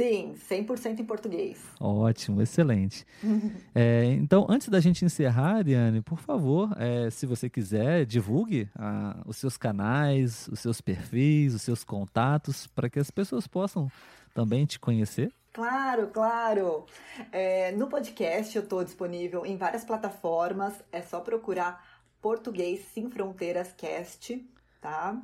Sim, 0.00 0.34
100% 0.48 1.00
em 1.00 1.04
português. 1.04 1.58
Ótimo, 1.78 2.40
excelente. 2.40 3.04
é, 3.74 4.04
então, 4.14 4.46
antes 4.48 4.70
da 4.70 4.80
gente 4.80 5.04
encerrar, 5.04 5.56
Ariane, 5.56 6.00
por 6.00 6.18
favor, 6.18 6.74
é, 6.78 7.10
se 7.10 7.26
você 7.26 7.50
quiser, 7.50 8.06
divulgue 8.06 8.66
ah, 8.74 9.20
os 9.26 9.36
seus 9.36 9.58
canais, 9.58 10.48
os 10.48 10.58
seus 10.60 10.80
perfis, 10.80 11.54
os 11.54 11.60
seus 11.60 11.84
contatos, 11.84 12.66
para 12.66 12.88
que 12.88 12.98
as 12.98 13.10
pessoas 13.10 13.46
possam 13.46 13.92
também 14.32 14.64
te 14.64 14.80
conhecer. 14.80 15.30
Claro, 15.52 16.06
claro. 16.06 16.86
É, 17.30 17.70
no 17.72 17.86
podcast 17.86 18.56
eu 18.56 18.62
estou 18.62 18.82
disponível 18.82 19.44
em 19.44 19.58
várias 19.58 19.84
plataformas. 19.84 20.72
É 20.90 21.02
só 21.02 21.20
procurar 21.20 21.84
Português 22.22 22.86
Sem 22.94 23.10
Fronteiras 23.10 23.74
Cast 23.76 24.42
tá? 24.80 25.20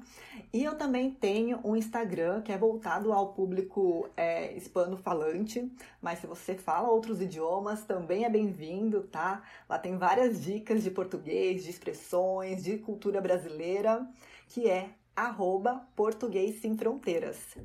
E 0.52 0.62
eu 0.62 0.76
também 0.76 1.10
tenho 1.10 1.60
um 1.64 1.74
Instagram 1.74 2.42
que 2.42 2.52
é 2.52 2.58
voltado 2.58 3.12
ao 3.12 3.32
público 3.32 4.08
é, 4.16 4.54
hispano-falante, 4.56 5.70
mas 6.00 6.18
se 6.18 6.26
você 6.26 6.54
fala 6.54 6.88
outros 6.88 7.20
idiomas, 7.20 7.84
também 7.84 8.24
é 8.24 8.28
bem-vindo, 8.28 9.02
tá? 9.04 9.42
Lá 9.68 9.78
tem 9.78 9.96
várias 9.96 10.42
dicas 10.42 10.82
de 10.82 10.90
português, 10.90 11.64
de 11.64 11.70
expressões, 11.70 12.62
de 12.62 12.78
cultura 12.78 13.20
brasileira, 13.20 14.06
que 14.48 14.68
é 14.68 14.90
arroba 15.14 15.86
Português 15.96 16.60
Sem 16.60 16.76
Fronteiras. 16.76 17.56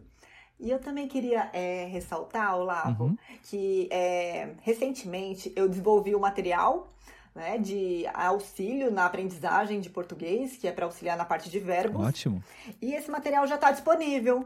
E 0.57 0.69
eu 0.69 0.79
também 0.79 1.07
queria 1.07 1.49
é, 1.53 1.85
ressaltar, 1.85 2.55
Olavo, 2.55 3.05
uhum. 3.05 3.17
que 3.43 3.89
é, 3.91 4.53
recentemente 4.61 5.51
eu 5.55 5.67
desenvolvi 5.67 6.15
um 6.15 6.19
material 6.19 6.87
né, 7.33 7.57
de 7.57 8.05
auxílio 8.13 8.91
na 8.91 9.05
aprendizagem 9.05 9.79
de 9.79 9.89
português, 9.89 10.57
que 10.57 10.67
é 10.67 10.71
para 10.71 10.85
auxiliar 10.85 11.17
na 11.17 11.25
parte 11.25 11.49
de 11.49 11.59
verbos. 11.59 12.05
Ótimo. 12.05 12.43
E 12.81 12.93
esse 12.93 13.09
material 13.09 13.47
já 13.47 13.55
está 13.55 13.71
disponível. 13.71 14.45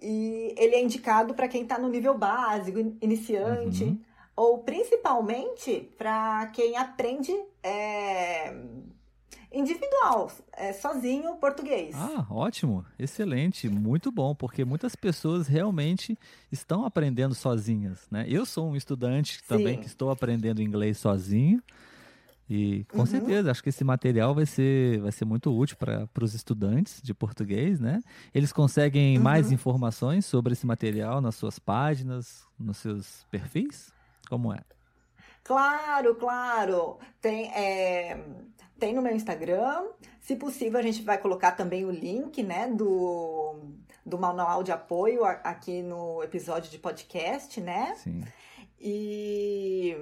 E 0.00 0.54
ele 0.56 0.76
é 0.76 0.82
indicado 0.82 1.34
para 1.34 1.48
quem 1.48 1.62
está 1.62 1.78
no 1.78 1.88
nível 1.88 2.16
básico, 2.16 2.78
iniciante, 3.00 3.84
uhum. 3.84 4.00
ou 4.36 4.58
principalmente 4.58 5.90
para 5.98 6.46
quem 6.52 6.76
aprende 6.76 7.32
é, 7.62 8.54
individual, 9.50 10.30
é, 10.52 10.72
sozinho, 10.72 11.34
português. 11.36 11.96
Ah, 11.96 12.26
ótimo, 12.30 12.84
excelente, 12.98 13.68
muito 13.68 14.12
bom, 14.12 14.34
porque 14.34 14.64
muitas 14.64 14.94
pessoas 14.94 15.48
realmente 15.48 16.16
estão 16.52 16.84
aprendendo 16.84 17.34
sozinhas, 17.34 18.06
né? 18.10 18.24
Eu 18.28 18.46
sou 18.46 18.68
um 18.68 18.76
estudante 18.76 19.42
também 19.44 19.76
Sim. 19.76 19.80
que 19.80 19.86
estou 19.86 20.10
aprendendo 20.10 20.62
inglês 20.62 20.98
sozinho. 20.98 21.60
E 22.48 22.84
com 22.84 23.00
uhum. 23.00 23.06
certeza, 23.06 23.50
acho 23.50 23.62
que 23.62 23.68
esse 23.68 23.84
material 23.84 24.34
vai 24.34 24.46
ser, 24.46 25.00
vai 25.00 25.12
ser 25.12 25.26
muito 25.26 25.54
útil 25.54 25.76
para 25.76 26.08
os 26.22 26.34
estudantes 26.34 27.02
de 27.02 27.12
português, 27.12 27.78
né? 27.78 28.00
Eles 28.34 28.52
conseguem 28.52 29.18
uhum. 29.18 29.22
mais 29.22 29.52
informações 29.52 30.24
sobre 30.24 30.54
esse 30.54 30.66
material 30.66 31.20
nas 31.20 31.34
suas 31.34 31.58
páginas, 31.58 32.46
nos 32.58 32.78
seus 32.78 33.26
perfis? 33.30 33.92
Como 34.30 34.52
é? 34.52 34.60
Claro, 35.44 36.14
claro. 36.14 36.98
Tem, 37.20 37.50
é, 37.52 38.18
tem 38.78 38.94
no 38.94 39.02
meu 39.02 39.14
Instagram. 39.14 39.84
Se 40.20 40.34
possível, 40.36 40.78
a 40.78 40.82
gente 40.82 41.02
vai 41.02 41.18
colocar 41.18 41.52
também 41.52 41.84
o 41.84 41.90
link 41.90 42.42
né, 42.42 42.68
do, 42.68 43.56
do 44.04 44.18
manual 44.18 44.62
de 44.62 44.72
apoio 44.72 45.24
aqui 45.24 45.82
no 45.82 46.22
episódio 46.22 46.70
de 46.70 46.78
podcast, 46.78 47.60
né? 47.60 47.94
Sim. 47.96 48.22
E, 48.80 49.96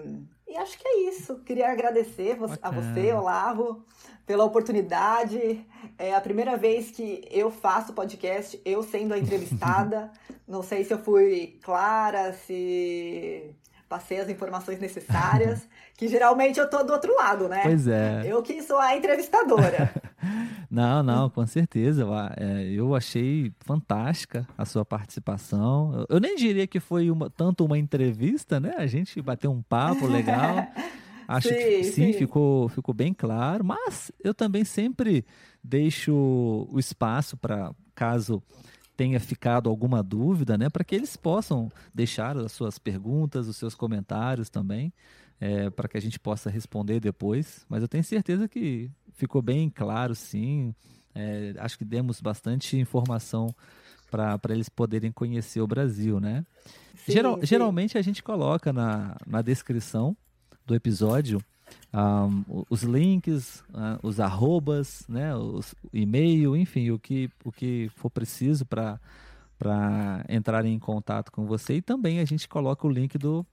e 0.49 0.57
acho 0.57 0.78
que 0.78 0.86
é 0.86 1.09
isso. 1.09 1.36
Queria 1.40 1.70
agradecer 1.70 2.38
a 2.62 2.70
você, 2.70 3.12
Olavo, 3.12 3.84
pela 4.24 4.44
oportunidade. 4.44 5.66
É 5.99 6.14
a 6.14 6.20
primeira 6.20 6.57
vez 6.57 6.90
que 6.90 7.26
eu 7.30 7.51
faço 7.51 7.92
podcast, 7.92 8.61
eu 8.64 8.82
sendo 8.82 9.14
a 9.14 9.18
entrevistada. 9.18 10.11
Não 10.47 10.62
sei 10.62 10.84
se 10.84 10.94
eu 10.94 10.99
fui 10.99 11.59
clara, 11.62 12.32
se 12.32 13.55
passei 13.88 14.20
as 14.20 14.28
informações 14.28 14.78
necessárias, 14.78 15.66
que 15.97 16.09
geralmente 16.09 16.59
eu 16.59 16.68
tô 16.68 16.82
do 16.82 16.92
outro 16.92 17.14
lado, 17.16 17.49
né? 17.49 17.62
Pois 17.62 17.86
é. 17.86 18.22
Eu 18.24 18.42
que 18.42 18.62
sou 18.62 18.78
a 18.78 18.97
entrevistadora. 18.97 19.92
não, 20.71 21.03
não, 21.03 21.31
com 21.31 21.47
certeza. 21.47 22.05
É, 22.37 22.64
eu 22.71 22.95
achei 22.95 23.53
fantástica 23.61 24.47
a 24.57 24.64
sua 24.64 24.85
participação. 24.85 26.07
Eu 26.09 26.19
nem 26.21 26.37
diria 26.37 26.67
que 26.67 26.81
foi 26.81 27.11
uma, 27.11 27.31
tanto 27.31 27.64
uma 27.64 27.79
entrevista, 27.79 28.59
né? 28.59 28.75
A 28.77 28.87
gente 28.87 29.21
bateu 29.21 29.51
um 29.51 29.62
papo 29.62 30.07
legal. 30.07 30.67
Acho 31.29 31.49
sim, 31.49 31.55
que 31.55 31.85
sim, 31.85 31.93
sim, 31.93 32.12
Ficou, 32.12 32.69
ficou 32.69 32.95
bem 32.95 33.12
claro, 33.12 33.64
mas 33.64 34.12
eu 34.23 34.33
também 34.33 34.64
sempre 34.64 35.25
deixo 35.62 36.14
o 36.14 36.79
espaço 36.79 37.37
para 37.37 37.75
caso 37.97 38.41
tenha 38.97 39.21
ficado 39.21 39.69
alguma 39.69 40.03
dúvida, 40.03 40.57
né, 40.57 40.71
para 40.71 40.83
que 40.83 40.95
eles 40.95 41.17
possam 41.17 41.71
deixar 41.93 42.37
as 42.37 42.53
suas 42.53 42.79
perguntas, 42.79 43.47
os 43.47 43.57
seus 43.57 43.75
comentários 43.75 44.49
também, 44.49 44.93
é, 45.39 45.69
para 45.69 45.87
que 45.87 45.99
a 45.99 46.01
gente 46.01 46.19
possa 46.19 46.49
responder 46.49 46.99
depois. 46.99 47.67
Mas 47.69 47.83
eu 47.83 47.89
tenho 47.89 48.03
certeza 48.03 48.49
que 48.49 48.91
ficou 49.17 49.43
bem 49.43 49.69
claro, 49.69 50.14
sim. 50.14 50.75
É, 51.14 51.55
acho 51.59 51.79
que 51.79 51.85
demos 51.85 52.21
bastante 52.21 52.77
informação 52.77 53.55
para 54.11 54.39
eles 54.51 54.69
poderem 54.69 55.11
conhecer 55.11 55.61
o 55.61 55.67
Brasil, 55.67 56.21
né? 56.21 56.45
Sim, 56.95 57.12
Geral, 57.12 57.41
sim. 57.41 57.47
Geralmente 57.47 57.99
a 57.99 58.03
gente 58.03 58.23
coloca 58.23 58.73
na, 58.73 59.17
na 59.27 59.43
descrição 59.43 60.17
do 60.64 60.75
episódio 60.75 61.43
um, 61.93 62.64
os 62.69 62.83
links, 62.83 63.61
uh, 63.71 63.99
os 64.03 64.21
arrobas, 64.21 65.05
né, 65.09 65.35
os 65.35 65.75
e-mail, 65.93 66.57
enfim, 66.57 66.91
o 66.91 66.99
que, 66.99 67.31
o 67.45 67.51
que 67.51 67.91
for 67.97 68.11
preciso 68.11 68.64
para 68.64 69.01
para 69.59 70.23
entrar 70.29 70.67
em 70.67 70.79
contato 70.79 71.33
com 71.33 71.47
você 71.47 71.77
e 71.77 71.81
também 71.83 72.21
a 72.21 72.27
gente 72.27 72.47
coloca 72.47 72.87
o 72.87 72.91
link 72.91 73.17
do, 73.17 73.45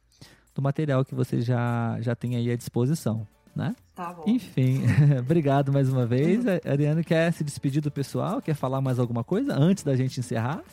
do 0.54 0.62
material 0.62 1.06
que 1.06 1.16
você 1.16 1.40
já, 1.40 1.98
já 2.02 2.14
tem 2.14 2.36
aí 2.36 2.52
à 2.52 2.58
disposição, 2.58 3.26
né? 3.56 3.76
Tá 3.96 4.14
bom. 4.14 4.24
Enfim, 4.28 4.82
obrigado 5.20 5.72
mais 5.72 5.90
uma 5.90 6.06
vez. 6.06 6.46
A 6.48 6.60
Ariane 6.70 7.04
quer 7.04 7.32
se 7.32 7.44
despedir 7.44 7.82
do 7.82 7.92
pessoal? 7.92 8.42
Quer 8.42 8.56
falar 8.56 8.82
mais 8.82 9.00
alguma 9.00 9.24
coisa 9.24 9.54
antes 9.54 9.84
da 9.84 9.96
gente 9.96 10.20
encerrar? 10.20 10.64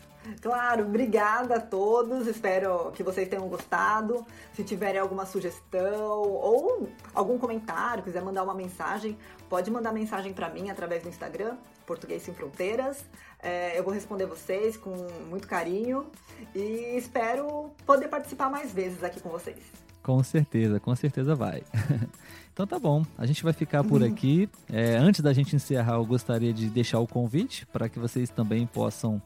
Claro, 0.41 0.85
obrigada 0.85 1.57
a 1.57 1.61
todos. 1.61 2.27
Espero 2.27 2.93
que 2.93 3.03
vocês 3.03 3.29
tenham 3.29 3.49
gostado. 3.49 4.25
Se 4.53 4.63
tiverem 4.63 5.01
alguma 5.01 5.27
sugestão 5.27 6.23
ou 6.23 6.89
algum 7.15 7.39
comentário, 7.39 8.03
quiser 8.03 8.23
mandar 8.23 8.43
uma 8.43 8.55
mensagem, 8.55 9.17
pode 9.49 9.71
mandar 9.71 9.93
mensagem 9.93 10.33
para 10.33 10.49
mim 10.51 10.71
através 10.71 11.03
do 11.03 11.09
Instagram, 11.09 11.57
Português 11.87 12.23
Sem 12.23 12.35
Fronteiras. 12.35 13.05
É, 13.43 13.79
eu 13.79 13.83
vou 13.83 13.93
responder 13.93 14.27
vocês 14.27 14.77
com 14.77 14.95
muito 15.29 15.49
carinho 15.49 16.07
e 16.55 16.97
espero 16.97 17.71
poder 17.87 18.09
participar 18.09 18.51
mais 18.51 18.73
vezes 18.73 19.03
aqui 19.03 19.21
com 19.21 19.31
vocês. 19.31 19.59
Com 20.03 20.23
certeza, 20.23 20.81
com 20.81 20.95
certeza 20.95 21.35
vai. 21.35 21.63
então 22.63 22.79
tá 22.79 22.79
bom, 22.79 23.03
a 23.17 23.25
gente 23.25 23.43
vai 23.43 23.55
ficar 23.55 23.83
por 23.83 24.05
aqui. 24.05 24.47
É, 24.71 24.95
antes 24.99 25.23
da 25.23 25.33
gente 25.33 25.57
encerrar, 25.57 25.95
eu 25.95 26.05
gostaria 26.05 26.53
de 26.53 26.69
deixar 26.69 26.99
o 27.01 27.07
convite 27.07 27.65
para 27.65 27.89
que 27.89 27.99
vocês 27.99 28.29
também 28.29 28.67
possam 28.67 29.23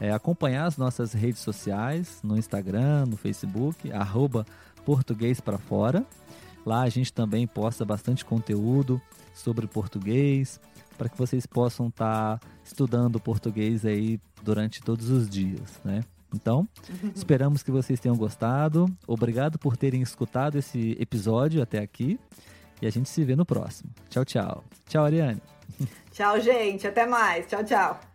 é, 0.00 0.12
acompanhar 0.12 0.64
as 0.64 0.76
nossas 0.76 1.12
redes 1.12 1.40
sociais, 1.40 2.20
no 2.22 2.38
Instagram, 2.38 3.06
no 3.06 3.16
Facebook, 3.16 3.90
arroba 3.90 4.46
português 4.84 5.40
para 5.40 5.58
fora. 5.58 6.06
Lá 6.64 6.82
a 6.82 6.88
gente 6.88 7.12
também 7.12 7.48
posta 7.48 7.84
bastante 7.84 8.24
conteúdo 8.24 9.02
sobre 9.34 9.66
português, 9.66 10.60
para 10.96 11.08
que 11.08 11.18
vocês 11.18 11.46
possam 11.46 11.88
estar 11.88 12.38
tá 12.38 12.46
estudando 12.64 13.18
português 13.18 13.84
aí 13.84 14.20
durante 14.40 14.80
todos 14.80 15.10
os 15.10 15.28
dias, 15.28 15.80
né? 15.84 16.04
Então, 16.32 16.68
esperamos 17.12 17.60
que 17.64 17.72
vocês 17.72 17.98
tenham 17.98 18.16
gostado. 18.16 18.86
Obrigado 19.04 19.58
por 19.58 19.76
terem 19.76 20.00
escutado 20.00 20.58
esse 20.58 20.96
episódio 21.00 21.60
até 21.60 21.80
aqui. 21.80 22.20
E 22.80 22.86
a 22.86 22.90
gente 22.90 23.08
se 23.08 23.24
vê 23.24 23.34
no 23.34 23.44
próximo. 23.44 23.90
Tchau, 24.08 24.24
tchau. 24.24 24.64
Tchau, 24.88 25.04
Ariane. 25.04 25.40
Tchau, 26.12 26.40
gente. 26.40 26.86
Até 26.86 27.06
mais. 27.06 27.46
Tchau, 27.46 27.64
tchau. 27.64 28.07